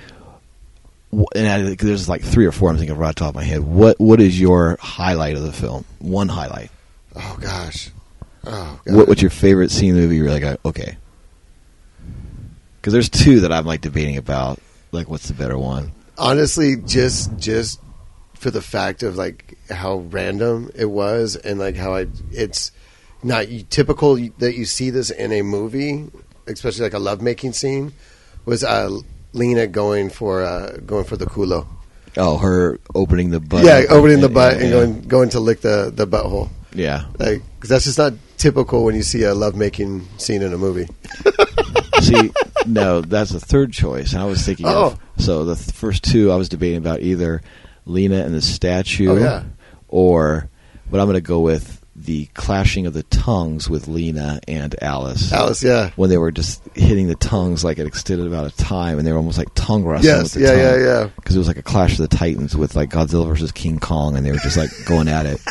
And 1.35 1.47
I, 1.47 1.75
there's 1.75 2.07
like 2.07 2.21
three 2.21 2.45
or 2.45 2.51
four 2.51 2.69
I'm 2.69 2.77
thinking 2.77 2.91
of 2.91 2.99
right 2.99 3.09
off 3.09 3.15
the 3.15 3.19
top 3.21 3.29
of 3.29 3.35
my 3.35 3.43
head. 3.43 3.61
What 3.61 3.99
What 3.99 4.21
is 4.21 4.39
your 4.39 4.77
highlight 4.79 5.35
of 5.35 5.41
the 5.43 5.51
film? 5.53 5.83
One 5.99 6.29
highlight. 6.29 6.69
Oh 7.15 7.37
gosh. 7.41 7.89
Oh 8.45 8.79
god. 8.85 8.95
What, 8.95 9.07
what's 9.07 9.21
your 9.21 9.31
favorite 9.31 9.71
scene 9.71 9.89
in 9.89 9.95
the 9.95 10.01
movie? 10.03 10.17
You're 10.17 10.29
like, 10.29 10.43
uh, 10.43 10.57
okay. 10.65 10.97
Because 12.83 12.91
there's 12.91 13.09
two 13.09 13.39
that 13.39 13.51
I'm 13.53 13.65
like 13.65 13.79
debating 13.79 14.17
about. 14.17 14.59
Like, 14.91 15.07
what's 15.09 15.29
the 15.29 15.33
better 15.33 15.57
one? 15.57 15.93
honestly 16.15 16.75
just 16.85 17.35
just 17.39 17.79
for 18.35 18.51
the 18.51 18.61
fact 18.61 19.01
of 19.01 19.15
like 19.15 19.57
how 19.71 19.95
random 20.11 20.69
it 20.75 20.85
was 20.85 21.35
and 21.35 21.57
like 21.59 21.75
how 21.75 21.95
I 21.95 22.05
it's 22.31 22.71
not 23.23 23.47
typical 23.71 24.15
that 24.37 24.53
you 24.55 24.65
see 24.65 24.91
this 24.91 25.09
in 25.09 25.31
a 25.31 25.41
movie 25.41 26.05
especially 26.45 26.83
like 26.83 26.93
a 26.93 26.99
lovemaking 26.99 27.53
scene 27.53 27.93
was 28.45 28.63
uh 28.63 28.91
Lina 29.33 29.65
going 29.65 30.11
for 30.11 30.43
uh 30.43 30.77
going 30.85 31.03
for 31.05 31.17
the 31.17 31.25
culo 31.25 31.65
Oh, 32.15 32.37
her 32.37 32.79
opening 32.93 33.31
the 33.31 33.39
butt. 33.39 33.63
yeah 33.65 33.81
opening 33.89 34.19
the 34.21 34.29
butt 34.29 34.53
and 34.57 34.65
yeah. 34.65 34.69
going 34.69 35.01
going 35.07 35.29
to 35.29 35.39
lick 35.39 35.61
the 35.61 35.91
the 35.93 36.05
butthole 36.05 36.49
Yeah. 36.73 37.05
like 37.17 37.41
cause 37.59 37.69
that's 37.69 37.85
just 37.85 37.97
not 37.97 38.13
typical 38.43 38.83
when 38.83 38.93
you 38.95 39.03
see 39.03 39.23
a 39.23 39.33
lovemaking 39.33 40.05
scene 40.17 40.41
in 40.41 40.51
a 40.53 40.57
movie 40.57 40.87
See, 42.01 42.31
no, 42.67 42.99
that's 42.99 43.31
the 43.31 43.39
third 43.39 43.71
choice. 43.71 44.13
I 44.13 44.25
was 44.25 44.45
thinking 44.45 44.65
Oh. 44.67 44.87
of 44.87 44.99
so 45.17 45.45
the 45.45 45.55
th- 45.55 45.71
first 45.71 46.03
two 46.03 46.31
I 46.31 46.35
was 46.35 46.49
debating 46.49 46.77
about 46.79 46.99
either 46.99 47.41
Lina 47.85 48.17
and 48.25 48.33
the 48.35 48.41
statue, 48.41 49.09
Oh, 49.11 49.15
yeah. 49.17 49.43
or 49.87 50.49
but 50.91 50.99
I'm 50.99 51.05
going 51.05 51.15
to 51.15 51.21
go 51.21 51.39
with 51.39 51.79
the 51.95 52.25
clashing 52.33 52.85
of 52.87 52.93
the 52.93 53.03
tongues 53.03 53.69
with 53.69 53.87
Lina 53.87 54.41
and 54.47 54.75
Alice. 54.81 55.31
Alice 55.31 55.63
yeah 55.63 55.91
when 55.95 56.09
they 56.09 56.17
were 56.17 56.31
just 56.31 56.61
hitting 56.75 57.07
the 57.07 57.15
tongues 57.15 57.63
like 57.63 57.77
an 57.77 57.87
extended 57.87 58.27
amount 58.27 58.47
of 58.47 58.55
time, 58.57 58.97
and 58.97 59.07
they 59.07 59.11
were 59.13 59.19
almost 59.19 59.37
like 59.37 59.53
tongue 59.55 59.85
wrestling 59.85 60.13
Yes, 60.13 60.23
with 60.23 60.33
the 60.33 60.39
yeah, 60.41 60.51
tongue. 60.51 60.81
yeah, 60.81 60.85
yeah. 61.03 61.09
Because 61.15 61.35
it 61.35 61.39
was 61.39 61.47
like 61.47 61.57
a 61.57 61.63
clash 61.63 61.93
of 61.93 62.09
the 62.09 62.13
titans 62.17 62.57
with 62.57 62.75
like 62.75 62.89
Godzilla 62.89 63.27
versus 63.27 63.51
King 63.53 63.79
Kong, 63.79 64.17
and 64.17 64.25
they 64.25 64.31
were 64.31 64.37
just 64.39 64.57
like 64.57 64.71
going 64.85 65.07
at 65.07 65.25
it. 65.25 65.39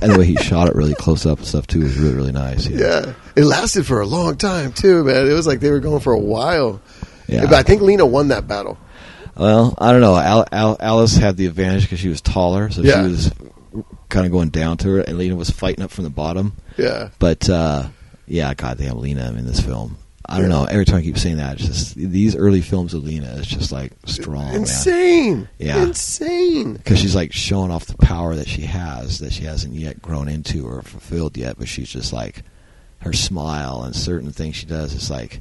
And 0.00 0.12
the 0.12 0.18
way 0.18 0.26
he 0.26 0.36
shot 0.36 0.68
it 0.68 0.74
really 0.74 0.94
close 0.94 1.24
up 1.24 1.38
and 1.38 1.46
stuff 1.46 1.66
too 1.66 1.80
was 1.80 1.96
really 1.98 2.14
really 2.14 2.32
nice. 2.32 2.66
Yeah, 2.68 3.14
it 3.34 3.44
lasted 3.44 3.86
for 3.86 4.00
a 4.00 4.06
long 4.06 4.36
time 4.36 4.72
too, 4.72 5.04
man. 5.04 5.26
It 5.26 5.32
was 5.32 5.46
like 5.46 5.60
they 5.60 5.70
were 5.70 5.80
going 5.80 6.00
for 6.00 6.12
a 6.12 6.18
while. 6.18 6.80
Yeah. 7.28 7.42
But 7.46 7.54
I 7.54 7.62
think 7.62 7.82
Lina 7.82 8.04
won 8.06 8.28
that 8.28 8.46
battle. 8.46 8.78
Well, 9.36 9.74
I 9.78 9.92
don't 9.92 10.00
know. 10.00 10.16
Al- 10.16 10.46
Al- 10.52 10.76
Alice 10.80 11.16
had 11.16 11.36
the 11.36 11.46
advantage 11.46 11.82
because 11.82 11.98
she 11.98 12.08
was 12.08 12.20
taller, 12.20 12.70
so 12.70 12.82
Yeah. 12.82 13.02
she 13.04 13.10
was 13.10 13.32
kind 14.08 14.24
of 14.26 14.32
going 14.32 14.50
down 14.50 14.76
to 14.78 14.88
her, 14.88 15.00
and 15.00 15.18
Lina 15.18 15.34
was 15.36 15.50
fighting 15.50 15.82
up 15.84 15.90
from 15.90 16.04
the 16.04 16.10
bottom. 16.10 16.54
Yeah, 16.78 17.08
But 17.18 17.48
uh, 17.50 17.88
yeah, 18.26 18.54
goddamn, 18.54 18.98
Lina 19.00 19.28
in 19.36 19.46
this 19.46 19.60
film. 19.60 19.96
I 20.28 20.40
don't 20.40 20.48
know. 20.48 20.64
Every 20.64 20.84
time 20.84 20.96
I 20.96 21.02
keep 21.02 21.18
saying 21.18 21.36
that, 21.36 21.54
it's 21.60 21.66
just 21.66 21.94
these 21.94 22.34
early 22.34 22.60
films 22.60 22.94
of 22.94 23.04
Lina 23.04 23.28
is 23.34 23.46
just 23.46 23.70
like 23.70 23.92
strong, 24.06 24.46
man. 24.46 24.56
insane. 24.56 25.48
Yeah. 25.58 25.82
insane. 25.82 26.74
because 26.74 26.98
she's 26.98 27.14
like 27.14 27.32
showing 27.32 27.70
off 27.70 27.86
the 27.86 27.96
power 27.98 28.34
that 28.34 28.48
she 28.48 28.62
has 28.62 29.20
that 29.20 29.32
she 29.32 29.44
hasn't 29.44 29.74
yet 29.74 30.02
grown 30.02 30.28
into 30.28 30.66
or 30.66 30.82
fulfilled 30.82 31.36
yet 31.36 31.58
but 31.58 31.68
she's 31.68 31.88
just 31.88 32.12
like 32.12 32.42
her 33.00 33.12
smile 33.12 33.82
and 33.82 33.94
certain 33.94 34.32
things 34.32 34.56
she 34.56 34.66
does 34.66 34.94
it's 34.94 35.10
like 35.10 35.40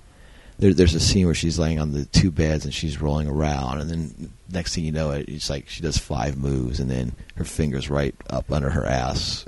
there, 0.57 0.73
there's 0.73 0.95
a 0.95 0.99
scene 0.99 1.25
where 1.25 1.35
she's 1.35 1.59
laying 1.59 1.79
on 1.79 1.91
the 1.91 2.05
two 2.05 2.31
beds 2.31 2.65
and 2.65 2.73
she's 2.73 3.01
rolling 3.01 3.27
around 3.27 3.81
and 3.81 3.89
then 3.89 4.31
next 4.51 4.75
thing 4.75 4.85
you 4.85 4.91
know 4.91 5.11
it, 5.11 5.27
it's 5.27 5.49
like 5.49 5.67
she 5.67 5.81
does 5.81 5.97
five 5.97 6.37
moves 6.37 6.79
and 6.79 6.89
then 6.89 7.13
her 7.35 7.43
fingers 7.43 7.89
right 7.89 8.15
up 8.29 8.51
under 8.51 8.69
her 8.69 8.85
ass 8.85 9.43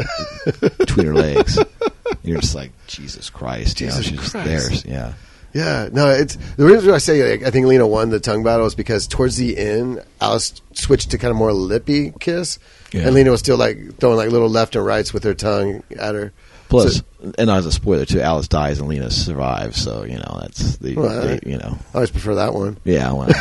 between 0.77 1.05
her 1.05 1.13
legs 1.13 1.59
you're 2.23 2.39
just 2.39 2.55
like 2.55 2.71
jesus 2.87 3.29
christ 3.29 3.79
you 3.79 3.87
know, 3.87 4.01
Jesus 4.01 4.05
she's 4.05 4.19
just 4.19 4.33
there 4.33 4.71
yeah 4.85 5.13
Yeah, 5.57 5.89
no, 5.91 6.09
it's 6.09 6.35
the 6.57 6.65
reason 6.65 6.89
why 6.89 6.95
I 6.95 6.99
say 6.99 7.31
like, 7.31 7.43
I 7.47 7.51
think 7.51 7.65
Lina 7.65 7.87
won 7.87 8.09
the 8.11 8.19
tongue 8.19 8.43
battle 8.43 8.65
is 8.67 8.75
because 8.75 9.07
towards 9.07 9.37
the 9.37 9.57
end, 9.57 10.03
Alice 10.21 10.61
switched 10.73 11.11
to 11.11 11.17
kind 11.17 11.31
of 11.31 11.37
more 11.37 11.51
lippy 11.51 12.13
kiss, 12.19 12.59
Yeah. 12.91 13.07
and 13.07 13.15
Lina 13.15 13.31
was 13.31 13.39
still 13.39 13.57
like 13.57 13.97
throwing 13.99 14.17
like 14.17 14.29
little 14.29 14.49
left 14.49 14.75
and 14.75 14.85
rights 14.85 15.13
with 15.13 15.23
her 15.23 15.33
tongue 15.33 15.81
at 15.97 16.13
her. 16.15 16.31
plus 16.69 16.97
So- 16.97 17.03
and 17.39 17.49
as 17.49 17.65
a 17.65 17.71
spoiler 17.71 18.05
too 18.05 18.21
alice 18.21 18.47
dies 18.47 18.77
and 18.79 18.87
lina 18.87 19.09
survives 19.09 19.81
so 19.81 20.03
you 20.03 20.17
know 20.19 20.37
that's 20.41 20.77
the, 20.77 20.93
Well, 20.95 21.21
they, 21.25 21.39
you 21.49 21.57
know 21.57 21.75
I 21.91 21.95
always 21.95 22.11
prefer 22.11 22.35
that 22.35 22.53
one. 22.53 22.77
Yeah, 22.83 23.11
well. 23.13 23.27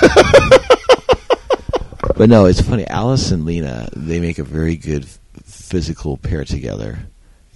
but 2.16 2.28
no, 2.30 2.46
it's 2.46 2.60
funny. 2.62 2.86
Alice 2.86 3.30
and 3.30 3.44
Lina, 3.44 3.88
they 3.94 4.20
make 4.20 4.38
a 4.38 4.44
very 4.44 4.76
good 4.76 5.06
physical 5.44 6.16
pair 6.16 6.44
together. 6.44 6.98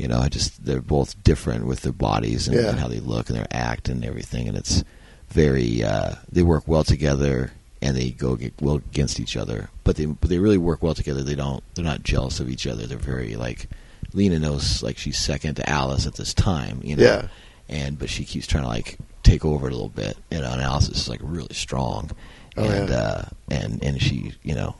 You 0.01 0.09
know, 0.09 0.19
I 0.19 0.29
just 0.29 0.65
they're 0.65 0.81
both 0.81 1.23
different 1.23 1.67
with 1.67 1.83
their 1.83 1.93
bodies 1.93 2.49
and, 2.49 2.57
Yeah. 2.57 2.71
and 2.71 2.79
how 2.79 2.89
they 2.89 3.01
look 3.01 3.29
and 3.29 3.39
their 3.39 3.47
act 3.51 3.89
and 3.89 4.05
everything, 4.05 4.49
and 4.49 4.57
it's 4.57 4.83
very 5.29 5.83
uh, 5.85 6.15
they 6.31 6.43
work 6.43 6.65
well 6.67 6.85
together 6.85 7.53
and 7.83 7.97
they 7.97 8.11
go 8.11 8.37
get 8.37 8.53
well 8.61 8.77
against 8.77 9.21
each 9.21 9.37
other. 9.37 9.71
But 9.85 9.97
they 9.97 10.07
but 10.07 10.29
they 10.31 10.39
really 10.39 10.59
work 10.59 10.83
well 10.83 10.95
together. 10.95 11.23
They 11.23 11.35
don't 11.35 11.63
they're 11.75 11.85
not 11.85 12.03
jealous 12.03 12.41
of 12.41 12.49
each 12.49 12.67
other. 12.67 12.87
They're 12.87 12.99
very 12.99 13.37
like 13.37 13.69
Lina 14.13 14.39
knows 14.39 14.83
like 14.83 14.99
she's 14.99 15.19
second 15.19 15.55
to 15.57 15.69
Alice 15.71 16.07
at 16.07 16.15
this 16.17 16.35
time. 16.35 16.81
You 16.83 16.97
know, 16.97 17.05
Yeah. 17.05 17.29
and 17.69 17.99
but 17.99 18.11
she 18.11 18.25
keeps 18.25 18.47
trying 18.47 18.65
to 18.65 18.69
like 18.69 18.99
take 19.23 19.45
over 19.45 19.69
a 19.69 19.71
little 19.71 19.89
bit. 19.89 20.17
You 20.31 20.41
know, 20.41 20.51
and 20.53 20.61
Alice 20.63 20.89
is 20.89 21.09
like 21.09 21.21
really 21.23 21.55
strong, 21.55 22.11
Oh, 22.57 22.65
and 22.65 22.89
yeah. 22.89 22.97
uh, 22.97 23.25
and 23.51 23.83
and 23.85 24.01
she 24.03 24.33
you 24.43 24.55
know 24.55 24.75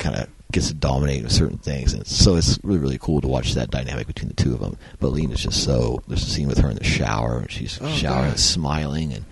kind 0.00 0.16
of 0.16 0.28
gets 0.50 0.66
to 0.66 0.74
dominate 0.74 1.22
with 1.22 1.30
certain 1.30 1.58
things, 1.58 1.92
and 1.94 2.04
so 2.06 2.34
it's 2.34 2.58
really 2.64 2.80
really 2.80 2.98
cool 2.98 3.20
to 3.20 3.28
watch 3.28 3.54
that 3.54 3.70
dynamic 3.70 4.06
between 4.08 4.28
the 4.28 4.34
two 4.34 4.52
of 4.52 4.58
them. 4.60 4.76
But 4.98 5.08
Lina's 5.08 5.40
just 5.44 5.62
so 5.62 6.02
there's 6.08 6.22
a 6.24 6.30
scene 6.30 6.48
with 6.48 6.58
her 6.58 6.68
in 6.70 6.76
the 6.76 6.82
shower, 6.84 7.38
and 7.38 7.50
she's 7.50 7.78
Oh, 7.80 7.88
showering, 7.88 8.22
God. 8.22 8.28
and 8.30 8.40
smiling, 8.40 9.12
and 9.12 9.24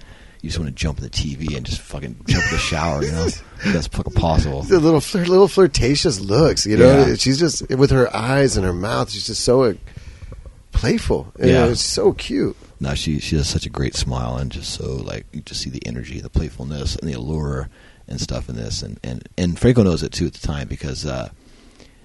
you 0.43 0.51
just 0.51 0.61
want 0.61 0.69
to 0.69 0.75
jump 0.75 0.99
in 0.99 1.05
the 1.05 1.11
TV 1.11 1.57
and 1.57 1.67
just 1.67 1.81
fucking 1.81 2.21
jump 2.29 2.45
in 2.45 2.51
the 2.53 2.59
shower. 2.59 3.03
You 3.03 3.11
know, 3.11 3.29
that's 3.67 3.89
fucking 3.89 4.13
possible. 4.13 4.63
The 4.63 4.79
little 4.79 5.03
little 5.23 5.49
flirtatious 5.49 6.21
looks, 6.21 6.65
you 6.67 6.77
know. 6.77 7.07
Yeah. 7.09 7.15
She's 7.17 7.41
just 7.41 7.69
with 7.71 7.91
her 7.91 8.15
eyes 8.15 8.57
and 8.57 8.65
her 8.65 8.73
mouth. 8.73 9.11
She's 9.11 9.27
just 9.27 9.43
so 9.43 9.65
uh, 9.65 9.75
playful. 10.73 11.33
You 11.39 11.47
Yeah. 11.49 11.53
know, 11.65 11.71
it's 11.71 11.81
so 11.81 12.13
cute. 12.13 12.57
No, 12.81 12.95
she 12.95 13.19
she 13.19 13.35
has 13.37 13.49
such 13.49 13.67
a 13.67 13.71
great 13.71 13.97
smile 13.97 14.37
and 14.37 14.53
just 14.53 14.71
so 14.73 14.93
like 14.97 15.27
you 15.33 15.41
just 15.41 15.61
see 15.61 15.71
the 15.71 15.85
energy, 15.85 16.21
the 16.21 16.31
playfulness, 16.31 16.95
and 16.97 17.09
the 17.11 17.15
allure 17.15 17.69
and 18.09 18.21
stuff 18.21 18.49
in 18.49 18.57
this, 18.57 18.83
and 18.83 18.99
and 19.03 19.29
and 19.37 19.59
Franco 19.59 19.83
knows 19.83 20.03
it 20.03 20.13
too 20.13 20.27
at 20.27 20.35
the 20.35 20.47
time 20.47 20.69
because. 20.69 21.07
uh 21.07 21.31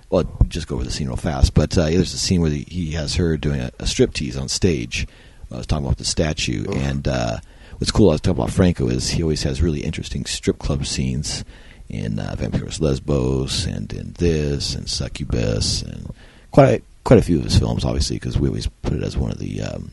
well, 0.09 0.25
just 0.47 0.67
go 0.67 0.75
over 0.75 0.83
the 0.83 0.91
scene 0.91 1.07
real 1.07 1.17
fast. 1.17 1.55
But 1.55 1.75
uh, 1.75 1.85
there's 1.85 2.13
a 2.13 2.19
scene 2.19 2.39
where 2.39 2.51
he, 2.51 2.67
he 2.69 2.91
has 2.91 3.15
her 3.15 3.35
doing 3.35 3.59
a, 3.59 3.71
a 3.79 3.85
striptease 3.85 4.39
on 4.39 4.47
stage. 4.47 5.07
I 5.51 5.57
was 5.57 5.65
talking 5.65 5.85
about 5.85 5.97
the 5.97 6.05
statue, 6.05 6.65
and 6.71 7.07
uh, 7.07 7.37
what's 7.79 7.89
cool. 7.89 8.09
I 8.09 8.13
was 8.13 8.21
talking 8.21 8.39
about 8.39 8.51
Franco 8.51 8.89
is 8.89 9.09
he 9.09 9.23
always 9.23 9.41
has 9.41 9.63
really 9.63 9.81
interesting 9.81 10.25
strip 10.25 10.59
club 10.59 10.85
scenes 10.85 11.43
in 11.89 12.19
uh, 12.19 12.35
Vampiros 12.37 12.79
Lesbos 12.79 13.65
and 13.65 13.91
in 13.91 14.13
this 14.19 14.75
and 14.75 14.87
Succubus 14.87 15.81
and 15.81 16.13
quite 16.51 16.83
quite 17.03 17.19
a 17.19 17.23
few 17.23 17.37
of 17.37 17.43
his 17.43 17.57
films, 17.57 17.83
obviously, 17.83 18.17
because 18.17 18.37
we 18.37 18.47
always 18.47 18.67
put 18.67 18.93
it 18.93 19.03
as 19.03 19.17
one 19.17 19.31
of 19.31 19.39
the 19.39 19.61
um, 19.61 19.91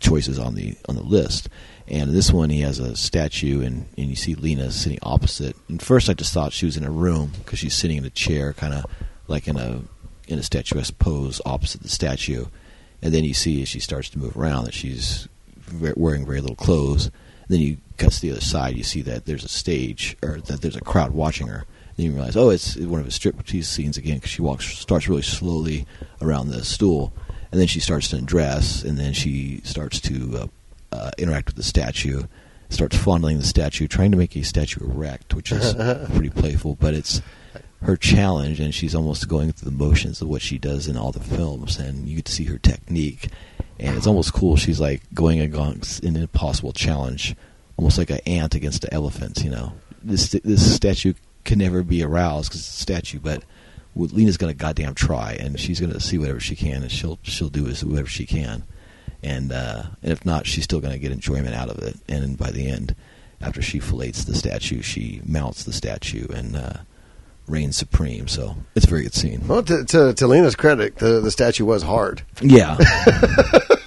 choices 0.00 0.38
on 0.38 0.54
the 0.54 0.74
on 0.88 0.96
the 0.96 1.02
list. 1.02 1.48
And 1.90 2.14
this 2.14 2.32
one, 2.32 2.50
he 2.50 2.60
has 2.60 2.78
a 2.78 2.94
statue, 2.94 3.62
and, 3.62 3.86
and 3.98 4.08
you 4.08 4.14
see 4.14 4.36
Lina 4.36 4.70
sitting 4.70 5.00
opposite. 5.02 5.56
And 5.68 5.82
first, 5.82 6.08
I 6.08 6.14
just 6.14 6.32
thought 6.32 6.52
she 6.52 6.66
was 6.66 6.76
in 6.76 6.84
a 6.84 6.90
room 6.90 7.32
because 7.38 7.58
she's 7.58 7.74
sitting 7.74 7.96
in 7.96 8.04
a 8.04 8.10
chair, 8.10 8.52
kind 8.52 8.74
of 8.74 8.86
like 9.26 9.48
in 9.48 9.56
a 9.56 9.82
in 10.28 10.38
a 10.38 10.42
statuesque 10.42 10.96
pose 11.00 11.40
opposite 11.44 11.82
the 11.82 11.88
statue. 11.88 12.46
And 13.02 13.12
then 13.12 13.24
you 13.24 13.34
see 13.34 13.60
as 13.62 13.68
she 13.68 13.80
starts 13.80 14.08
to 14.10 14.18
move 14.18 14.36
around 14.36 14.64
that 14.64 14.74
she's 14.74 15.26
wearing 15.72 16.24
very 16.24 16.40
little 16.40 16.56
clothes. 16.56 17.06
And 17.06 17.48
then 17.48 17.60
you 17.60 17.78
cut 17.96 18.12
to 18.12 18.20
the 18.20 18.30
other 18.30 18.40
side, 18.40 18.76
you 18.76 18.84
see 18.84 19.02
that 19.02 19.26
there's 19.26 19.44
a 19.44 19.48
stage 19.48 20.16
or 20.22 20.40
that 20.42 20.60
there's 20.60 20.76
a 20.76 20.80
crowd 20.80 21.10
watching 21.10 21.48
her. 21.48 21.64
Then 21.96 22.06
you 22.06 22.12
realize, 22.12 22.36
oh, 22.36 22.50
it's 22.50 22.76
one 22.76 23.00
of 23.00 23.06
his 23.06 23.18
striptease 23.18 23.64
scenes 23.64 23.96
again 23.96 24.16
because 24.16 24.30
she 24.30 24.42
walks 24.42 24.66
starts 24.66 25.08
really 25.08 25.22
slowly 25.22 25.86
around 26.22 26.48
the 26.48 26.64
stool, 26.64 27.12
and 27.50 27.60
then 27.60 27.66
she 27.66 27.80
starts 27.80 28.08
to 28.08 28.16
undress, 28.16 28.84
and 28.84 28.96
then 28.96 29.12
she 29.12 29.60
starts 29.64 30.00
to 30.02 30.38
uh, 30.38 30.46
uh, 30.92 31.10
interact 31.18 31.48
with 31.48 31.56
the 31.56 31.62
statue, 31.62 32.24
starts 32.68 32.96
fondling 32.96 33.38
the 33.38 33.44
statue, 33.44 33.86
trying 33.86 34.10
to 34.10 34.16
make 34.16 34.36
a 34.36 34.42
statue 34.42 34.84
erect, 34.84 35.34
which 35.34 35.52
is 35.52 35.74
pretty 36.12 36.30
playful. 36.30 36.76
But 36.76 36.94
it's 36.94 37.20
her 37.82 37.96
challenge, 37.96 38.60
and 38.60 38.74
she's 38.74 38.94
almost 38.94 39.28
going 39.28 39.52
through 39.52 39.70
the 39.70 39.76
motions 39.76 40.20
of 40.20 40.28
what 40.28 40.42
she 40.42 40.58
does 40.58 40.86
in 40.86 40.96
all 40.96 41.12
the 41.12 41.20
films, 41.20 41.78
and 41.78 42.08
you 42.08 42.16
get 42.16 42.26
to 42.26 42.32
see 42.32 42.44
her 42.44 42.58
technique, 42.58 43.28
and 43.78 43.96
it's 43.96 44.06
almost 44.06 44.32
cool. 44.32 44.56
She's 44.56 44.80
like 44.80 45.02
going 45.14 45.40
against 45.40 46.02
an 46.04 46.16
impossible 46.16 46.72
challenge, 46.72 47.34
almost 47.76 47.98
like 47.98 48.10
an 48.10 48.20
ant 48.26 48.54
against 48.54 48.84
an 48.84 48.92
elephant. 48.92 49.42
You 49.42 49.50
know, 49.50 49.72
this 50.02 50.30
this 50.44 50.74
statue 50.74 51.14
can 51.44 51.58
never 51.58 51.82
be 51.82 52.02
aroused 52.02 52.50
because 52.50 52.60
it's 52.60 52.78
a 52.78 52.82
statue, 52.82 53.20
but. 53.20 53.44
Lina's 53.96 54.36
gonna 54.36 54.54
goddamn 54.54 54.94
try, 54.94 55.32
and 55.32 55.58
she's 55.58 55.80
gonna 55.80 55.98
see 55.98 56.16
whatever 56.16 56.38
she 56.38 56.54
can, 56.54 56.82
and 56.82 56.92
she'll 56.92 57.18
she'll 57.22 57.48
do 57.48 57.64
whatever 57.64 58.06
she 58.06 58.24
can, 58.24 58.62
and 59.22 59.52
uh, 59.52 59.84
and 60.02 60.12
if 60.12 60.24
not, 60.24 60.46
she's 60.46 60.64
still 60.64 60.80
gonna 60.80 60.98
get 60.98 61.12
enjoyment 61.12 61.54
out 61.54 61.68
of 61.68 61.78
it. 61.78 61.96
And 62.08 62.36
by 62.38 62.50
the 62.50 62.68
end, 62.68 62.94
after 63.40 63.62
she 63.62 63.78
fillets 63.78 64.24
the 64.24 64.34
statue, 64.34 64.82
she 64.82 65.22
mounts 65.24 65.64
the 65.64 65.72
statue 65.72 66.26
and 66.28 66.56
uh, 66.56 66.72
reigns 67.46 67.76
supreme. 67.76 68.28
So 68.28 68.56
it's 68.74 68.86
a 68.86 68.88
very 68.88 69.02
good 69.02 69.14
scene. 69.14 69.46
Well, 69.46 69.62
to, 69.62 69.84
to, 69.84 70.14
to 70.14 70.26
Lina's 70.26 70.54
credit, 70.54 70.96
the, 70.96 71.20
the 71.20 71.30
statue 71.30 71.64
was 71.64 71.82
hard. 71.82 72.22
Yeah, 72.40 72.76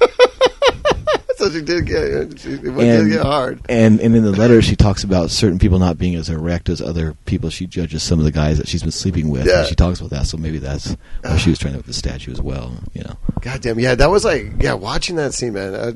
did 1.61 1.85
get 1.85 2.03
it 2.03 2.37
did 2.37 2.63
and 2.65 3.11
get 3.11 3.21
hard. 3.21 3.61
And 3.69 3.99
and 3.99 4.15
in 4.15 4.23
the 4.23 4.31
letter, 4.31 4.61
she 4.61 4.75
talks 4.75 5.03
about 5.03 5.29
certain 5.29 5.59
people 5.59 5.79
not 5.79 5.97
being 5.97 6.15
as 6.15 6.29
erect 6.29 6.69
as 6.69 6.81
other 6.81 7.13
people. 7.25 7.49
She 7.49 7.67
judges 7.67 8.03
some 8.03 8.19
of 8.19 8.25
the 8.25 8.31
guys 8.31 8.57
that 8.57 8.67
she's 8.67 8.81
been 8.81 8.91
sleeping 8.91 9.29
with. 9.29 9.45
Yeah. 9.45 9.59
And 9.59 9.67
she 9.67 9.75
talks 9.75 9.99
about 9.99 10.09
that. 10.11 10.25
So 10.25 10.37
maybe 10.37 10.57
that's 10.57 10.97
why 11.21 11.37
she 11.37 11.49
was 11.49 11.59
trying 11.59 11.73
to 11.73 11.83
with 11.83 11.87
the 11.87 11.93
statue 11.93 12.31
as 12.31 12.41
well. 12.41 12.73
You 12.93 13.03
know. 13.03 13.17
God 13.41 13.61
damn, 13.61 13.79
yeah, 13.79 13.95
that 13.95 14.09
was 14.09 14.25
like, 14.25 14.53
yeah, 14.59 14.73
watching 14.73 15.17
that 15.17 15.33
scene, 15.33 15.53
man. 15.53 15.75
I, 15.75 15.93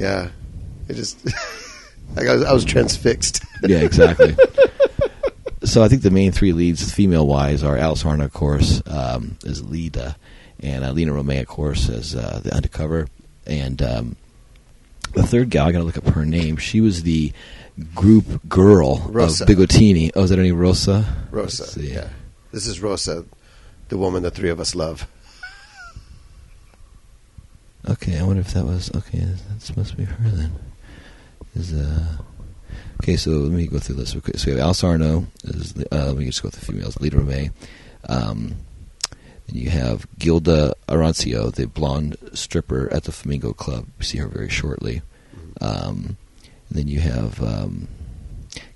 yeah, 0.00 0.28
it 0.88 0.94
just, 0.94 1.24
like 2.14 2.26
I 2.28 2.34
was, 2.34 2.44
I 2.44 2.52
was 2.52 2.64
transfixed. 2.64 3.44
Yeah, 3.64 3.82
exactly. 3.82 4.34
so 5.62 5.84
I 5.84 5.88
think 5.88 6.02
the 6.02 6.10
main 6.10 6.32
three 6.32 6.52
leads, 6.52 6.92
female 6.92 7.28
wise, 7.28 7.62
are 7.62 7.76
Alice 7.76 8.04
Arno, 8.04 8.24
of 8.24 8.32
course, 8.32 8.82
um, 8.88 9.38
as 9.46 9.62
Lida, 9.62 10.16
and 10.58 10.82
uh, 10.82 10.90
Lina 10.90 11.12
Romay, 11.12 11.40
of 11.40 11.46
course, 11.46 11.88
as 11.88 12.16
uh, 12.16 12.40
the 12.42 12.52
undercover, 12.52 13.06
and 13.46 13.80
um, 13.80 14.16
the 15.14 15.22
third 15.22 15.50
gal. 15.50 15.66
I 15.66 15.72
got 15.72 15.78
to 15.78 15.84
look 15.84 15.98
up 15.98 16.06
her 16.08 16.24
name. 16.24 16.56
She 16.56 16.80
was 16.80 17.02
the 17.02 17.32
group 17.94 18.48
girl 18.48 18.98
Rosa. 19.08 19.44
of 19.44 19.50
Bigotini. 19.50 20.10
Oh, 20.14 20.24
is 20.24 20.30
that 20.30 20.38
any 20.38 20.52
Rosa? 20.52 21.04
Rosa, 21.30 21.80
yeah, 21.80 22.08
this 22.52 22.66
is 22.66 22.80
Rosa, 22.80 23.24
the 23.88 23.98
woman 23.98 24.22
the 24.22 24.30
three 24.30 24.50
of 24.50 24.60
us 24.60 24.74
love. 24.74 25.06
Okay, 27.88 28.18
I 28.18 28.22
wonder 28.22 28.40
if 28.40 28.52
that 28.54 28.64
was 28.64 28.90
okay. 28.94 29.18
That 29.18 29.60
supposed 29.60 29.90
to 29.90 29.96
be 29.96 30.04
her 30.04 30.30
then. 30.30 30.52
Is 31.54 31.72
uh 31.72 32.18
okay? 33.02 33.16
So 33.16 33.30
let 33.30 33.52
me 33.52 33.66
go 33.66 33.78
through 33.78 33.96
this. 33.96 34.10
So 34.10 34.20
we 34.46 34.52
have 34.52 34.60
Alice 34.60 34.84
Arno. 34.84 35.26
Is 35.44 35.72
the, 35.74 35.86
uh, 35.94 36.06
let 36.08 36.16
me 36.16 36.26
just 36.26 36.42
go 36.42 36.48
through 36.50 36.60
the 36.60 36.66
females. 36.66 37.00
Lita 37.00 37.16
Romay. 37.16 37.50
Um, 38.08 38.54
and 39.52 39.60
you 39.60 39.68
have 39.68 40.06
Gilda 40.18 40.72
Arancio, 40.88 41.52
the 41.54 41.66
blonde 41.66 42.16
stripper 42.32 42.90
at 42.90 43.04
the 43.04 43.12
Flamingo 43.12 43.52
Club. 43.52 43.86
We 43.98 44.04
see 44.06 44.16
her 44.18 44.26
very 44.26 44.48
shortly. 44.48 45.02
Um, 45.60 46.16
and 46.70 46.78
then 46.78 46.88
you 46.88 47.00
have 47.00 47.42
um, 47.42 47.86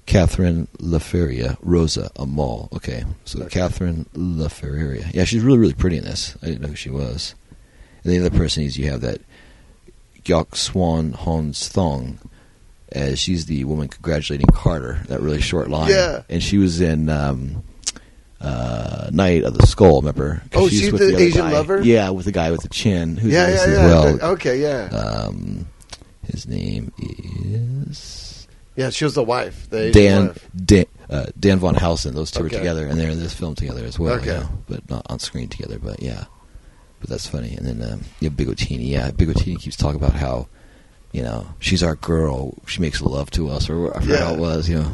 Catherine 0.04 0.68
Lafferière, 0.78 1.56
Rosa 1.62 2.10
Amal. 2.16 2.68
Okay, 2.74 3.04
so 3.24 3.40
Okay. 3.40 3.48
Catherine 3.48 4.04
Lafferière. 4.14 5.12
Yeah, 5.14 5.24
she's 5.24 5.42
really, 5.42 5.58
really 5.58 5.72
pretty 5.72 5.96
in 5.96 6.04
this. 6.04 6.36
I 6.42 6.46
didn't 6.46 6.60
know 6.60 6.68
who 6.68 6.76
she 6.76 6.90
was. 6.90 7.34
And 8.04 8.12
the 8.12 8.18
other 8.18 8.36
person 8.36 8.62
is 8.64 8.76
you 8.76 8.90
have 8.90 9.00
that 9.00 9.22
Gyok 10.24 10.56
Swan 10.56 11.12
Hons 11.12 11.68
Thong, 11.68 12.18
as 12.92 13.18
she's 13.18 13.46
the 13.46 13.64
woman 13.64 13.88
congratulating 13.88 14.48
Carter. 14.52 15.00
That 15.08 15.22
really 15.22 15.40
short 15.40 15.70
line. 15.70 15.88
Yeah. 15.90 16.22
And 16.28 16.42
she 16.42 16.58
was 16.58 16.82
in 16.82 17.08
um, 17.08 17.64
uh, 18.40 19.08
Night 19.12 19.44
of 19.44 19.56
the 19.56 19.66
Skull. 19.66 20.00
Remember? 20.00 20.42
Oh, 20.54 20.68
she's 20.68 20.80
she's 20.80 20.92
with 20.92 21.00
the 21.02 21.14
other 21.14 21.24
Asian 21.24 21.40
guy. 21.42 21.52
lover? 21.52 21.82
Yeah, 21.82 22.10
with 22.10 22.24
the 22.26 22.32
guy 22.32 22.50
with 22.50 22.62
the 22.62 22.68
chin. 22.68 23.16
Who's 23.16 23.32
yeah, 23.32 23.48
yeah, 23.48 23.66
yeah. 23.66 23.86
well. 23.86 24.22
okay, 24.32 24.60
yeah, 24.60 24.88
Um, 24.88 25.66
his 26.26 26.46
name 26.46 26.92
is 26.98 28.46
yeah. 28.76 28.90
She 28.90 29.04
was 29.04 29.14
the 29.14 29.22
wife. 29.22 29.68
The 29.70 29.90
Dan 29.90 30.28
wife. 30.28 30.50
Dan, 30.64 30.84
uh, 31.08 31.26
Dan 31.38 31.58
van 31.58 31.74
Husen. 31.74 32.12
Those 32.14 32.30
two 32.30 32.44
Okay. 32.44 32.56
are 32.56 32.58
together, 32.58 32.86
and 32.86 32.98
they're 33.00 33.10
in 33.10 33.20
this 33.20 33.34
film 33.34 33.54
together 33.54 33.84
as 33.84 33.98
well. 33.98 34.14
Okay. 34.14 34.34
you 34.34 34.40
know, 34.40 34.48
but 34.68 34.88
not 34.90 35.06
on 35.08 35.18
screen 35.18 35.48
together. 35.48 35.78
But 35.78 36.02
yeah, 36.02 36.24
but 37.00 37.08
that's 37.10 37.26
funny. 37.26 37.54
And 37.56 37.66
then 37.66 37.92
um, 37.92 38.02
yeah, 38.20 38.28
Bigotini. 38.30 38.88
Yeah, 38.88 39.10
Bigotini 39.10 39.58
keeps 39.58 39.76
talking 39.76 39.96
about 40.02 40.14
how 40.14 40.48
you 41.12 41.22
know 41.22 41.46
she's 41.58 41.82
our 41.82 41.94
girl. 41.96 42.54
She 42.66 42.80
makes 42.80 43.00
love 43.00 43.30
to 43.32 43.48
us, 43.48 43.70
or 43.70 43.96
I 43.96 44.00
forgot 44.00 44.20
how 44.20 44.34
it 44.34 44.40
was. 44.40 44.68
You 44.68 44.80
know, 44.80 44.92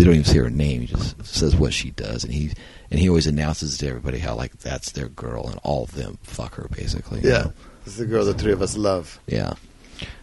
they 0.00 0.04
don't 0.04 0.14
even 0.14 0.24
say 0.24 0.38
her 0.38 0.48
name. 0.48 0.80
He 0.80 0.86
just 0.86 1.26
says 1.26 1.54
what 1.54 1.74
she 1.74 1.90
does, 1.90 2.24
and 2.24 2.32
he 2.32 2.52
and 2.90 2.98
he 2.98 3.08
always 3.10 3.26
announces 3.26 3.76
to 3.78 3.86
everybody 3.88 4.18
how 4.18 4.34
like 4.34 4.58
that's 4.58 4.92
their 4.92 5.08
girl, 5.08 5.46
and 5.46 5.60
all 5.62 5.84
of 5.84 5.92
them 5.92 6.18
fuck 6.22 6.54
her 6.54 6.68
basically. 6.74 7.20
Yeah, 7.20 7.30
know? 7.42 7.52
this 7.84 7.92
is 7.94 7.98
the 7.98 8.06
girl 8.06 8.24
the 8.24 8.32
three 8.32 8.52
of 8.52 8.62
us 8.62 8.76
love. 8.78 9.20
yeah. 9.26 9.52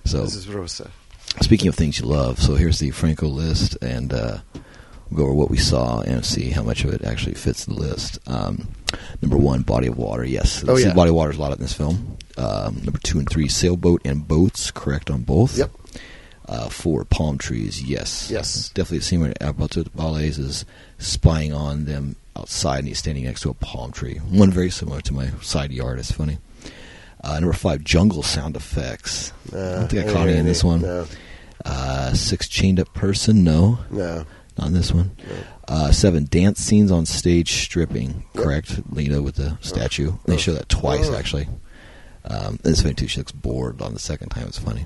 So 0.05 0.23
This 0.23 0.33
is 0.33 0.47
Rosa. 0.47 0.89
Speaking 1.41 1.67
of 1.67 1.75
things 1.75 1.99
you 1.99 2.07
love, 2.07 2.39
so 2.39 2.55
here's 2.55 2.79
the 2.79 2.89
Franco 2.89 3.27
list, 3.27 3.77
and 3.83 4.11
uh, 4.11 4.39
we'll 5.11 5.17
go 5.17 5.23
over 5.25 5.33
what 5.33 5.51
we 5.51 5.57
saw 5.57 5.99
and 6.01 6.25
see 6.25 6.49
how 6.49 6.63
much 6.63 6.83
of 6.83 6.91
it 6.91 7.03
actually 7.03 7.35
fits 7.35 7.65
the 7.65 7.73
list. 7.75 8.17
Um, 8.27 8.67
number 9.21 9.37
one, 9.37 9.61
Body 9.61 9.85
of 9.87 9.97
Water. 9.97 10.23
Yes, 10.23 10.63
Oh, 10.67 10.77
yeah. 10.77 10.95
Body 10.95 11.09
of 11.09 11.15
Water 11.15 11.29
is 11.31 11.37
a 11.37 11.41
lot 11.41 11.53
in 11.53 11.59
this 11.59 11.73
film. 11.73 12.17
Um, 12.37 12.81
number 12.83 12.97
two 13.03 13.19
and 13.19 13.29
three, 13.29 13.47
Sailboat 13.47 14.01
and 14.05 14.27
Boats. 14.27 14.71
Correct 14.71 15.11
on 15.11 15.21
both. 15.21 15.55
Yep. 15.57 15.69
Uh, 16.47 16.69
four, 16.69 17.03
Palm 17.03 17.37
Trees. 17.37 17.83
Yes. 17.83 18.29
Yes. 18.31 18.69
Definitely 18.69 18.99
a 18.99 19.01
scene 19.01 19.19
where 19.19 19.33
Alberto 19.41 19.83
Dalbés 19.83 20.39
is 20.39 20.63
spying 20.97 21.51
on 21.53 21.83
them 21.85 22.15
outside, 22.37 22.79
and 22.79 22.87
he's 22.87 22.99
standing 22.99 23.25
next 23.25 23.41
to 23.41 23.49
a 23.49 23.53
palm 23.53 23.91
tree. 23.91 24.15
One 24.29 24.49
very 24.51 24.69
similar 24.69 25.01
to 25.01 25.13
my 25.13 25.29
side 25.41 25.71
yard. 25.73 25.99
It's 25.99 26.11
funny. 26.11 26.37
Uh, 27.21 27.39
number 27.39 27.51
five, 27.53 27.83
Jungle 27.83 28.23
Sound 28.23 28.55
Effects. 28.55 29.33
I 29.51 29.55
Uh, 29.57 29.79
don't 29.79 29.87
think 29.89 30.07
I 30.07 30.13
caught 30.13 30.27
any 30.29 30.37
in 30.37 30.45
this 30.45 30.63
one. 30.63 30.81
No, 30.81 31.05
Uh, 31.65 32.13
six 32.13 32.47
chained 32.47 32.79
up 32.79 32.93
person, 32.93 33.43
no, 33.43 33.79
no. 33.91 34.25
not 34.57 34.67
in 34.67 34.73
this 34.73 34.93
one. 34.93 35.11
Uh, 35.67 35.91
seven 35.91 36.27
dance 36.29 36.61
scenes 36.61 36.91
on 36.91 37.05
stage 37.05 37.51
stripping, 37.63 38.23
correct? 38.35 38.79
Lina 38.89 39.21
with 39.21 39.35
the 39.35 39.57
statue. 39.59 40.13
They 40.27 40.37
show 40.37 40.53
that 40.53 40.69
twice 40.69 41.09
Oh. 41.09 41.15
actually. 41.15 41.49
Um, 42.23 42.59
it's 42.63 42.81
funny 42.81 42.93
too. 42.93 43.07
She 43.07 43.19
looks 43.19 43.31
bored 43.33 43.81
on 43.81 43.93
the 43.93 43.99
second 43.99 44.29
time. 44.29 44.47
It's 44.47 44.59
funny. 44.59 44.85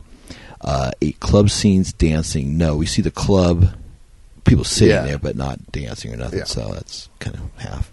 Uh, 0.63 0.91
eight 1.01 1.19
club 1.19 1.49
scenes 1.49 1.91
dancing. 1.93 2.57
No, 2.57 2.75
we 2.75 2.85
see 2.85 3.01
the 3.01 3.11
club 3.11 3.73
people 4.43 4.63
sitting 4.63 4.95
Yeah. 4.95 5.01
there, 5.05 5.17
but 5.17 5.35
not 5.35 5.71
dancing 5.71 6.13
or 6.13 6.17
nothing. 6.17 6.39
Yeah. 6.39 6.45
So 6.45 6.71
that's 6.73 7.09
kind 7.19 7.35
of 7.35 7.41
half. 7.61 7.91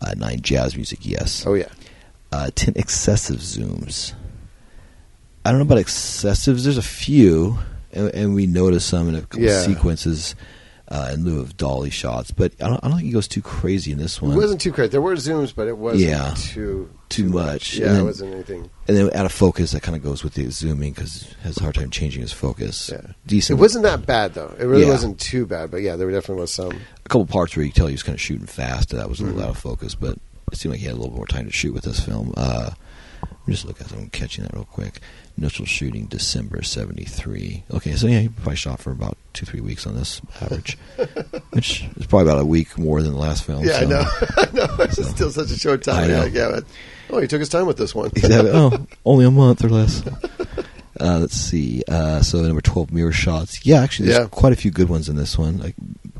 Uh, 0.00 0.14
nine 0.16 0.40
jazz 0.40 0.74
music. 0.76 1.00
Yes. 1.02 1.44
Oh 1.46 1.54
yeah. 1.54 1.68
Uh, 2.32 2.50
ten 2.54 2.74
excessive 2.76 3.38
zooms. 3.38 4.12
I 5.44 5.50
don't 5.50 5.58
know 5.60 5.66
about 5.66 5.78
excessives. 5.78 6.64
There's 6.64 6.78
a 6.78 6.82
few. 6.82 7.58
and, 7.92 8.08
and 8.14 8.34
we 8.34 8.46
notice 8.46 8.84
some 8.84 9.08
in 9.08 9.14
a 9.14 9.22
couple 9.22 9.40
Yeah. 9.46 9.62
sequences 9.62 10.34
uh, 10.90 11.10
in 11.12 11.24
lieu 11.24 11.40
of 11.40 11.56
dolly 11.56 11.90
shots. 11.90 12.30
But 12.30 12.52
I 12.60 12.68
don't, 12.68 12.82
I 12.82 12.88
don't 12.88 12.96
think 12.98 13.06
he 13.06 13.12
goes 13.12 13.28
too 13.28 13.42
crazy 13.42 13.92
in 13.92 13.98
this 13.98 14.20
one. 14.22 14.32
It 14.32 14.36
wasn't 14.36 14.60
too 14.60 14.72
crazy. 14.72 14.88
There 14.90 15.00
were 15.02 15.14
zooms, 15.16 15.54
but 15.54 15.68
it 15.68 15.76
wasn't 15.76 16.02
Yeah. 16.10 16.34
too 16.36 16.90
Too 17.10 17.28
much. 17.28 17.76
Yeah, 17.78 17.88
And 17.90 17.98
it 17.98 18.02
wasn't 18.04 18.34
anything. 18.34 18.68
and 18.86 18.96
then 18.96 19.10
out 19.14 19.24
of 19.26 19.32
focus, 19.32 19.72
that 19.72 19.82
kind 19.82 19.96
of 19.96 20.02
goes 20.02 20.22
with 20.22 20.34
the 20.34 20.50
zooming 20.50 20.92
because 20.92 21.26
has 21.42 21.56
a 21.56 21.62
hard 21.62 21.74
time 21.74 21.90
changing 21.90 22.20
his 22.22 22.32
focus. 22.32 22.90
Yeah. 22.92 23.12
Decent. 23.26 23.58
It 23.58 23.62
wasn't 23.62 23.84
that 23.84 24.04
bad 24.06 24.34
though. 24.34 24.54
It 24.58 24.64
really 24.64 24.84
Yeah. 24.84 24.90
wasn't 24.90 25.18
too 25.18 25.46
bad, 25.46 25.70
but 25.70 25.78
yeah, 25.78 25.96
there 25.96 26.10
definitely 26.10 26.42
was 26.42 26.52
some. 26.52 26.72
a 26.72 27.08
couple 27.08 27.26
parts 27.26 27.56
where 27.56 27.64
you 27.64 27.70
can 27.72 27.76
tell 27.78 27.86
he 27.86 27.92
was 27.94 28.02
kind 28.02 28.14
of 28.16 28.20
shooting 28.20 28.46
fast. 28.46 28.90
That 28.90 29.08
was 29.08 29.20
a 29.20 29.24
little 29.24 29.40
Mhm. 29.40 29.44
out 29.44 29.50
of 29.50 29.58
focus, 29.58 29.94
but 29.94 30.18
it 30.52 30.58
seemed 30.58 30.72
like 30.74 30.80
he 30.80 30.86
had 30.86 30.94
a 30.94 30.98
little 31.00 31.14
more 31.16 31.26
time 31.26 31.46
to 31.46 31.52
shoot 31.52 31.72
with 31.74 31.84
this 31.84 32.00
film. 32.00 32.32
Uh, 32.36 32.70
me 33.48 33.54
just 33.54 33.64
look 33.64 33.80
at 33.80 33.90
I'm 33.92 34.08
catching 34.10 34.44
that 34.44 34.54
real 34.54 34.64
quick. 34.64 35.00
Initial 35.36 35.66
shooting 35.66 36.06
December 36.06 36.62
'73. 36.62 37.64
Okay, 37.74 37.92
so 37.92 38.06
yeah, 38.06 38.20
he 38.20 38.28
probably 38.28 38.56
shot 38.56 38.80
for 38.80 38.90
about 38.90 39.16
two, 39.32 39.46
three 39.46 39.60
weeks 39.60 39.86
on 39.86 39.94
this 39.96 40.20
average, 40.40 40.76
which 41.50 41.84
is 41.96 42.06
probably 42.06 42.28
about 42.30 42.40
a 42.42 42.44
week 42.46 42.76
more 42.78 43.02
than 43.02 43.12
the 43.12 43.18
last 43.18 43.44
film. 43.44 43.64
Yeah, 43.64 43.76
I 43.76 43.80
so- 43.80 43.88
know. 43.88 44.04
I 44.36 44.48
know. 44.52 44.76
It's 44.84 44.96
So- 44.96 45.02
still 45.04 45.30
such 45.30 45.50
a 45.50 45.58
short 45.58 45.82
time. 45.82 46.10
I 46.10 46.18
like, 46.24 46.34
yeah, 46.34 46.50
but, 46.52 46.64
oh, 47.10 47.20
he 47.20 47.26
took 47.28 47.40
his 47.40 47.48
time 47.48 47.66
with 47.66 47.76
this 47.78 47.94
one. 47.94 48.08
Exactly. 48.16 48.50
Oh, 48.52 48.86
only 49.04 49.24
a 49.24 49.30
month 49.30 49.64
or 49.64 49.68
less. 49.68 50.02
Uh, 51.00 51.18
let's 51.20 51.36
see. 51.36 51.82
Uh, 51.88 52.20
so 52.22 52.40
number 52.42 52.60
twelve, 52.60 52.90
mirror 52.92 53.12
shots. 53.12 53.64
Yeah, 53.64 53.80
actually, 53.82 54.08
there's 54.08 54.18
Yeah. 54.22 54.28
quite 54.28 54.52
a 54.52 54.56
few 54.56 54.72
good 54.72 54.88
ones 54.88 55.08
in 55.08 55.14
this 55.16 55.38
one. 55.38 55.62
I 55.62 55.74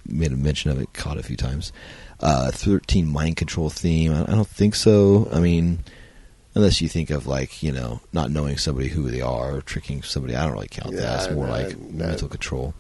made 0.07 0.31
a 0.33 0.37
mention 0.37 0.71
of 0.71 0.81
it, 0.81 0.93
caught 0.93 1.17
it 1.17 1.21
a 1.21 1.27
few 1.27 1.37
times. 1.37 1.73
Uh, 2.21 2.53
Thirteen 2.53 3.07
mind 3.09 3.37
control 3.37 3.69
theme. 3.71 4.13
I, 4.13 4.23
I 4.23 4.35
don't 4.37 4.47
think 4.47 4.77
so. 4.77 5.29
I 5.33 5.41
mean, 5.41 5.81
unless 6.59 6.83
you 6.83 6.89
think 6.89 7.09
of 7.09 7.27
like 7.27 7.63
you 7.63 7.73
know 7.73 8.01
not 8.13 8.31
knowing 8.31 8.59
somebody 8.59 8.89
who 8.89 9.11
they 9.11 9.23
are 9.23 9.55
or 9.57 9.63
tricking 9.63 10.03
somebody. 10.03 10.37
I 10.37 10.45
don't 10.45 10.53
really 10.53 10.69
count 10.69 10.93
Yeah, 10.95 11.01
that. 11.01 11.25
It's 11.27 11.35
more 11.35 11.47
no, 11.47 11.53
like 11.53 11.79
no. 11.79 12.07
mental 12.07 12.29
control. 12.29 12.75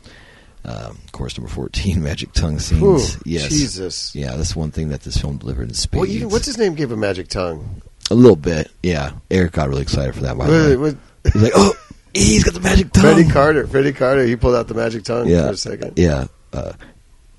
Um, 0.64 0.98
of 1.04 1.12
course, 1.12 1.38
number 1.38 1.48
fourteen, 1.50 2.02
magic 2.10 2.32
tongue 2.32 2.58
scenes. 2.58 3.16
yes, 3.24 3.48
Jesus. 3.48 4.14
Yeah, 4.14 4.36
that's 4.36 4.54
one 4.54 4.70
thing 4.72 4.90
that 4.90 5.00
this 5.02 5.16
film 5.16 5.38
delivered 5.38 5.68
in 5.68 5.74
spades. 5.74 6.20
Well, 6.20 6.28
what's 6.28 6.44
his 6.46 6.58
name 6.58 6.74
gave 6.74 6.92
a 6.92 6.96
magic 6.96 7.28
tongue? 7.28 7.80
a 8.10 8.14
little 8.14 8.36
bit, 8.36 8.70
yeah. 8.82 9.12
Eric 9.30 9.52
got 9.52 9.68
really 9.68 9.82
excited 9.82 10.14
for 10.14 10.22
that. 10.22 10.36
By 10.38 10.46
the 10.46 10.78
way. 10.78 10.96
He's 11.30 11.42
like, 11.42 11.52
oh, 11.54 11.74
he's 12.14 12.42
got 12.42 12.54
the 12.54 12.60
magic 12.60 12.90
tongue. 12.92 13.02
Freddie 13.02 13.28
Carter. 13.28 13.66
Freddie 13.66 13.92
Carter. 13.92 14.24
He 14.24 14.34
pulled 14.34 14.54
out 14.54 14.66
the 14.66 14.72
magic 14.74 15.04
tongue 15.04 15.28
Yeah, 15.28 15.42
for 15.46 15.52
a 15.52 15.56
second. 15.58 15.98
yeah. 15.98 16.26
Uh, 16.52 16.72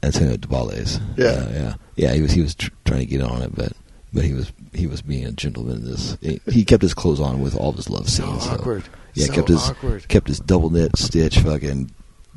Antonio 0.04 0.38
Debales. 0.38 1.02
Yeah. 1.18 1.26
uh, 1.26 1.50
yeah, 1.52 1.74
yeah. 1.96 2.14
He 2.14 2.22
was 2.22 2.32
he 2.32 2.42
was 2.42 2.54
tr- 2.56 2.70
trying 2.86 3.00
to 3.00 3.06
get 3.08 3.22
on 3.22 3.42
it, 3.42 3.54
but 3.56 3.74
but 4.14 4.24
he 4.26 4.34
was 4.34 4.52
he 4.74 4.88
was 4.88 5.02
being 5.02 5.26
a 5.26 5.32
gentleman. 5.32 5.78
In 5.78 5.86
this 5.86 6.18
he, 6.22 6.42
he 6.52 6.66
kept 6.66 6.82
his 6.82 6.94
clothes 6.94 7.20
on 7.20 7.42
with 7.42 7.56
all 7.56 7.70
of 7.70 7.76
his 7.76 7.90
love 7.90 8.10
scenes. 8.10 8.44
So 8.46 8.52
awkward. 8.52 8.84
Yeah, 9.14 9.26
so 9.28 9.34
kept 9.34 9.48
his 9.50 9.70
awkward. 9.70 10.08
kept 10.08 10.28
his 10.28 10.40
double 10.40 10.70
knit 10.70 10.98
stitch 10.98 11.40
fucking 11.40 11.92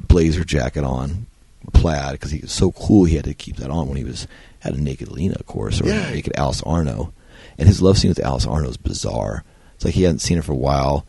blazer 0.09 0.45
jacket 0.45 0.85
on, 0.85 1.27
plaid 1.73 2.13
because 2.13 2.31
he 2.31 2.41
was 2.41 2.53
so 2.53 2.73
cool. 2.73 3.05
He 3.05 3.17
had 3.17 3.25
to 3.25 3.35
keep 3.35 3.57
that 3.57 3.71
on 3.71 3.89
when 3.89 3.97
he 3.97 4.05
was 4.05 4.27
had 4.61 4.75
a 4.75 4.81
naked 4.81 5.09
Lina, 5.11 5.35
of 5.39 5.47
course, 5.47 5.81
or 5.81 5.87
Yeah. 5.89 6.11
naked 6.11 6.33
Alice 6.37 6.63
Arno. 6.63 7.13
And 7.59 7.69
his 7.69 7.83
love 7.83 7.99
scene 7.99 8.09
with 8.11 8.25
Alice 8.25 8.47
Arno 8.47 8.69
is 8.69 8.77
bizarre. 8.77 9.45
It's 9.75 9.85
like 9.85 9.95
he 9.95 10.05
hadn't 10.05 10.21
seen 10.21 10.37
her 10.39 10.43
for 10.43 10.53
a 10.53 10.57
while, 10.57 11.05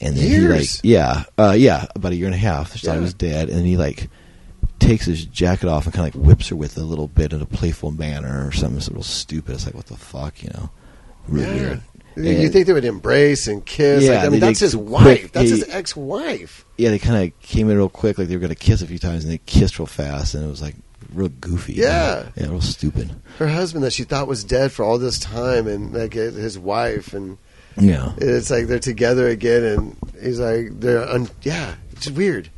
and 0.00 0.16
then 0.16 0.24
he 0.24 0.38
like 0.48 0.68
yeah, 0.82 1.24
uh, 1.36 1.54
yeah, 1.56 1.86
about 1.94 2.12
a 2.12 2.16
year 2.16 2.26
and 2.26 2.34
a 2.34 2.38
half. 2.38 2.74
She 2.76 2.86
thought 2.86 2.96
he 2.96 3.02
was 3.02 3.14
dead, 3.14 3.48
and 3.48 3.58
then 3.58 3.64
he 3.66 3.76
like 3.76 4.08
takes 4.78 5.06
his 5.06 5.24
jacket 5.24 5.68
off 5.68 5.84
and 5.84 5.94
kind 5.94 6.08
of 6.08 6.14
like 6.14 6.26
whips 6.26 6.48
her 6.48 6.56
with 6.56 6.76
a 6.78 6.82
little 6.82 7.08
bit 7.08 7.32
in 7.32 7.40
a 7.42 7.46
playful 7.46 7.90
manner 7.90 8.46
or 8.46 8.52
something. 8.52 8.78
It's 8.78 8.86
a 8.86 8.90
little 8.90 9.02
stupid. 9.02 9.54
It's 9.54 9.66
like 9.66 9.74
what 9.74 9.86
the 9.86 9.96
fuck, 9.96 10.42
you 10.42 10.50
know? 10.54 10.70
Really 11.28 11.46
Yeah. 11.56 11.60
weird. 11.62 11.80
You- 12.16 12.24
And- 12.44 12.52
think 12.52 12.66
they 12.66 12.72
would 12.72 12.84
embrace 12.84 13.46
and 13.46 13.64
kiss? 13.64 14.02
Yeah, 14.04 14.16
like, 14.16 14.26
I 14.26 14.28
mean, 14.30 14.40
that's 14.40 14.58
his 14.58 14.74
quick- 14.74 14.88
wife. 14.88 15.32
That's 15.32 15.50
his 15.50 15.64
ex-wife. 15.68 16.64
yeah, 16.76 16.90
they 16.90 16.98
kind 16.98 17.24
of 17.32 17.40
came 17.42 17.70
in 17.70 17.76
real 17.76 17.88
quick, 17.88 18.18
like 18.18 18.26
they 18.28 18.34
were 18.34 18.40
going 18.40 18.48
to 18.48 18.56
kiss 18.56 18.82
a 18.82 18.86
few 18.88 18.98
times, 18.98 19.22
and 19.24 19.32
they 19.32 19.38
kissed 19.46 19.78
real 19.78 19.86
fast, 19.86 20.34
and 20.34 20.42
it 20.44 20.48
was 20.48 20.60
like 20.60 20.74
real 21.14 21.28
goofy. 21.28 21.74
Yeah. 21.74 22.24
yeah, 22.36 22.48
real 22.48 22.60
stupid. 22.60 23.10
Her 23.38 23.46
husband 23.46 23.84
that 23.84 23.92
she 23.92 24.02
thought 24.02 24.26
was 24.26 24.42
dead 24.42 24.72
for 24.72 24.84
all 24.84 24.98
this 24.98 25.18
time, 25.20 25.68
and 25.68 25.92
like 25.94 26.14
his 26.14 26.58
wife, 26.58 27.12
and 27.14 27.38
Yeah, 27.80 28.12
it's 28.18 28.50
like 28.50 28.66
they're 28.66 28.80
together 28.80 29.28
again, 29.28 29.62
and 29.62 29.96
he's 30.20 30.40
like 30.40 30.80
they're 30.80 31.08
un- 31.08 31.30
yeah, 31.42 31.74
it's 31.92 32.10
weird. 32.10 32.50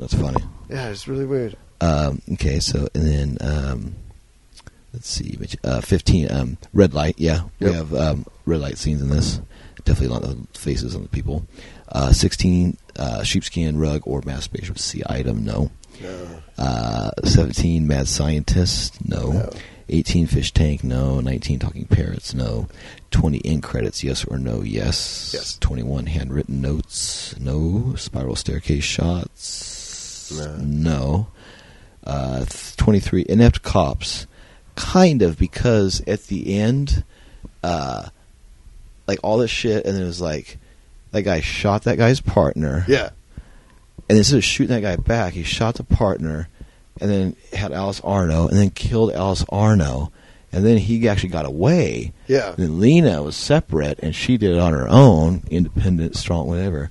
that's 0.00 0.14
funny. 0.14 0.42
Yeah, 0.68 0.88
it's 0.88 1.06
really 1.08 1.26
weird. 1.26 1.56
Um, 1.80 2.22
okay, 2.32 2.58
so 2.60 2.88
and 2.94 3.06
then 3.06 3.38
um, 3.40 3.94
let's 4.92 5.08
see, 5.08 5.36
which- 5.38 5.56
uh, 5.64 5.80
fifteen. 5.80 6.30
Um, 6.30 6.58
red 6.72 6.94
light. 6.94 7.16
Yeah, 7.18 7.42
we 7.60 7.66
Yep. 7.66 7.74
have 7.76 7.94
um, 7.94 8.26
red 8.46 8.60
light 8.60 8.78
scenes 8.78 9.02
in 9.02 9.08
this. 9.10 9.40
Definitely 9.84 10.16
a 10.16 10.18
lot 10.20 10.24
of 10.24 10.46
faces 10.54 10.96
on 10.96 11.02
the 11.02 11.08
people. 11.08 11.46
Uh, 11.92 12.12
Sixteen, 12.12 12.76
uh, 12.96 13.22
sheepskin 13.22 13.78
rug 13.78 14.02
or 14.04 14.22
masturbation 14.24 14.72
with 14.74 14.82
C 14.82 15.02
item. 15.06 15.44
No. 15.44 15.70
No. 16.02 16.28
Uh, 16.58 17.10
Seventeen, 17.24 17.86
mad 17.86 18.08
scientist. 18.08 18.96
No. 19.06 19.32
No. 19.32 19.50
18 19.88 20.26
fish 20.26 20.50
tank 20.52 20.82
no 20.82 21.20
19 21.20 21.60
talking 21.60 21.84
parrots 21.84 22.34
no 22.34 22.66
20 23.12 23.40
end 23.44 23.62
credits 23.62 24.02
yes 24.02 24.24
or 24.24 24.36
no 24.36 24.60
yes 24.62 25.30
Yes. 25.32 25.56
21 25.60 26.06
handwritten 26.06 26.60
notes 26.60 27.38
no 27.38 27.94
spiral 27.94 28.34
staircase 28.34 28.82
shots 28.82 29.75
No. 30.32 30.56
no 30.56 31.26
uh, 32.04 32.44
23 32.76 33.26
inept 33.28 33.62
cops 33.62 34.26
kind 34.76 35.22
of 35.22 35.38
because 35.38 36.02
at 36.06 36.24
the 36.26 36.58
end 36.58 37.02
uh, 37.62 38.08
like 39.06 39.18
all 39.22 39.38
this 39.38 39.50
shit 39.50 39.84
and 39.84 39.94
then 39.94 40.02
it 40.02 40.06
was 40.06 40.20
like 40.20 40.58
that 41.12 41.22
guy 41.22 41.40
shot 41.40 41.84
that 41.84 41.96
guy's 41.98 42.20
partner 42.20 42.84
Yeah. 42.86 43.10
and 44.08 44.18
instead 44.18 44.36
of 44.36 44.44
shooting 44.44 44.74
that 44.74 44.82
guy 44.82 44.96
back, 44.96 45.32
he 45.32 45.42
shot 45.42 45.76
the 45.76 45.84
partner, 45.84 46.48
and 47.00 47.10
then 47.10 47.36
had 47.52 47.72
Alice 47.72 48.00
Arno, 48.04 48.46
and 48.48 48.56
then 48.58 48.70
killed 48.70 49.12
Alice 49.12 49.44
Arno, 49.48 50.12
and 50.52 50.64
then 50.64 50.76
he 50.78 51.08
actually 51.08 51.30
got 51.30 51.44
away. 51.46 52.12
Yeah. 52.28 52.50
And 52.50 52.56
then 52.58 52.80
Lina 52.80 53.22
was 53.22 53.34
separate, 53.36 53.98
and 54.00 54.14
she 54.14 54.36
did 54.36 54.50
it 54.52 54.58
on 54.58 54.72
her 54.74 54.88
own, 54.88 55.42
independent, 55.50 56.16
strong, 56.16 56.46
whatever. 56.46 56.90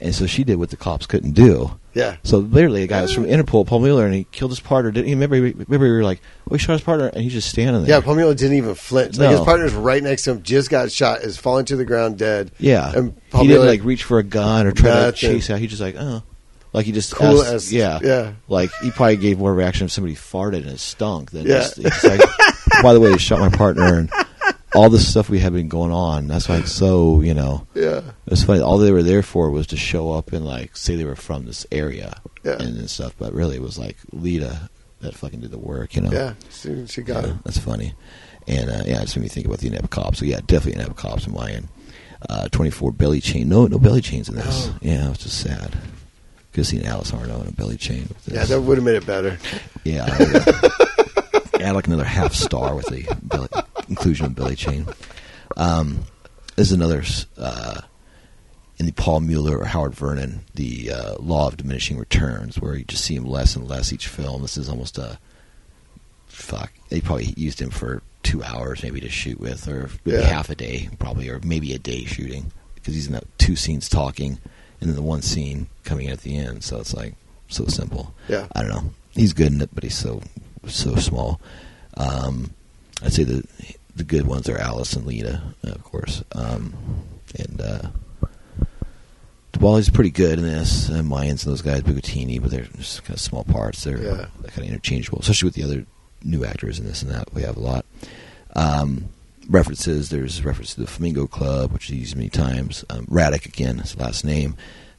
And 0.00 0.14
so 0.14 0.26
she 0.26 0.42
did 0.44 0.56
what 0.56 0.70
the 0.70 0.76
cops 0.76 1.06
couldn't 1.06 1.32
do. 1.32 1.78
Yeah. 1.94 2.16
So 2.24 2.38
literally, 2.38 2.82
a 2.82 2.86
guy 2.86 3.02
was 3.02 3.12
from 3.12 3.24
Interpol, 3.24 3.66
Paul 3.66 3.80
Muller, 3.80 4.04
and 4.04 4.14
he 4.14 4.24
killed 4.32 4.50
his 4.50 4.60
partner. 4.60 4.90
Didn't 4.90 5.06
he? 5.06 5.14
Remember, 5.14 5.36
remember, 5.36 5.64
we 5.68 5.90
were 5.92 6.02
like, 6.02 6.20
"Oh, 6.50 6.54
he 6.54 6.58
shot 6.58 6.72
his 6.72 6.82
partner," 6.82 7.06
and 7.06 7.22
he's 7.22 7.32
just 7.32 7.48
standing 7.48 7.82
there. 7.84 7.90
Yeah, 7.98 8.00
Paul 8.04 8.16
Muller 8.16 8.34
didn't 8.34 8.56
even 8.56 8.74
flinch. 8.74 9.16
Like 9.16 9.30
No. 9.30 9.36
his 9.36 9.44
partner's 9.44 9.72
right 9.74 10.02
next 10.02 10.22
to 10.24 10.32
him, 10.32 10.42
just 10.42 10.70
got 10.70 10.90
shot, 10.90 11.20
is 11.22 11.36
falling 11.36 11.64
to 11.66 11.76
the 11.76 11.84
ground 11.84 12.18
dead. 12.18 12.50
Yeah, 12.58 12.92
And 12.94 13.14
he 13.32 13.38
Pomelo- 13.38 13.46
didn't 13.48 13.66
like 13.66 13.84
reach 13.84 14.04
for 14.04 14.18
a 14.18 14.24
gun 14.24 14.66
or 14.66 14.72
try 14.72 15.04
to 15.06 15.12
chase 15.12 15.48
out. 15.50 15.58
He 15.60 15.66
just 15.68 15.80
like, 15.80 15.94
oh, 15.98 16.22
like 16.72 16.84
he 16.86 16.90
just 16.92 17.14
Cool 17.14 17.40
asked- 17.42 17.52
as- 17.54 17.72
yeah, 17.72 18.00
yeah. 18.02 18.32
Like 18.48 18.70
he 18.82 18.90
probably 18.90 19.16
gave 19.16 19.38
more 19.38 19.54
reaction 19.54 19.84
if 19.84 19.92
somebody 19.92 20.16
farted 20.16 20.62
and 20.62 20.70
it 20.70 20.80
stunk 20.80 21.30
than 21.30 21.46
Yeah. 21.46 21.68
just. 21.78 22.02
Like, 22.04 22.20
by 22.82 22.92
the 22.92 22.98
way, 23.00 23.12
he 23.12 23.18
shot 23.18 23.38
my 23.38 23.50
partner 23.50 23.98
and 23.98 24.10
all 24.74 24.90
the 24.90 24.98
stuff 24.98 25.28
we 25.30 25.38
had 25.38 25.52
been 25.52 25.68
going 25.68 25.92
on. 25.92 26.26
That's 26.26 26.48
why 26.48 26.56
it's 26.58 26.72
so 26.72 27.20
you 27.20 27.34
know. 27.34 27.66
Yeah. 27.74 27.98
It 28.26 28.30
was 28.30 28.42
funny. 28.44 28.60
All 28.60 28.78
they 28.78 28.92
were 28.92 29.02
there 29.02 29.22
for 29.22 29.50
was 29.50 29.66
to 29.68 29.76
show 29.76 30.12
up 30.12 30.32
and 30.32 30.44
like 30.44 30.76
say 30.76 30.96
they 30.96 31.04
were 31.04 31.16
from 31.16 31.44
this 31.46 31.66
area 31.72 32.14
Yeah. 32.44 32.52
and, 32.54 32.76
and 32.78 32.90
stuff. 32.90 33.14
But 33.18 33.32
really, 33.32 33.56
it 33.56 33.62
was 33.62 33.78
like 33.78 33.96
Lita 34.12 34.68
that 35.00 35.14
fucking 35.14 35.40
did 35.40 35.50
the 35.50 35.58
work. 35.58 35.94
You 35.96 36.02
know. 36.02 36.12
Yeah. 36.12 36.34
She, 36.50 36.86
she 36.86 37.02
got 37.02 37.24
Yeah, 37.24 37.30
it. 37.32 37.44
That's 37.44 37.58
funny. 37.58 37.94
And 38.46 38.68
uh, 38.70 38.82
yeah, 38.86 38.98
it 38.98 39.02
just 39.06 39.16
made 39.16 39.22
me 39.24 39.28
think 39.28 39.46
about 39.46 39.58
the 39.58 39.68
inept 39.68 39.90
cops. 39.90 40.18
So 40.18 40.24
yeah, 40.24 40.40
definitely 40.46 40.80
inept 40.82 40.96
cops 40.96 41.26
in 41.26 41.32
my 41.34 41.50
end. 41.50 41.68
Uh, 42.28 42.48
Twenty 42.48 42.70
four 42.70 42.90
belly 42.92 43.20
chain. 43.20 43.48
No, 43.48 43.66
no 43.66 43.78
belly 43.78 44.00
chains 44.00 44.28
in 44.28 44.34
this. 44.36 44.66
No. 44.68 44.74
Yeah, 44.82 45.10
it's 45.10 45.22
just 45.24 45.40
sad. 45.40 45.72
Could 46.52 46.60
have 46.60 46.66
seen 46.68 46.84
Alice 46.86 47.12
Arno 47.12 47.40
in 47.40 47.48
a 47.48 47.52
belly 47.52 47.76
chain. 47.76 48.08
Yeah, 48.26 48.44
that 48.44 48.60
would 48.60 48.78
have 48.78 48.84
made 48.84 48.94
it 48.96 49.04
better. 49.06 49.36
Yeah, 49.82 50.06
I 50.08 51.60
add 51.60 51.74
like 51.74 51.86
another 51.88 52.04
half 52.04 52.32
star 52.32 52.74
with 52.76 52.86
the 52.86 53.04
belly, 53.24 53.48
inclusion 53.88 54.26
of 54.26 54.34
Billy 54.34 54.56
chain. 54.56 54.86
Um, 55.56 56.04
there's 56.56 56.72
another 56.72 57.02
uh, 57.38 57.80
in 58.78 58.86
the 58.86 58.92
Paul 58.92 59.20
Muller 59.20 59.58
or 59.58 59.64
Howard 59.66 59.94
Vernon, 59.94 60.40
the 60.54 60.90
uh, 60.92 61.14
Law 61.20 61.48
of 61.48 61.56
Diminishing 61.56 61.98
Returns, 61.98 62.60
where 62.60 62.74
you 62.76 62.84
just 62.84 63.04
see 63.04 63.14
him 63.14 63.24
less 63.24 63.54
and 63.56 63.68
less 63.68 63.92
each 63.92 64.08
film. 64.08 64.42
This 64.42 64.56
is 64.56 64.68
almost 64.68 64.98
a 64.98 65.18
fuck. 66.26 66.72
They 66.88 67.00
probably 67.00 67.32
used 67.36 67.60
him 67.60 67.70
for 67.70 68.02
two 68.22 68.42
hours 68.42 68.82
maybe 68.82 69.00
to 69.00 69.08
shoot 69.08 69.38
with, 69.38 69.68
or 69.68 69.90
maybe 70.04 70.18
Yeah. 70.18 70.24
half 70.26 70.48
a 70.50 70.54
day 70.54 70.88
probably, 70.98 71.28
or 71.28 71.40
maybe 71.44 71.72
a 71.72 71.78
day 71.78 72.04
shooting 72.04 72.52
because 72.74 72.94
he's 72.94 73.06
in 73.06 73.12
the 73.12 73.22
two 73.38 73.54
scenes 73.56 73.88
talking 73.88 74.38
and 74.80 74.88
then 74.88 74.96
the 74.96 75.02
one 75.02 75.22
scene 75.22 75.66
coming 75.84 76.06
in 76.06 76.12
at 76.12 76.20
the 76.22 76.36
end. 76.36 76.64
So 76.64 76.78
it's 76.80 76.94
like 76.94 77.14
so 77.48 77.66
simple. 77.66 78.14
Yeah. 78.28 78.46
I 78.54 78.62
don't 78.62 78.70
know. 78.70 78.90
He's 79.12 79.32
good 79.32 79.52
in 79.52 79.60
it, 79.60 79.70
but 79.74 79.84
he's 79.84 79.94
so 79.96 80.22
so 80.66 80.96
small. 80.96 81.40
Um, 81.96 82.52
I'd 83.02 83.12
say 83.12 83.24
the 83.24 83.44
the 83.96 84.04
good 84.04 84.26
ones 84.26 84.48
are 84.48 84.58
Alice 84.58 84.94
and 84.94 85.06
Lita, 85.06 85.40
of 85.62 85.82
course, 85.84 86.22
um, 86.32 86.74
and 87.38 87.60
uh, 87.60 87.82
Duvali's 89.52 89.88
pretty 89.90 90.10
good 90.10 90.38
in 90.38 90.44
this. 90.44 90.90
Uh, 90.90 90.94
Mayans 91.02 91.44
and 91.44 91.52
those 91.52 91.62
guys, 91.62 91.82
Bugatini, 91.82 92.40
but 92.40 92.50
they're 92.50 92.64
just 92.76 93.04
kind 93.04 93.14
of 93.16 93.20
small 93.20 93.44
parts. 93.44 93.84
They're 93.84 94.02
Yeah. 94.02 94.26
kind 94.48 94.58
of 94.58 94.64
interchangeable, 94.64 95.20
especially 95.20 95.46
with 95.48 95.54
the 95.54 95.62
other 95.62 95.86
new 96.24 96.44
actors 96.44 96.78
in 96.78 96.86
this 96.86 97.02
and 97.02 97.10
that. 97.12 97.32
We 97.32 97.42
have 97.42 97.56
a 97.56 97.60
lot. 97.60 97.84
Um, 98.56 99.10
references. 99.48 100.08
There's 100.08 100.44
reference 100.44 100.74
to 100.74 100.80
the 100.80 100.86
Flamingo 100.88 101.26
Club, 101.28 101.70
which 101.72 101.88
is 101.90 101.96
used 101.96 102.16
many 102.16 102.30
times. 102.30 102.84
Um, 102.90 103.06
Raddick 103.06 103.46
again, 103.46 103.78
his 103.78 103.96
last 103.96 104.24
name. 104.24 104.56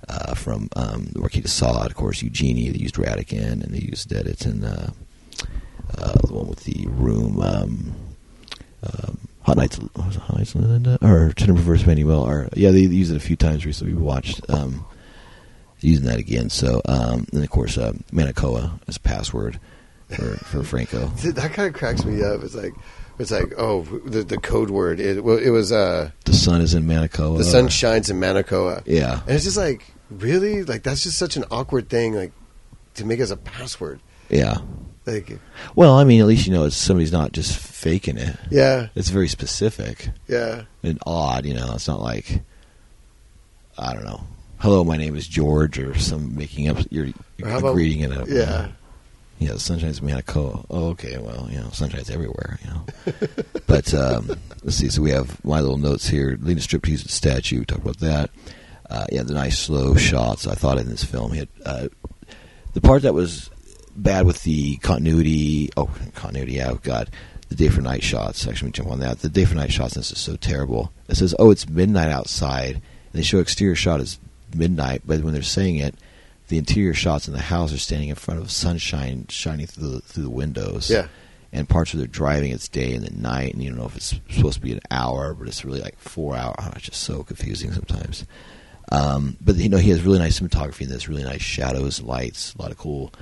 uh, 0.07 0.35
from 0.35 0.69
um, 0.75 1.05
the 1.13 1.19
Marquis 1.19 1.41
de 1.41 1.47
Sade, 1.47 1.87
of 1.87 1.95
course, 1.95 2.21
Eugenie. 2.21 2.69
They 2.69 2.77
used 2.77 2.95
Radican, 2.99 3.63
and 3.63 3.73
they 3.73 3.79
used 3.79 4.11
it 4.11 4.45
in 4.45 4.63
uh, 4.63 4.91
the 5.95 6.33
one 6.33 6.47
with 6.47 6.63
the 6.63 6.85
room. 6.87 7.39
Um, 7.41 7.93
um, 8.83 9.17
Hot 9.43 9.57
Nights, 9.57 9.77
what 9.77 10.07
was 10.07 10.15
it, 10.15 10.21
Hot 10.23 10.37
Nights, 10.37 10.55
Linda? 10.55 10.97
or 11.03 11.31
Tender 11.33 11.53
Perverse 11.53 11.83
Emmanuel, 11.83 12.21
or 12.21 12.49
yeah, 12.55 12.71
they 12.71 12.79
used 12.79 13.11
it 13.11 13.17
a 13.17 13.19
few 13.19 13.35
times 13.35 13.65
recently. 13.65 13.93
We 13.93 14.01
watched 14.01 14.41
um, 14.49 14.85
using 15.81 16.05
that 16.07 16.17
again. 16.17 16.49
So, 16.49 16.81
um, 16.85 17.27
and 17.31 17.43
of 17.43 17.49
course, 17.49 17.77
uh, 17.77 17.93
Manacoa 18.11 18.79
as 18.87 18.97
password 18.97 19.59
for 20.09 20.35
for 20.37 20.63
Franco. 20.63 21.07
That 21.23 21.53
kind 21.53 21.67
of 21.67 21.73
cracks 21.75 22.03
me 22.05 22.23
up. 22.23 22.41
It's 22.43 22.55
like, 22.55 22.73
it's 23.19 23.29
like, 23.31 23.53
oh, 23.57 23.83
the, 24.05 24.23
the 24.23 24.37
code 24.37 24.69
word. 24.71 24.99
It, 24.99 25.23
well, 25.23 25.37
it 25.37 25.49
was 25.51 25.71
uh, 25.71 26.09
The 26.25 26.33
sun 26.33 26.61
is 26.61 26.73
in 26.73 26.85
Manacoa. 26.85 27.37
the 27.37 27.43
sun 27.43 27.67
shines 27.69 28.09
in 28.09 28.19
Manacoa, 28.19 28.81
Yeah, 28.85 29.21
and 29.21 29.31
it's 29.35 29.43
just 29.45 29.57
like, 29.57 29.83
really, 30.09 30.63
like 30.63 30.81
that's 30.83 31.03
just 31.03 31.17
such 31.19 31.37
an 31.37 31.45
awkward 31.51 31.87
thing, 31.89 32.13
like 32.15 32.31
to 32.95 33.05
make 33.05 33.19
as 33.19 33.29
a 33.31 33.37
password. 33.37 33.99
yeah. 34.29 34.57
Like, 35.05 35.37
Well, 35.75 35.93
I 35.97 36.03
mean, 36.03 36.19
at 36.21 36.27
least 36.27 36.47
you 36.47 36.53
know 36.53 36.65
it's 36.65 36.75
somebody's 36.75 37.11
not 37.11 37.31
just 37.31 37.57
faking 37.57 38.17
it. 38.17 38.35
yeah, 38.49 38.87
It's 38.95 39.09
very 39.09 39.27
specific 39.27 40.09
yeah, 40.27 40.63
and 40.83 40.99
odd. 41.05 41.45
You 41.45 41.53
know, 41.53 41.73
it's 41.75 41.87
not 41.87 42.01
like 42.01 42.41
I 43.77 43.93
don't 43.93 44.05
know. 44.05 44.21
Hello, 44.59 44.83
my 44.83 44.97
name 44.97 45.15
is 45.15 45.27
George, 45.27 45.77
or 45.77 45.97
some 45.99 46.35
making 46.35 46.67
up 46.69 46.77
your, 46.89 47.05
Or 47.07 47.13
your 47.37 47.49
how 47.49 47.57
about- 47.59 47.73
greeting 47.73 47.99
in 48.01 48.11
a 48.13 48.25
yeah. 48.25 48.67
Yeah, 49.37 49.51
the 49.51 49.59
sunshine's 49.59 49.99
Manacoa. 49.99 50.65
Oh, 50.69 50.87
okay. 50.91 51.17
Well, 51.17 51.49
you 51.51 51.59
know, 51.59 51.67
sunshine's 51.73 52.09
everywhere. 52.09 52.57
You 52.63 52.69
know, 52.69 52.85
but 53.67 53.93
um, 53.93 54.29
let's 54.63 54.77
see. 54.77 54.87
So 54.87 55.01
we 55.01 55.11
have 55.11 55.43
my 55.43 55.59
little 55.59 55.77
notes 55.77 56.07
here. 56.07 56.37
Lina 56.41 56.61
Striptease 56.61 57.03
at 57.03 57.11
statue. 57.11 57.59
We 57.59 57.65
talked 57.65 57.81
about 57.81 57.99
that. 57.99 58.29
Uh, 58.89 59.05
yeah, 59.11 59.23
the 59.23 59.33
nice 59.33 59.59
slow 59.59 59.93
shots. 59.95 60.47
I 60.47 60.55
thought 60.55 60.77
in 60.77 60.87
this 60.87 61.03
film, 61.03 61.33
he 61.33 61.39
had 61.39 61.49
uh, 61.65 61.87
the 62.73 62.79
part 62.79 63.01
that 63.01 63.13
was 63.13 63.49
bad 63.95 64.25
with 64.25 64.43
the 64.43 64.77
continuity. 64.77 65.69
Oh, 65.77 65.89
continuity. 66.13 66.53
Yeah, 66.53 66.71
oh, 66.71 66.79
God, 66.83 67.09
the 67.49 67.55
day 67.55 67.69
for 67.69 67.81
night 67.81 68.03
shots. 68.03 68.47
Actually, 68.47 68.67
let 68.67 68.77
me 68.77 68.83
jump 68.83 68.91
on 68.91 68.99
that. 68.99 69.19
The 69.19 69.29
day 69.29 69.45
for 69.45 69.55
night 69.55 69.71
shots. 69.71 69.93
This 69.93 70.11
is 70.11 70.19
so 70.19 70.35
terrible. 70.35 70.91
It 71.07 71.15
says, 71.15 71.35
"Oh, 71.39 71.51
it's 71.51 71.69
midnight 71.69 72.09
outside," 72.09 72.75
and 72.75 73.13
they 73.13 73.21
show 73.21 73.39
exterior 73.39 73.75
shot 73.75 74.01
as 74.01 74.19
midnight, 74.55 75.01
but 75.05 75.21
when 75.21 75.33
they're 75.33 75.43
saying 75.43 75.77
it, 75.77 75.95
the 76.47 76.57
interior 76.57 76.93
shots 76.93 77.27
in 77.27 77.33
the 77.33 77.41
house 77.41 77.73
are 77.73 77.77
standing 77.77 78.09
in 78.09 78.15
front 78.15 78.39
of 78.39 78.51
sunshine 78.51 79.25
shining 79.29 79.67
through 79.67 79.89
the, 79.89 80.01
through 80.01 80.23
the 80.23 80.29
windows. 80.29 80.89
Yeah. 80.89 81.07
And 81.51 81.69
parts 81.69 81.93
of 81.93 81.99
their 81.99 82.07
driving, 82.07 82.51
it's 82.51 82.67
day 82.67 82.95
and 82.95 83.05
then 83.05 83.21
night, 83.21 83.53
and 83.53 83.63
you 83.63 83.69
don't 83.69 83.79
know 83.79 83.85
if 83.85 83.95
it's 83.95 84.19
supposed 84.29 84.55
to 84.55 84.61
be 84.61 84.73
an 84.73 84.81
hour, 84.91 85.33
but 85.33 85.47
it's 85.47 85.63
really 85.63 85.79
like 85.79 85.97
four 85.97 86.35
hours. 86.35 86.55
Oh, 86.59 86.71
it's 86.75 86.85
just 86.85 87.01
so 87.01 87.23
confusing 87.23 87.71
sometimes. 87.71 88.25
Um, 88.91 89.37
but 89.39 89.55
you 89.55 89.69
know, 89.69 89.77
he 89.77 89.89
has 89.91 90.01
really 90.01 90.19
nice 90.19 90.39
cinematography 90.39 90.81
in 90.81 90.89
this, 90.89 91.07
really 91.07 91.23
nice 91.23 91.41
shadows, 91.41 92.01
lights, 92.01 92.53
a 92.55 92.61
lot 92.61 92.71
of 92.71 92.77
cool 92.77 93.13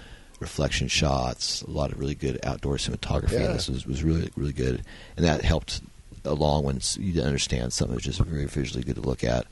reflection 0.43 0.87
shots, 0.87 1.61
a 1.63 1.71
lot 1.71 1.91
of 1.91 1.99
really 1.99 2.15
good 2.15 2.39
outdoor 2.43 2.75
cinematography. 2.75 3.33
Yeah. 3.33 3.45
And 3.45 3.55
this 3.55 3.69
was, 3.69 3.85
was 3.85 4.03
really 4.03 4.29
really 4.35 4.53
good, 4.53 4.83
and 5.17 5.25
that 5.25 5.43
helped 5.43 5.81
along 6.25 6.63
when 6.63 6.79
you 6.97 7.13
didn't 7.13 7.27
understand 7.27 7.73
something. 7.73 7.93
It 7.93 7.97
was 7.97 8.03
just 8.03 8.19
very 8.19 8.45
visually 8.45 8.83
good 8.83 8.95
to 8.95 9.01
look 9.01 9.23
at. 9.23 9.45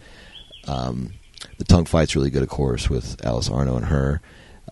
Um, 0.67 1.13
the 1.57 1.63
tongue 1.65 1.85
fight's 1.85 2.15
really 2.15 2.29
good, 2.29 2.43
of 2.43 2.49
course, 2.49 2.89
with 2.89 3.25
Alice 3.25 3.49
Arno 3.49 3.75
and 3.75 3.85
her. 3.85 4.21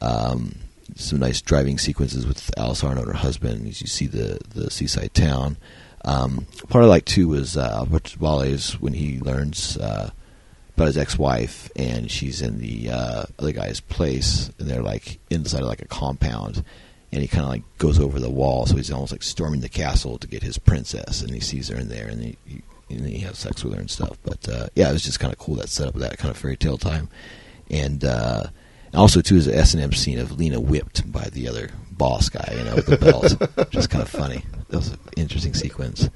Um, 0.01 0.55
some 0.95 1.19
nice 1.19 1.41
driving 1.41 1.77
sequences 1.77 2.25
with 2.25 2.51
Alice 2.57 2.83
Arno 2.83 3.01
and 3.01 3.11
her 3.11 3.17
husband 3.17 3.67
as 3.67 3.81
you 3.81 3.87
see 3.87 4.07
the 4.07 4.39
the 4.49 4.69
seaside 4.69 5.13
town. 5.13 5.57
Um, 6.05 6.47
part 6.69 6.83
I 6.83 6.87
like 6.87 7.05
too 7.05 7.27
was 7.27 7.57
uh, 7.57 7.79
Alberto 7.79 8.17
Dalbés 8.17 8.73
when 8.79 8.93
he 8.93 9.19
learns 9.19 9.77
uh, 9.77 10.11
about 10.79 10.87
his 10.87 10.97
ex-wife 10.97 11.69
and 11.75 12.09
she's 12.09 12.41
in 12.41 12.59
the 12.59 12.89
uh, 12.89 13.23
other 13.37 13.51
guy's 13.51 13.79
place 13.79 14.49
and 14.59 14.69
they're 14.69 14.81
like 14.81 15.19
inside 15.29 15.61
of 15.61 15.67
like 15.67 15.81
a 15.81 15.87
compound 15.87 16.63
and 17.11 17.21
he 17.21 17.27
kind 17.27 17.43
of 17.43 17.49
like 17.49 17.63
goes 17.77 17.99
over 17.99 18.19
the 18.19 18.29
wall 18.29 18.65
so 18.65 18.75
he's 18.75 18.91
almost 18.91 19.11
like 19.11 19.23
storming 19.23 19.61
the 19.61 19.69
castle 19.69 20.17
to 20.17 20.27
get 20.27 20.41
his 20.41 20.57
princess 20.57 21.21
and 21.21 21.33
he 21.33 21.39
sees 21.39 21.67
her 21.67 21.77
in 21.77 21.89
there 21.89 22.07
and 22.07 22.23
he, 22.23 22.37
he 22.45 22.61
and 22.89 23.05
he 23.05 23.19
has 23.19 23.37
sex 23.37 23.63
with 23.63 23.73
her 23.73 23.79
and 23.79 23.91
stuff 23.91 24.17
but 24.23 24.47
uh, 24.49 24.67
yeah 24.75 24.89
it 24.89 24.93
was 24.93 25.03
just 25.03 25.19
kind 25.19 25.33
of 25.33 25.37
cool 25.37 25.55
that 25.55 25.69
setup 25.69 25.95
of 25.95 26.01
that 26.01 26.17
kind 26.17 26.31
of 26.31 26.37
fairy 26.37 26.57
tale 26.57 26.77
time 26.77 27.09
and 27.69 28.03
uh, 28.03 28.43
also 28.93 29.21
too 29.21 29.35
is 29.35 29.47
an 29.47 29.55
S 29.55 29.73
and 29.73 29.83
M 29.83 29.91
scene 29.91 30.17
of 30.19 30.31
Lina 30.31 30.59
whipped 30.59 31.11
by 31.11 31.29
the 31.29 31.47
other 31.47 31.69
boss 31.91 32.29
guy, 32.29 32.55
you 32.57 32.63
know, 32.63 32.75
with 32.75 32.85
the 32.87 32.97
belt, 32.97 33.69
just 33.71 33.89
kind 33.89 34.01
of 34.01 34.09
funny. 34.09 34.43
That 34.69 34.77
was 34.77 34.89
an 34.89 34.99
interesting 35.17 35.53
sequence. 35.53 36.09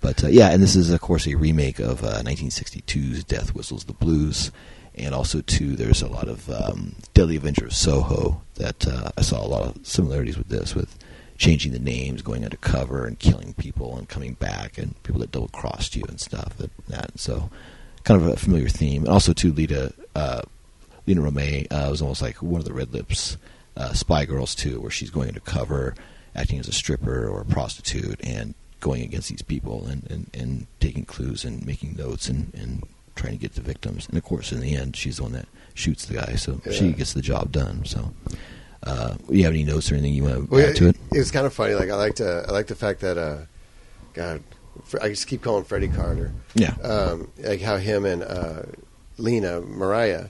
But 0.00 0.22
uh, 0.22 0.28
yeah, 0.28 0.50
and 0.50 0.62
this 0.62 0.76
is 0.76 0.90
of 0.90 1.00
course 1.00 1.26
a 1.26 1.34
remake 1.34 1.78
of 1.78 2.04
uh, 2.04 2.22
1962's 2.22 3.24
Death 3.24 3.54
Whistles 3.54 3.84
the 3.84 3.94
Blues, 3.94 4.52
and 4.94 5.14
also 5.14 5.40
too 5.40 5.76
there's 5.76 6.02
a 6.02 6.08
lot 6.08 6.28
of 6.28 6.48
um, 6.50 6.94
Deadly 7.14 7.36
Avenger 7.36 7.66
of 7.66 7.74
Soho 7.74 8.42
that 8.56 8.86
uh, 8.86 9.10
I 9.16 9.22
saw 9.22 9.44
a 9.44 9.48
lot 9.48 9.62
of 9.62 9.86
similarities 9.86 10.36
with 10.36 10.48
this 10.48 10.74
with 10.74 10.98
changing 11.38 11.72
the 11.72 11.78
names, 11.78 12.22
going 12.22 12.44
undercover, 12.44 13.04
and 13.06 13.18
killing 13.18 13.54
people 13.54 13.96
and 13.96 14.08
coming 14.08 14.34
back, 14.34 14.78
and 14.78 15.00
people 15.02 15.20
that 15.20 15.32
double 15.32 15.48
crossed 15.48 15.96
you 15.96 16.04
and 16.08 16.20
stuff 16.20 16.58
and 16.60 16.70
that. 16.88 17.18
So 17.18 17.50
kind 18.04 18.20
of 18.20 18.28
a 18.28 18.36
familiar 18.36 18.68
theme, 18.68 19.02
and 19.04 19.12
also 19.12 19.32
too 19.32 19.52
Lita. 19.52 19.92
Uh, 20.14 20.42
Lina 21.06 21.20
Romay 21.20 21.66
uh, 21.70 21.88
was 21.88 22.02
almost 22.02 22.20
like 22.20 22.42
one 22.42 22.60
of 22.60 22.64
the 22.64 22.72
Red 22.72 22.92
Lips 22.92 23.36
uh, 23.76 23.92
spy 23.92 24.24
girls 24.24 24.54
too, 24.54 24.80
where 24.80 24.90
she's 24.90 25.10
going 25.10 25.28
undercover, 25.28 25.94
acting 26.36 26.60
as 26.60 26.68
a 26.68 26.72
stripper 26.72 27.26
or 27.28 27.40
a 27.40 27.44
prostitute, 27.44 28.20
and 28.22 28.54
going 28.80 29.02
against 29.02 29.28
these 29.30 29.42
people 29.42 29.86
and, 29.86 30.08
and, 30.10 30.30
and 30.34 30.66
taking 30.80 31.04
clues 31.04 31.44
and 31.44 31.64
making 31.66 31.96
notes 31.96 32.28
and, 32.28 32.52
and 32.54 32.82
trying 33.16 33.32
to 33.32 33.38
get 33.38 33.54
the 33.54 33.60
victims. 33.62 34.06
And 34.08 34.16
of 34.18 34.22
course, 34.24 34.52
in 34.52 34.60
the 34.60 34.76
end, 34.76 34.94
she's 34.96 35.16
the 35.16 35.22
one 35.24 35.32
that 35.32 35.48
shoots 35.74 36.04
the 36.06 36.14
guy, 36.14 36.34
so 36.36 36.60
she 36.70 36.92
gets 36.92 37.12
the 37.14 37.22
job 37.22 37.50
done. 37.52 37.84
So, 37.86 38.12
uh, 38.82 39.16
you 39.30 39.44
have 39.44 39.52
any 39.54 39.64
notes 39.64 39.90
or 39.90 39.94
anything 39.94 40.12
you 40.14 40.24
want 40.24 40.34
to 40.34 40.54
Well, 40.54 40.68
add 40.70 40.76
to 40.76 40.88
it? 40.88 40.96
It's 41.12 41.30
kind 41.30 41.46
of 41.46 41.52
funny. 41.54 41.74
Like 41.74 41.90
I 41.90 41.94
like 41.94 42.16
to, 42.16 42.44
I 42.46 42.52
like 42.52 42.66
the 42.66 42.74
fact 42.76 43.00
that, 43.00 43.16
uh, 43.18 43.38
God, 44.12 44.42
I 45.00 45.08
just 45.08 45.26
keep 45.26 45.42
calling 45.42 45.64
Freddie 45.64 45.88
Carter. 45.88 46.32
Yeah, 46.54 46.74
Um, 46.82 47.30
like 47.38 47.62
how 47.62 47.78
him 47.78 48.04
and 48.04 48.22
uh, 48.22 48.62
Lina 49.16 49.62
Mariah, 49.62 50.26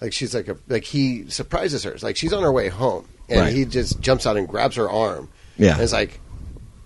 like 0.00 0.12
she's 0.12 0.34
like 0.34 0.46
a 0.46 0.56
like 0.68 0.84
he 0.84 1.28
surprises 1.28 1.82
her. 1.82 1.90
It's 1.90 2.04
like 2.04 2.16
she's 2.16 2.32
on 2.32 2.42
her 2.44 2.52
way 2.52 2.68
home, 2.68 3.08
and 3.28 3.40
Right. 3.40 3.52
he 3.52 3.64
just 3.64 4.00
jumps 4.00 4.24
out 4.26 4.36
and 4.36 4.46
grabs 4.46 4.76
her 4.76 4.88
arm. 4.88 5.28
Yeah. 5.58 5.74
and 5.74 5.82
it's 5.82 5.92
like. 5.92 6.20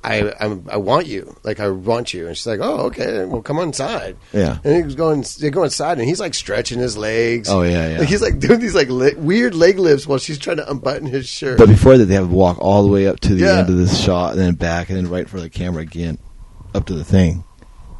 I 0.04 0.32
I'm, 0.40 0.66
I 0.68 0.78
want 0.78 1.06
you, 1.06 1.36
like 1.44 1.60
I 1.60 1.68
want 1.68 2.12
you, 2.12 2.26
and 2.26 2.36
she's 2.36 2.44
like, 2.48 2.58
"Oh, 2.60 2.86
okay, 2.86 3.24
well, 3.24 3.40
come 3.40 3.60
inside." 3.60 4.16
Yeah. 4.32 4.58
and 4.64 4.84
he's 4.84 4.96
going, 4.96 5.24
they 5.38 5.48
go 5.48 5.62
inside, 5.62 6.00
and 6.00 6.08
he's 6.08 6.18
like 6.18 6.34
stretching 6.34 6.80
his 6.80 6.96
legs. 6.96 7.48
Oh, 7.48 7.62
yeah, 7.62 7.88
yeah. 7.92 7.98
Like, 8.00 8.08
he's 8.08 8.20
like 8.20 8.40
doing 8.40 8.58
these 8.58 8.74
like 8.74 8.88
li- 8.88 9.14
weird 9.14 9.54
leg 9.54 9.78
lifts 9.78 10.04
while 10.04 10.18
she's 10.18 10.38
trying 10.40 10.56
to 10.56 10.68
unbutton 10.68 11.06
his 11.06 11.28
shirt. 11.28 11.56
But 11.56 11.68
before 11.68 11.96
that, 11.98 12.06
they 12.06 12.14
have 12.14 12.26
to 12.28 12.34
walk 12.34 12.58
all 12.60 12.82
the 12.82 12.88
way 12.88 13.06
up 13.06 13.20
to 13.20 13.34
the 13.36 13.44
Yeah. 13.44 13.58
end 13.60 13.70
of 13.70 13.76
this 13.76 13.96
shot, 13.96 14.32
and 14.32 14.40
then 14.40 14.54
back, 14.54 14.88
and 14.88 14.98
then 14.98 15.08
right 15.08 15.28
for 15.28 15.40
the 15.40 15.48
camera 15.48 15.82
again, 15.82 16.18
up 16.74 16.84
to 16.86 16.94
the 16.94 17.04
thing. 17.04 17.44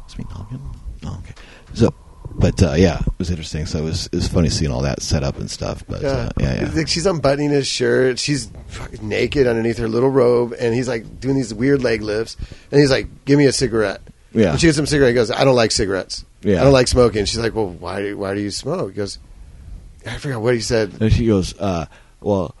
Is 0.09 0.17
me 0.17 0.25
talking? 0.29 0.59
Oh, 1.05 1.19
okay. 1.23 1.35
So, 1.73 1.93
but 2.35 2.61
uh, 2.61 2.73
yeah, 2.73 2.99
it 2.99 3.19
was 3.19 3.29
interesting. 3.29 3.65
So 3.65 3.79
it 3.79 3.83
was 3.83 4.07
it 4.07 4.15
was 4.15 4.27
funny 4.27 4.49
seeing 4.49 4.71
all 4.71 4.81
that 4.81 5.01
set 5.01 5.23
up 5.23 5.37
and 5.37 5.49
stuff. 5.49 5.83
But 5.87 6.01
Yeah, 6.01 6.09
uh, 6.09 6.29
yeah, 6.39 6.61
yeah. 6.61 6.71
Like 6.73 6.87
she's 6.87 7.05
unbuttoning 7.05 7.51
his 7.51 7.67
shirt. 7.67 8.19
She's 8.19 8.49
fucking 8.67 9.07
naked 9.07 9.47
underneath 9.47 9.77
her 9.77 9.87
little 9.87 10.09
robe, 10.09 10.53
and 10.59 10.73
he's 10.73 10.87
like 10.87 11.19
doing 11.19 11.35
these 11.35 11.53
weird 11.53 11.81
leg 11.83 12.01
lifts. 12.01 12.35
And 12.71 12.79
he's 12.79 12.91
like, 12.91 13.07
"Give 13.25 13.37
me 13.37 13.45
a 13.45 13.53
cigarette." 13.53 14.01
Yeah. 14.33 14.51
And 14.51 14.59
she 14.59 14.67
gives 14.67 14.77
him 14.77 14.85
a 14.85 14.87
cigarette. 14.87 15.09
He 15.09 15.15
goes, 15.15 15.31
"I 15.31 15.43
don't 15.43 15.55
like 15.55 15.71
cigarettes. 15.71 16.25
Yeah. 16.41 16.61
I 16.61 16.63
don't 16.63 16.73
like 16.73 16.87
smoking." 16.87 17.25
She's 17.25 17.39
like, 17.39 17.55
"Well, 17.55 17.69
why? 17.69 18.01
Do, 18.01 18.17
why 18.17 18.33
do 18.33 18.41
you 18.41 18.51
smoke?" 18.51 18.91
He 18.91 18.97
goes, 18.97 19.19
"I 20.05 20.17
forgot 20.17 20.41
what 20.41 20.55
he 20.55 20.61
said." 20.61 20.93
And 20.99 21.11
she 21.13 21.27
goes, 21.27 21.57
uh, 21.59 21.85
"Well, 22.21 22.55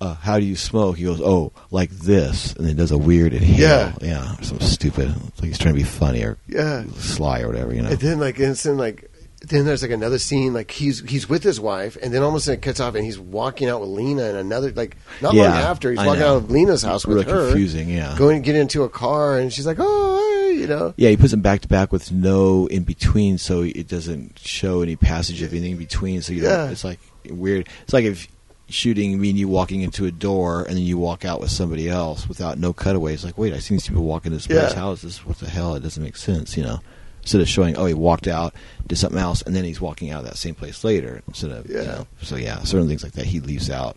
uh, 0.00 0.14
how 0.14 0.38
do 0.38 0.44
you 0.44 0.56
smoke?" 0.56 0.96
He 0.98 1.04
goes, 1.04 1.20
"Oh, 1.20 1.52
like 1.70 1.90
this," 1.90 2.52
and 2.54 2.66
then 2.66 2.76
does 2.76 2.90
a 2.92 2.98
weird 2.98 3.32
inhale. 3.32 3.58
Yeah. 3.58 3.92
yeah, 4.00 4.36
some 4.40 4.60
stupid. 4.60 5.08
Like 5.38 5.44
he's 5.48 5.58
trying 5.58 5.74
to 5.74 5.78
be 5.80 5.84
funny 5.84 6.22
or 6.22 6.38
Yeah. 6.48 6.84
sly 6.98 7.40
or 7.40 7.48
whatever, 7.48 7.74
you 7.74 7.82
know. 7.82 7.90
And 7.90 7.98
then 8.00 8.18
like 8.20 8.38
instant 8.40 8.76
like. 8.78 9.10
Then 9.42 9.64
there's 9.66 9.82
like 9.82 9.92
another 9.92 10.18
scene, 10.18 10.54
like 10.54 10.70
he's 10.72 11.00
he's 11.08 11.28
with 11.28 11.44
his 11.44 11.60
wife, 11.60 11.96
and 12.02 12.12
then 12.12 12.22
almost 12.22 12.48
it 12.48 12.62
cuts 12.62 12.80
off, 12.80 12.94
and 12.96 13.04
he's 13.04 13.18
walking 13.18 13.68
out 13.68 13.80
with 13.80 13.90
Lina, 13.90 14.24
and 14.24 14.36
another 14.38 14.72
like 14.72 14.96
not 15.20 15.34
long 15.36 15.46
after 15.46 15.90
he's 15.90 16.00
I 16.00 16.06
walking 16.06 16.20
know. 16.20 16.32
out 16.32 16.36
of 16.38 16.50
Lina's 16.50 16.82
house 16.82 17.06
with 17.06 17.18
Really 17.18 17.30
her, 17.30 17.50
confusing, 17.50 17.88
yeah. 17.90 18.16
going 18.18 18.42
to 18.42 18.44
get 18.44 18.56
into 18.56 18.82
a 18.82 18.88
car, 18.88 19.38
and 19.38 19.52
she's 19.52 19.66
like, 19.66 19.76
"Oh, 19.78 20.50
you 20.56 20.66
know, 20.66 20.94
Yeah, 20.96 21.10
he 21.10 21.16
puts 21.18 21.30
them 21.32 21.42
back 21.42 21.60
to 21.60 21.68
back 21.68 21.92
with 21.92 22.10
no 22.10 22.66
in 22.68 22.82
between, 22.82 23.36
so 23.38 23.60
it 23.60 23.86
doesn't 23.86 24.38
show 24.38 24.80
any 24.80 24.96
passage 24.96 25.42
of 25.42 25.52
anything 25.52 25.72
in 25.72 25.78
between. 25.78 26.22
So 26.22 26.32
you 26.32 26.42
Yeah. 26.42 26.70
It's 26.70 26.82
like 26.82 26.98
weird. 27.28 27.68
It's 27.84 27.92
like 27.92 28.04
if 28.06 28.26
shooting 28.68 29.20
me 29.20 29.30
and 29.30 29.38
you 29.38 29.46
walking 29.48 29.82
into 29.82 30.06
a 30.06 30.10
door 30.10 30.62
and 30.64 30.76
then 30.76 30.82
you 30.84 30.98
walk 30.98 31.24
out 31.24 31.40
with 31.40 31.50
somebody 31.50 31.88
else 31.88 32.28
without 32.28 32.58
no 32.58 32.72
cutaways. 32.72 33.24
Like, 33.24 33.38
wait, 33.38 33.52
I 33.54 33.58
seen 33.58 33.76
these 33.76 33.86
people 33.88 34.02
walk 34.04 34.26
into 34.26 34.38
this 34.38 34.48
Yeah. 34.48 34.60
place. 34.62 34.72
How 34.72 34.90
is 34.92 35.02
this? 35.02 35.24
What 35.24 35.38
the 35.38 35.48
hell? 35.48 35.74
It 35.76 35.80
doesn't 35.84 36.02
make 36.02 36.16
sense, 36.16 36.56
you 36.56 36.62
know. 36.64 36.80
Instead 37.22 37.40
of 37.40 37.48
showing, 37.48 37.76
oh, 37.76 37.86
he 37.86 37.94
walked 37.94 38.28
out, 38.28 38.54
did 38.86 38.98
something 38.98 39.18
else, 39.20 39.42
and 39.42 39.54
then 39.54 39.64
he's 39.64 39.80
walking 39.80 40.10
out 40.10 40.20
of 40.20 40.26
that 40.26 40.36
same 40.36 40.54
place 40.54 40.84
later. 40.84 41.22
Instead 41.28 41.50
of, 41.50 41.68
you 41.68 41.76
Yeah. 41.76 41.82
know, 41.84 42.06
so 42.22 42.36
yeah, 42.36 42.62
certain 42.62 42.88
things 42.88 43.02
like 43.02 43.12
that 43.12 43.26
he 43.26 43.40
leaves 43.40 43.68
out. 43.70 43.96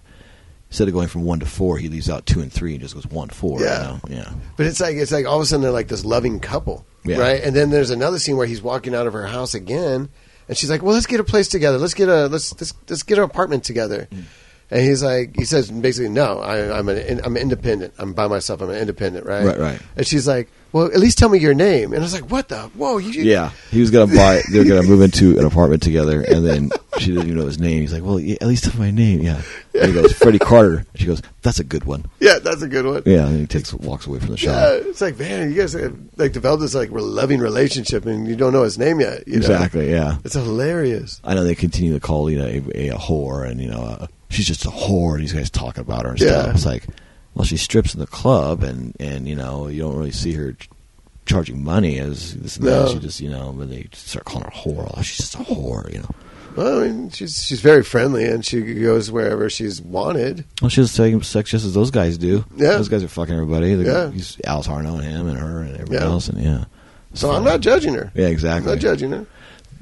Instead 0.69 0.87
of 0.87 0.93
going 0.93 1.07
from 1.07 1.23
one 1.23 1.39
to 1.39 1.45
four, 1.47 1.77
he 1.79 1.89
leaves 1.89 2.09
out 2.09 2.25
two 2.27 2.41
and 2.41 2.51
three 2.53 2.73
and 2.73 2.81
just 2.81 2.93
goes 2.93 3.07
one 3.07 3.29
four. 3.29 3.59
Yeah. 3.61 3.81
you 3.81 3.87
know? 3.87 3.99
yeah. 4.23 4.29
But 4.55 4.67
it's 4.67 4.79
like 4.79 4.95
it's 4.97 5.11
like 5.11 5.25
all 5.25 5.37
of 5.37 5.41
a 5.41 5.45
sudden 5.47 5.63
they're 5.63 5.71
like 5.71 5.87
this 5.87 6.05
loving 6.05 6.39
couple, 6.39 6.85
Yeah. 7.05 7.17
right? 7.17 7.41
And 7.43 7.55
then 7.55 7.71
there's 7.71 7.89
another 7.89 8.19
scene 8.19 8.37
where 8.37 8.45
he's 8.45 8.61
walking 8.61 8.93
out 8.93 9.07
of 9.07 9.13
her 9.13 9.25
house 9.25 9.53
again, 9.55 10.09
And 10.47 10.57
she's 10.57 10.69
like, 10.71 10.81
"Well, 10.81 10.95
let's 10.95 11.05
get 11.05 11.19
a 11.19 11.23
place 11.23 11.47
together. 11.47 11.77
Let's 11.77 11.93
get 11.93 12.09
a 12.09 12.25
let's 12.27 12.51
let's, 12.59 12.73
let's 12.89 13.03
get 13.03 13.19
an 13.19 13.23
apartment 13.23 13.63
together." 13.63 14.07
Mm. 14.11 14.23
And 14.71 14.81
he's 14.81 15.03
like, 15.03 15.35
he 15.35 15.45
says 15.45 15.71
basically, 15.71 16.09
"No, 16.09 16.39
I, 16.39 16.77
I'm 16.77 16.87
an 16.89 17.21
I'm 17.23 17.35
independent. 17.37 17.93
I'm 17.97 18.13
by 18.13 18.27
myself. 18.27 18.61
I'm 18.61 18.69
an 18.69 18.77
independent, 18.77 19.25
right? 19.25 19.45
Right, 19.45 19.59
right. 19.59 19.81
And 19.95 20.05
she's 20.05 20.27
like, 20.27 20.49
"Well, 20.71 20.85
at 20.87 20.97
least 20.99 21.17
tell 21.17 21.29
me 21.29 21.39
your 21.39 21.53
name." 21.53 21.91
And 21.93 21.99
I 22.01 22.03
was 22.03 22.13
like, 22.13 22.29
"What 22.31 22.49
the? 22.49 22.63
Whoa, 22.75 22.97
you 22.97 23.21
Yeah, 23.23 23.51
he 23.71 23.79
was 23.81 23.91
gonna 23.91 24.13
buy. 24.13 24.41
They 24.51 24.59
were 24.59 24.65
gonna 24.65 24.83
move 24.83 25.01
into 25.01 25.37
an 25.39 25.45
apartment 25.45 25.81
together, 25.83 26.21
and 26.21 26.45
then 26.45 26.69
she 26.99 27.07
didn't 27.07 27.23
even 27.27 27.37
know 27.37 27.45
his 27.45 27.59
name. 27.59 27.81
He's 27.81 27.93
like, 27.93 28.03
"Well, 28.03 28.19
yeah, 28.19 28.37
at 28.41 28.47
least 28.47 28.63
tell 28.65 28.73
me 28.73 28.79
my 28.79 28.91
name." 28.91 29.21
Yeah. 29.21 29.41
And 29.73 29.87
he 29.87 29.93
goes, 29.93 30.13
"Freddie 30.13 30.39
Carter." 30.39 30.85
She 30.95 31.05
goes, 31.05 31.21
"That's 31.41 31.59
a 31.59 31.63
good 31.63 31.85
one." 31.85 32.05
yeah, 32.19 32.39
that's 32.39 32.61
a 32.61 32.67
good 32.67 32.85
one." 32.85 33.03
Yeah. 33.05 33.27
And 33.27 33.39
he 33.39 33.45
takes 33.47 33.73
walks 33.73 34.07
away 34.07 34.19
from 34.19 34.29
the 34.31 34.37
shop. 34.37 34.53
Yeah, 34.55 34.89
it's 34.89 35.01
like, 35.01 35.17
man, 35.19 35.51
you 35.51 35.57
guys 35.61 35.73
have, 35.73 35.95
like 36.17 36.31
developed 36.33 36.61
this 36.61 36.75
like 36.75 36.89
loving 36.91 37.39
relationship, 37.39 38.05
and 38.05 38.27
you 38.27 38.35
don't 38.35 38.53
know 38.53 38.63
his 38.63 38.77
name 38.77 38.99
yet. 38.99 39.27
You 39.27 39.33
know? 39.33 39.37
Exactly. 39.39 39.89
Yeah. 39.91 40.17
It's 40.25 40.35
hilarious. 40.35 41.21
I 41.23 41.33
know 41.35 41.43
they 41.43 41.55
continue 41.55 41.93
to 41.93 41.99
call 41.99 42.23
Lina 42.23 42.43
know 42.51 42.63
a, 42.75 42.89
a 42.89 42.97
whore, 42.97 43.47
and 43.49 43.61
you 43.61 43.69
know, 43.69 43.81
uh, 43.81 44.07
she's 44.29 44.45
just 44.47 44.65
a 44.65 44.69
whore. 44.69 45.13
And 45.13 45.21
these 45.23 45.33
guys 45.33 45.49
talking 45.49 45.81
about 45.81 46.03
her 46.05 46.11
and 46.11 46.19
Yeah. 46.21 46.41
stuff. 46.43 46.55
It's 46.55 46.65
like, 46.65 46.83
well, 47.35 47.45
she 47.45 47.57
strips 47.57 47.93
in 47.93 47.99
the 47.99 48.07
club, 48.07 48.63
and 48.63 48.95
and 48.99 49.27
you 49.27 49.35
know, 49.35 49.67
you 49.67 49.81
don't 49.81 49.95
really 49.97 50.11
see 50.11 50.33
her 50.33 50.53
ch- 50.53 50.69
charging 51.25 51.63
money 51.63 51.99
as 51.99 52.35
this 52.35 52.57
and 52.57 52.65
No. 52.65 52.83
that. 52.85 52.91
She 52.93 52.99
just, 52.99 53.21
you 53.21 53.29
know, 53.29 53.51
when 53.51 53.69
they 53.69 53.87
start 53.93 54.25
calling 54.25 54.43
her 54.43 54.49
a 54.49 54.51
whore, 54.51 54.91
oh, 54.97 55.01
she's 55.01 55.17
just 55.17 55.35
a 55.35 55.39
whore, 55.39 55.91
you 55.93 55.99
know. 55.99 56.09
Well, 56.55 56.79
I 56.83 56.87
mean, 56.87 57.09
she's 57.11 57.41
she's 57.43 57.61
very 57.61 57.83
friendly, 57.83 58.25
and 58.25 58.43
she 58.45 58.61
goes 58.61 59.11
wherever 59.11 59.49
she's 59.49 59.79
wanted. 59.81 60.43
Well, 60.61 60.69
she's 60.69 60.93
taking 60.95 61.21
sex 61.21 61.51
just 61.51 61.63
as 61.65 61.73
those 61.73 61.91
guys 61.91 62.17
do. 62.17 62.43
Yeah. 62.57 62.71
those 62.71 62.89
guys 62.89 63.03
are 63.03 63.07
fucking 63.07 63.33
everybody. 63.33 63.75
They're- 63.75 63.85
Yeah. 64.07 64.11
he's 64.11 64.37
Alice 64.45 64.67
Arno 64.67 64.95
and 64.95 65.03
him 65.03 65.27
and 65.27 65.37
her 65.37 65.61
and 65.61 65.73
everybody 65.75 65.97
Yeah. 66.03 66.05
else, 66.11 66.27
and 66.27 66.41
yeah. 66.43 66.65
So 67.13 67.31
I'm 67.31 67.43
not 67.43 67.61
judging 67.61 67.93
her. 67.93 68.11
Yeah, 68.15 68.25
I'm 68.25 68.31
exactly. 68.33 68.71
not 68.71 68.79
judging 68.79 69.11
her. 69.11 69.25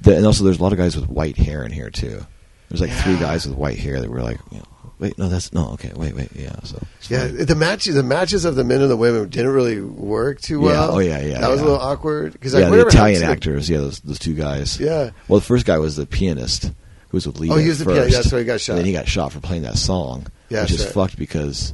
The- 0.01 0.17
and 0.17 0.25
also, 0.25 0.43
there's 0.43 0.59
a 0.59 0.63
lot 0.63 0.71
of 0.73 0.77
guys 0.77 0.95
with 0.95 1.09
white 1.09 1.37
hair 1.37 1.63
in 1.63 1.71
here 1.71 1.89
too. 1.89 2.25
There's 2.69 2.81
like 2.81 2.91
three 2.91 3.17
guys 3.17 3.47
with 3.47 3.57
white 3.57 3.79
hair 3.79 3.99
that 4.01 4.09
were 4.09 4.21
like, 4.21 4.39
you 4.51 4.57
know, 4.57 4.65
wait, 4.99 5.17
no, 5.17 5.29
that's 5.29 5.53
no, 5.53 5.69
okay, 5.73 5.91
wait, 5.95 6.15
wait, 6.15 6.29
yeah. 6.35 6.55
So 6.63 6.81
Yeah, 7.09 7.27
the 7.27 7.55
matches, 7.55 7.95
the 7.95 8.03
matches 8.03 8.45
of 8.45 8.55
the 8.55 8.63
men 8.63 8.81
and 8.81 8.89
the 8.91 8.97
women 8.97 9.29
didn't 9.29 9.51
really 9.51 9.79
work 9.81 10.41
too 10.41 10.59
Yeah, 10.61 10.65
well. 10.65 10.95
oh, 10.95 10.99
yeah, 10.99 11.21
yeah, 11.21 11.39
That 11.39 11.49
was 11.49 11.61
a 11.61 11.63
little 11.65 11.79
awkward 11.79 12.33
because 12.33 12.53
yeah, 12.53 12.67
like, 12.67 12.79
the 12.79 12.87
Italian 12.87 13.23
actors, 13.23 13.69
yeah, 13.69 13.77
those 13.77 13.99
those 14.01 14.19
two 14.19 14.33
guys. 14.33 14.79
Yeah, 14.79 15.11
Well, 15.27 15.39
the 15.39 15.45
first 15.45 15.65
guy 15.65 15.77
was 15.77 15.95
the 15.95 16.05
pianist 16.05 16.63
who 16.63 17.17
was 17.17 17.25
with 17.27 17.39
Lina. 17.39 17.53
Oh, 17.53 17.57
he 17.57 17.67
was 17.69 17.79
the 17.79 17.85
pianist, 17.85 18.15
that's 18.15 18.31
why 18.31 18.39
he 18.39 18.45
got 18.45 18.59
shot. 18.59 18.73
And 18.73 18.79
then 18.79 18.85
he 18.85 18.93
got 18.93 19.07
shot 19.07 19.31
for 19.31 19.39
playing 19.39 19.61
that 19.63 19.77
song, 19.77 20.27
Yeah, 20.49 20.61
which 20.63 20.71
is 20.71 20.83
right. 20.85 20.93
fucked 20.93 21.17
because 21.17 21.73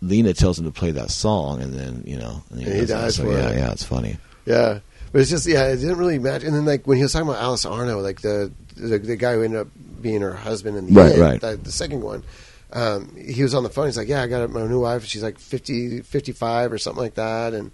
Lina 0.00 0.34
tells 0.34 0.58
him 0.58 0.64
to 0.64 0.72
play 0.72 0.90
that 0.90 1.10
song, 1.10 1.62
and 1.62 1.72
then 1.74 2.02
you 2.06 2.16
know, 2.18 2.42
and 2.50 2.60
And 2.62 2.80
he 2.80 2.86
dies 2.86 3.14
So, 3.16 3.24
for 3.24 3.32
yeah, 3.32 3.50
it. 3.50 3.56
yeah, 3.58 3.72
it's 3.72 3.84
funny. 3.84 4.18
yeah. 4.44 4.80
But 5.12 5.20
it's 5.20 5.30
just 5.30 5.46
yeah, 5.46 5.66
it 5.68 5.76
didn't 5.76 5.98
really 5.98 6.18
match. 6.18 6.42
And 6.42 6.54
then 6.56 6.64
like 6.64 6.86
when 6.86 6.96
he 6.96 7.02
was 7.02 7.12
talking 7.12 7.28
about 7.28 7.40
Alice 7.42 7.66
Arno, 7.66 8.00
like 8.00 8.22
the 8.22 8.50
the, 8.76 8.98
the 8.98 9.16
guy 9.16 9.34
who 9.34 9.42
ended 9.42 9.60
up 9.60 9.68
being 10.00 10.20
her 10.20 10.32
husband 10.34 10.76
in 10.76 10.86
the 10.86 10.92
Right, 11.00 11.12
end, 11.12 11.20
right. 11.20 11.40
The, 11.40 11.56
the 11.56 11.72
second 11.72 12.00
one. 12.02 12.24
Um, 12.72 13.14
he 13.16 13.42
was 13.42 13.54
on 13.54 13.62
the 13.64 13.68
phone. 13.70 13.86
He's 13.86 13.98
like, 13.98 14.08
"Yeah, 14.08 14.22
I 14.22 14.26
got 14.28 14.48
my 14.50 14.66
new 14.66 14.80
wife. 14.80 15.04
She's 15.04 15.22
like 15.22 15.38
50, 15.38 16.00
55 16.02 16.72
or 16.72 16.78
something 16.78 17.02
like 17.02 17.14
that." 17.14 17.52
And 17.52 17.70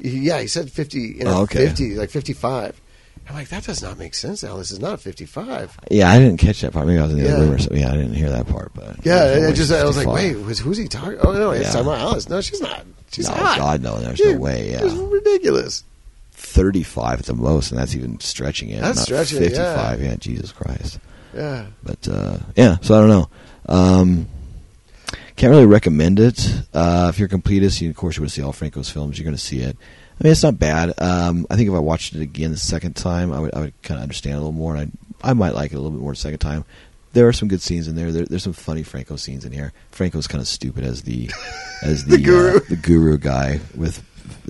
he, 0.00 0.20
yeah, 0.20 0.40
he 0.40 0.46
said 0.46 0.70
fifty 0.70 1.20
in 1.20 1.26
her 1.26 1.32
Oh, 1.32 1.40
okay. 1.42 1.66
fifty, 1.66 1.94
like 1.96 2.10
fifty-five. 2.10 2.80
I'm 3.28 3.34
like, 3.36 3.48
that 3.50 3.64
does 3.64 3.82
not 3.82 3.98
make 3.98 4.14
sense. 4.14 4.42
Alice 4.44 4.70
is 4.70 4.78
not 4.80 5.00
fifty-five. 5.00 5.76
Yeah, 5.90 6.10
I 6.10 6.18
didn't 6.18 6.38
catch 6.38 6.60
that 6.60 6.72
part. 6.72 6.86
Maybe 6.86 6.98
I 6.98 7.02
was 7.02 7.12
in 7.12 7.18
the 7.18 7.24
Yeah. 7.24 7.34
other 7.34 7.44
room 7.46 7.54
or 7.54 7.58
something. 7.58 7.80
Yeah, 7.80 7.88
I 7.92 7.96
didn't 7.96 8.14
hear 8.14 8.30
that 8.30 8.46
part. 8.46 8.72
But 8.74 9.04
Yeah, 9.04 9.46
I 9.48 9.52
just 9.52 9.72
I 9.72 9.84
was 9.84 9.96
like, 9.96 10.06
wait, 10.06 10.36
was, 10.36 10.58
who's 10.60 10.76
he 10.78 10.86
talking? 10.88 11.18
Oh 11.20 11.32
no, 11.32 11.52
Yeah. 11.52 11.64
talking 11.64 11.80
about 11.82 11.98
Alice. 12.00 12.28
No, 12.28 12.40
she's 12.40 12.60
not. 12.60 12.84
She's 13.10 13.28
no, 13.28 13.34
hot. 13.34 13.58
God, 13.58 13.82
no, 13.82 13.98
there's 14.00 14.18
Dude, 14.18 14.36
no 14.36 14.40
way. 14.40 14.70
Yeah, 14.70 14.84
It's 14.84 14.94
ridiculous. 14.94 15.84
35 16.42 17.20
at 17.20 17.26
the 17.26 17.34
most, 17.34 17.70
and 17.70 17.80
that's 17.80 17.94
even 17.94 18.20
stretching 18.20 18.70
it. 18.70 18.80
That's 18.80 18.98
not 18.98 19.04
stretching 19.04 19.38
it, 19.38 19.50
55. 19.50 20.02
yeah. 20.02 20.16
Jesus 20.16 20.52
Christ. 20.52 20.98
Yeah. 21.34 21.66
But 21.82 22.08
uh, 22.08 22.38
yeah, 22.56 22.76
so 22.82 22.94
I 22.94 23.00
don't 23.00 23.08
know. 23.08 23.28
Um, 23.68 24.28
can't 25.36 25.50
really 25.50 25.66
recommend 25.66 26.20
it. 26.20 26.46
Uh, 26.74 27.06
if 27.12 27.18
you're 27.18 27.26
a 27.26 27.30
completist, 27.30 27.80
you, 27.80 27.90
of 27.90 27.96
course, 27.96 28.16
you 28.16 28.24
to 28.24 28.30
see 28.30 28.42
all 28.42 28.52
Franco's 28.52 28.90
films. 28.90 29.18
You're 29.18 29.24
going 29.24 29.36
to 29.36 29.42
see 29.42 29.60
it. 29.60 29.76
I 30.20 30.24
mean, 30.24 30.32
it's 30.32 30.42
not 30.42 30.58
bad. 30.58 30.92
Um, 31.00 31.46
I 31.48 31.56
think 31.56 31.68
if 31.68 31.74
I 31.74 31.78
watched 31.78 32.14
it 32.14 32.20
again 32.22 32.50
the 32.50 32.56
second 32.58 32.96
time, 32.96 33.32
I 33.32 33.40
would, 33.40 33.54
I 33.54 33.60
would 33.60 33.82
kind 33.82 33.98
of 33.98 34.02
understand 34.02 34.34
a 34.34 34.38
little 34.38 34.52
more, 34.52 34.76
and 34.76 34.96
I, 35.22 35.30
I 35.30 35.32
might 35.32 35.54
like 35.54 35.72
it 35.72 35.76
a 35.76 35.78
little 35.78 35.90
bit 35.90 36.02
more 36.02 36.12
the 36.12 36.16
second 36.16 36.38
time. 36.40 36.64
There 37.12 37.28
are 37.28 37.32
some 37.32 37.48
good 37.48 37.60
scenes 37.60 37.88
in 37.88 37.96
there. 37.96 38.10
there 38.10 38.24
there's 38.24 38.42
some 38.42 38.52
funny 38.52 38.82
Franco 38.82 39.16
scenes 39.16 39.44
in 39.44 39.52
here. 39.52 39.72
Franco's 39.90 40.26
kind 40.26 40.40
of 40.40 40.48
stupid 40.48 40.84
as 40.84 41.02
the 41.02 41.30
as 41.82 42.04
the 42.06 42.16
The 42.16 42.22
guru. 42.22 42.56
Uh, 42.56 42.60
the 42.68 42.76
guru 42.76 43.18
guy 43.18 43.60
with 43.74 44.02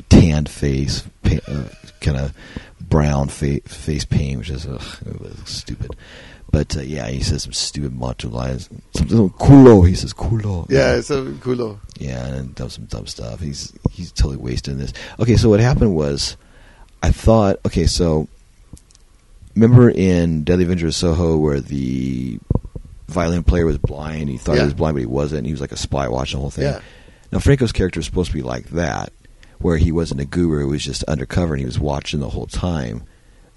tanned 0.08 0.48
face, 0.48 1.04
uh, 1.24 1.64
kind 2.00 2.16
of 2.16 2.32
brown 2.80 3.28
fa- 3.28 3.60
face 3.62 4.04
paint, 4.04 4.38
which 4.38 4.50
is 4.50 4.66
ugh, 4.66 4.82
it 5.06 5.20
was 5.20 5.36
stupid. 5.44 5.96
But 6.50 6.76
uh, 6.76 6.80
yeah, 6.82 7.08
he 7.08 7.22
says 7.22 7.44
some 7.44 7.54
stupid 7.54 7.98
macho 7.98 8.28
lines. 8.28 8.68
Something 8.94 9.30
culo. 9.30 9.88
He 9.88 9.94
says 9.94 10.12
culo. 10.12 10.66
Yeah, 10.70 10.96
it's 10.96 11.08
a 11.10 11.22
culo. 11.22 11.78
Yeah, 11.98 12.26
and 12.26 12.54
does 12.54 12.74
some 12.74 12.84
dumb 12.84 13.06
stuff. 13.06 13.40
He's 13.40 13.72
he's 13.90 14.12
totally 14.12 14.36
wasting 14.36 14.76
this. 14.78 14.92
Okay, 15.18 15.36
so 15.36 15.48
what 15.48 15.60
happened 15.60 15.94
was, 15.96 16.36
I 17.02 17.10
thought, 17.10 17.56
okay, 17.66 17.86
so 17.86 18.28
remember 19.54 19.90
in 19.90 20.44
Deadly 20.44 20.64
Avenger 20.64 20.88
of 20.88 20.94
Soho 20.94 21.36
where 21.38 21.60
the 21.60 22.38
violin 23.08 23.44
player 23.44 23.66
was 23.66 23.78
blind. 23.78 24.28
He 24.28 24.36
thought 24.38 24.54
Yeah. 24.56 24.60
he 24.62 24.66
was 24.66 24.74
blind, 24.74 24.94
but 24.94 25.00
he 25.00 25.06
wasn't. 25.06 25.46
He 25.46 25.52
was 25.52 25.60
like 25.60 25.72
a 25.72 25.76
spy 25.76 26.08
watching 26.08 26.36
the 26.38 26.40
whole 26.42 26.50
thing. 26.50 26.64
Yeah. 26.64 26.80
Now 27.30 27.38
Franco's 27.38 27.72
character 27.72 28.00
is 28.00 28.06
supposed 28.06 28.30
to 28.30 28.36
be 28.36 28.42
like 28.42 28.66
that, 28.70 29.10
where 29.62 29.76
he 29.78 29.92
wasn't 29.92 30.20
a 30.20 30.24
guru. 30.24 30.66
He 30.66 30.72
was 30.72 30.84
just 30.84 31.04
undercover, 31.04 31.54
and 31.54 31.60
he 31.60 31.66
was 31.66 31.78
watching 31.80 32.20
the 32.20 32.28
whole 32.30 32.46
time 32.46 33.04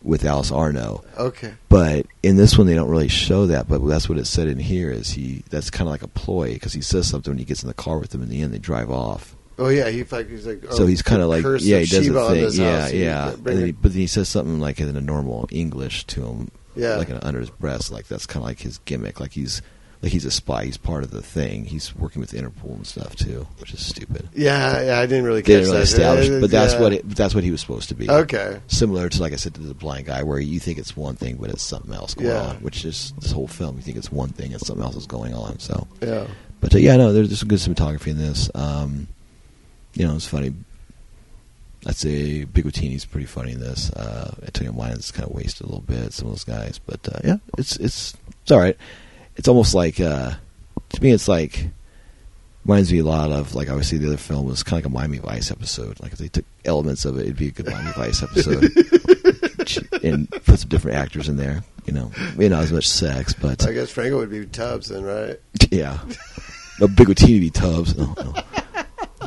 with 0.03 0.23
Alice 0.23 0.51
Arno. 0.51 1.03
Okay. 1.17 1.53
But 1.67 2.05
in 2.21 2.35
this 2.35 2.57
one, 2.57 2.67
they 2.67 2.75
don't 2.75 2.89
really 2.89 3.07
show 3.07 3.47
that. 3.47 3.67
But 3.67 3.79
that's 3.87 4.07
what 4.07 4.17
it 4.17 4.25
said 4.25 4.47
in 4.47 4.59
here. 4.59 4.91
Is 4.91 5.11
he? 5.11 5.43
That's 5.49 5.69
kind 5.69 5.87
of 5.87 5.91
like 5.91 6.03
a 6.03 6.07
ploy 6.07 6.53
because 6.53 6.73
he 6.73 6.81
says 6.81 7.07
something 7.07 7.31
when 7.31 7.39
he 7.39 7.45
gets 7.45 7.63
in 7.63 7.67
the 7.67 7.73
car 7.73 7.97
with 7.99 8.11
them. 8.11 8.21
In 8.21 8.29
the 8.29 8.41
end, 8.41 8.53
they 8.53 8.59
drive 8.59 8.91
off. 8.91 9.35
Oh 9.57 9.69
yeah, 9.69 9.89
he 9.89 10.03
like 10.03 10.29
he's 10.29 10.45
like. 10.45 10.63
Oh, 10.69 10.75
so 10.75 10.85
he's 10.85 11.01
kind 11.01 11.21
of 11.21 11.29
like, 11.29 11.43
yeah, 11.61 11.79
he 11.79 11.85
does 11.85 12.07
the 12.07 12.49
thing, 12.49 12.61
yeah. 12.61 12.87
Yeah. 12.89 13.31
And 13.31 13.43
then 13.45 13.65
he, 13.67 13.71
but 13.71 13.93
then 13.93 14.01
he 14.01 14.07
says 14.07 14.27
something 14.29 14.59
like 14.59 14.79
in 14.79 14.95
a 14.95 15.01
normal 15.01 15.47
English 15.49 16.03
to 16.07 16.25
him, 16.25 16.51
Yeah. 16.75 16.97
like 16.97 17.09
under 17.25 17.39
his 17.39 17.49
breath. 17.49 17.89
Like 17.89 18.07
that's 18.07 18.25
kind 18.25 18.43
of 18.43 18.47
like 18.49 18.59
his 18.59 18.79
gimmick. 18.79 19.19
Like 19.21 19.31
he's 19.31 19.61
like 20.05 20.13
he's 20.13 20.23
a 20.23 20.29
spy. 20.31 20.63
He's 20.65 20.77
part 20.77 21.03
of 21.03 21.09
the 21.09 21.21
thing. 21.23 21.65
He's 21.65 21.93
working 21.95 22.19
with 22.21 22.31
Interpol 22.31 22.75
and 22.75 22.85
stuff 22.85 23.15
too, 23.15 23.47
which 23.59 23.73
is 23.73 23.83
stupid. 23.83 24.29
yeah, 24.35 24.81
yeah, 24.83 24.99
I 24.99 25.07
didn't 25.07 25.25
really 25.25 25.41
They 25.41 25.53
catch 25.55 25.63
didn't 25.63 25.65
really 25.71 25.77
that. 25.79 25.83
establish, 25.83 26.29
but 26.41 26.51
that's 26.51 26.73
yeah. 26.75 26.79
what 26.79 26.93
it, 26.93 27.09
that's 27.09 27.33
what 27.33 27.43
he 27.43 27.49
was 27.49 27.59
supposed 27.59 27.89
to 27.89 27.95
be. 27.95 28.07
Okay. 28.09 28.59
Similar 28.67 29.09
to 29.09 29.19
like 29.21 29.33
I 29.33 29.37
said 29.37 29.55
to 29.55 29.61
the 29.61 29.73
blind 29.73 30.05
guy, 30.05 30.21
where 30.23 30.39
you 30.39 30.59
think 30.59 30.77
it's 30.77 30.95
one 30.95 31.15
thing, 31.15 31.37
but 31.37 31.49
it's 31.49 31.63
something 31.63 31.93
else 31.93 32.13
going 32.13 32.27
Yeah. 32.27 32.41
on. 32.49 32.55
Which 32.57 32.85
is 32.85 33.13
this 33.19 33.31
whole 33.31 33.47
film. 33.47 33.77
You 33.77 33.81
think 33.81 33.97
it's 33.97 34.11
one 34.11 34.29
thing, 34.29 34.53
and 34.53 34.61
something 34.61 34.85
else 34.85 34.95
is 34.95 35.07
going 35.07 35.33
on. 35.33 35.57
So, 35.59 35.87
Yeah. 36.01 36.27
but 36.61 36.73
uh, 36.75 36.77
yeah, 36.77 36.95
no, 36.97 37.11
there's, 37.11 37.27
there's 37.29 37.39
some 37.39 37.49
good 37.49 37.57
cinematography 37.59 38.11
in 38.11 38.17
this. 38.19 38.49
Um, 38.53 39.07
you 39.95 40.05
know, 40.07 40.15
it's 40.15 40.27
funny. 40.27 40.53
I'd 41.87 41.95
say 41.95 42.45
Bigotini's 42.45 43.05
pretty 43.05 43.27
funny 43.27 43.51
in 43.53 43.59
this. 43.59 43.91
Uh, 43.91 44.35
Antonio 44.43 44.71
Milan's 44.73 45.11
kind 45.11 45.27
of 45.29 45.35
wasted 45.35 45.61
a 45.65 45.69
little 45.69 45.81
bit. 45.81 46.13
Some 46.13 46.27
of 46.27 46.33
those 46.33 46.43
guys, 46.43 46.79
but 46.79 46.99
uh, 47.11 47.19
yeah, 47.23 47.37
it's 47.57 47.77
it's 47.77 48.15
it's 48.43 48.51
all 48.51 48.59
right. 48.59 48.75
It's 49.37 49.47
almost 49.47 49.73
like 49.75 49.99
uh, 49.99 50.31
to 50.89 51.03
me, 51.03 51.11
it's 51.11 51.27
like 51.27 51.67
reminds 52.65 52.91
me 52.91 52.99
a 52.99 53.03
lot 53.03 53.31
of 53.31 53.53
like 53.53 53.69
obviously 53.69 53.97
the 53.99 54.07
other 54.07 54.17
film 54.17 54.47
was 54.47 54.63
kind 54.63 54.79
of 54.83 54.91
like 54.91 54.91
a 54.91 54.93
Miami 54.93 55.17
Vice 55.19 55.51
episode. 55.51 55.99
Like 56.01 56.13
if 56.13 56.17
they 56.19 56.27
took 56.29 56.45
elements 56.63 57.05
of 57.05 57.17
it, 57.17 57.23
it'd 57.23 57.37
be 57.37 57.49
a 57.49 57.51
good 57.51 57.67
Miami 57.67 57.91
Vice 57.91 58.23
episode, 58.23 58.63
and 60.03 60.29
put 60.45 60.59
some 60.59 60.69
different 60.69 60.97
actors 60.97 61.29
in 61.29 61.37
there. 61.37 61.63
You 61.85 61.93
know, 61.93 62.11
maybe 62.35 62.49
not 62.49 62.63
as 62.63 62.71
much 62.73 62.87
sex, 62.87 63.33
but 63.33 63.67
I 63.67 63.71
guess 63.73 63.91
Franco 63.91 64.17
would 64.17 64.31
be 64.31 64.45
Tubbs 64.47 64.89
then, 64.89 65.03
right? 65.03 65.39
yeah. 65.71 65.99
No 66.79 66.87
Bigotini 66.87 67.39
be 67.39 67.49
Tubbs. 67.51 67.95
No, 67.95 68.13
no. 68.17 68.33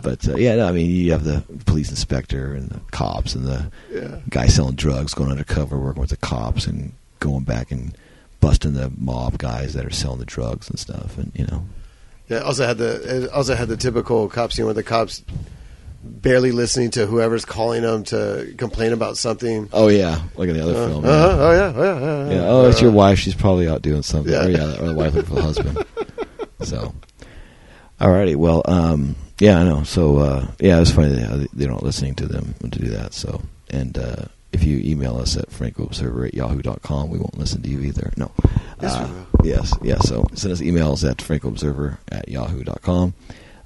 But 0.02 0.28
uh, 0.28 0.36
yeah, 0.36 0.56
no, 0.56 0.66
I 0.68 0.72
mean, 0.72 0.90
you 0.90 1.12
have 1.12 1.24
the 1.24 1.42
police 1.66 1.90
inspector 1.90 2.54
and 2.54 2.68
the 2.70 2.80
cops 2.90 3.34
and 3.34 3.46
the 3.46 3.70
Yeah. 3.92 4.20
guy 4.28 4.46
selling 4.46 4.74
drugs 4.74 5.14
going 5.14 5.30
undercover, 5.30 5.78
working 5.78 6.00
with 6.00 6.10
the 6.10 6.16
cops 6.16 6.66
and 6.66 6.92
going 7.20 7.44
back 7.44 7.70
and 7.70 7.96
busting 8.40 8.74
the 8.74 8.90
mob 8.96 9.38
guys 9.38 9.74
that 9.74 9.84
are 9.84 9.90
selling 9.90 10.18
the 10.20 10.24
drugs 10.24 10.68
and 10.70 10.78
stuff. 10.78 11.16
And 11.18 11.32
you 11.34 11.46
know, 11.46 11.64
Yeah. 12.28 12.38
Also 12.40 12.66
had 12.66 12.78
the 12.78 13.24
it 13.24 13.30
also 13.30 13.54
had 13.54 13.68
the 13.68 13.76
typical 13.76 14.28
cop 14.28 14.52
scene 14.52 14.64
where 14.64 14.74
the 14.74 14.82
cops 14.82 15.22
barely 16.04 16.52
listening 16.52 16.90
to 16.92 17.06
whoever's 17.06 17.44
calling 17.44 17.82
them 17.82 18.04
to 18.04 18.54
complain 18.56 18.92
about 18.92 19.16
something. 19.16 19.68
oh 19.72 19.88
yeah, 19.88 20.20
like 20.36 20.48
in 20.48 20.56
the 20.56 20.62
other 20.62 20.74
Uh, 20.80 20.88
film. 20.88 21.04
uh-huh, 21.04 21.36
oh 21.40 21.52
yeah, 21.52 21.72
oh 21.74 21.82
yeah, 21.82 22.00
yeah, 22.00 22.30
Yeah. 22.34 22.48
Oh, 22.48 22.68
it's 22.68 22.80
your 22.80 22.90
Uh, 22.92 22.94
wife. 22.94 23.18
She's 23.18 23.34
probably 23.34 23.68
out 23.68 23.82
doing 23.82 24.02
something. 24.02 24.32
Yeah. 24.32 24.44
Or, 24.46 24.48
yeah, 24.50 24.80
or 24.80 24.86
the 24.88 24.94
wife 24.94 25.14
looking 25.14 25.28
for 25.28 25.34
the 25.36 25.42
husband. 25.42 25.84
So, 26.62 26.94
alrighty. 28.00 28.36
Well, 28.36 28.62
um, 28.66 29.16
yeah, 29.40 29.60
I 29.60 29.64
know. 29.64 29.82
So, 29.82 30.18
uh, 30.18 30.46
yeah, 30.60 30.76
it 30.76 30.80
was 30.80 30.90
funny 30.92 31.14
they- 31.14 31.46
they're 31.52 31.68
not 31.70 31.82
listening 31.82 32.14
to 32.16 32.26
them 32.26 32.54
to 32.62 32.68
do 32.68 32.88
that. 32.90 33.12
So, 33.14 33.42
and 33.70 33.96
uh, 33.98 34.24
if 34.52 34.64
you 34.64 34.78
email 34.78 35.16
us 35.18 35.36
at 35.36 35.50
francoobserver 35.50 36.28
at 36.28 36.34
yahoo.com, 36.34 37.10
we 37.10 37.18
won't 37.18 37.38
listen 37.38 37.62
to 37.62 37.68
you 37.68 37.80
either. 37.80 38.12
No. 38.16 38.30
Yes, 38.80 38.94
Uh. 38.94 39.24
Yes, 39.44 39.74
yeah. 39.82 39.98
So 39.98 40.26
send 40.34 40.52
us 40.52 40.60
emails 40.60 41.08
at 41.08 41.18
francoobserver 41.18 41.98
at 42.10 42.28
yahoo.com. 42.28 43.14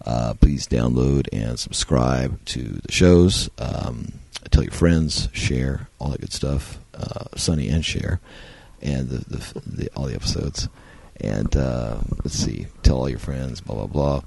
Uh, 0.05 0.35
please 0.35 0.67
download 0.67 1.29
and 1.33 1.59
subscribe 1.59 2.45
to 2.47 2.63
the 2.85 2.91
shows. 2.93 3.49
Um, 3.59 4.13
tell 4.51 4.63
your 4.65 4.73
friends, 4.73 5.29
share, 5.33 5.89
all 5.99 6.09
that 6.11 6.21
good 6.21 6.33
stuff. 6.33 6.79
uh, 6.95 7.25
Sunny 7.37 7.69
and 7.69 7.85
share, 7.85 8.21
and 8.83 9.09
the, 9.09 9.19
the, 9.37 9.61
the 9.65 9.89
all 9.97 10.07
the 10.07 10.15
episodes. 10.15 10.69
And 11.21 11.57
uh, 11.57 11.99
let's 12.25 12.35
see, 12.35 12.67
tell 12.83 12.97
all 12.99 13.09
your 13.09 13.19
friends, 13.21 13.61
blah 13.61 13.87
blah 13.87 13.87
blah. 13.87 14.23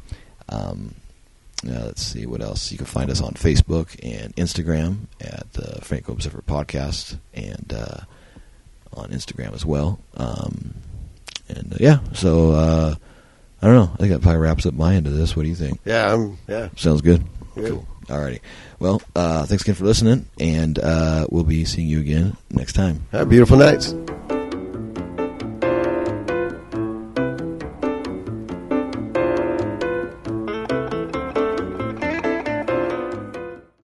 Um, 0.49 0.95
uh, 1.67 1.85
let's 1.85 2.01
see 2.01 2.25
what 2.25 2.41
else. 2.41 2.71
You 2.71 2.77
can 2.77 2.87
find 2.87 3.09
us 3.09 3.21
on 3.21 3.33
Facebook 3.33 3.97
and 4.03 4.35
Instagram 4.35 5.07
at 5.21 5.51
the 5.53 5.81
Franco 5.81 6.13
Observer 6.13 6.41
Podcast, 6.41 7.17
and 7.33 7.73
uh, 7.73 8.01
on 8.93 9.09
Instagram 9.09 9.53
as 9.53 9.65
well. 9.65 9.99
Um, 10.15 10.75
and 11.49 11.73
uh, 11.73 11.77
yeah, 11.79 11.99
so 12.13 12.51
uh, 12.51 12.95
I 13.61 13.67
don't 13.67 13.75
know. 13.75 13.91
I 13.93 13.97
think 13.97 14.11
that 14.11 14.21
probably 14.21 14.39
wraps 14.41 14.65
up 14.65 14.73
my 14.73 14.95
end 14.95 15.07
of 15.07 15.13
this. 15.13 15.35
What 15.35 15.43
do 15.43 15.49
you 15.49 15.55
think? 15.55 15.79
Yeah, 15.85 16.13
I'm, 16.13 16.37
yeah. 16.47 16.69
Sounds 16.75 17.01
good. 17.01 17.23
Good. 17.55 17.71
Cool. 17.71 17.87
Alrighty. 18.07 18.41
Well, 18.79 19.01
uh, 19.15 19.45
thanks 19.45 19.63
again 19.63 19.75
for 19.75 19.85
listening, 19.85 20.27
and 20.39 20.77
uh, 20.77 21.27
we'll 21.29 21.43
be 21.43 21.65
seeing 21.65 21.87
you 21.87 21.99
again 21.99 22.37
next 22.51 22.73
time. 22.73 23.07
Have 23.11 23.21
a 23.21 23.25
beautiful 23.25 23.57
nights. 23.57 23.95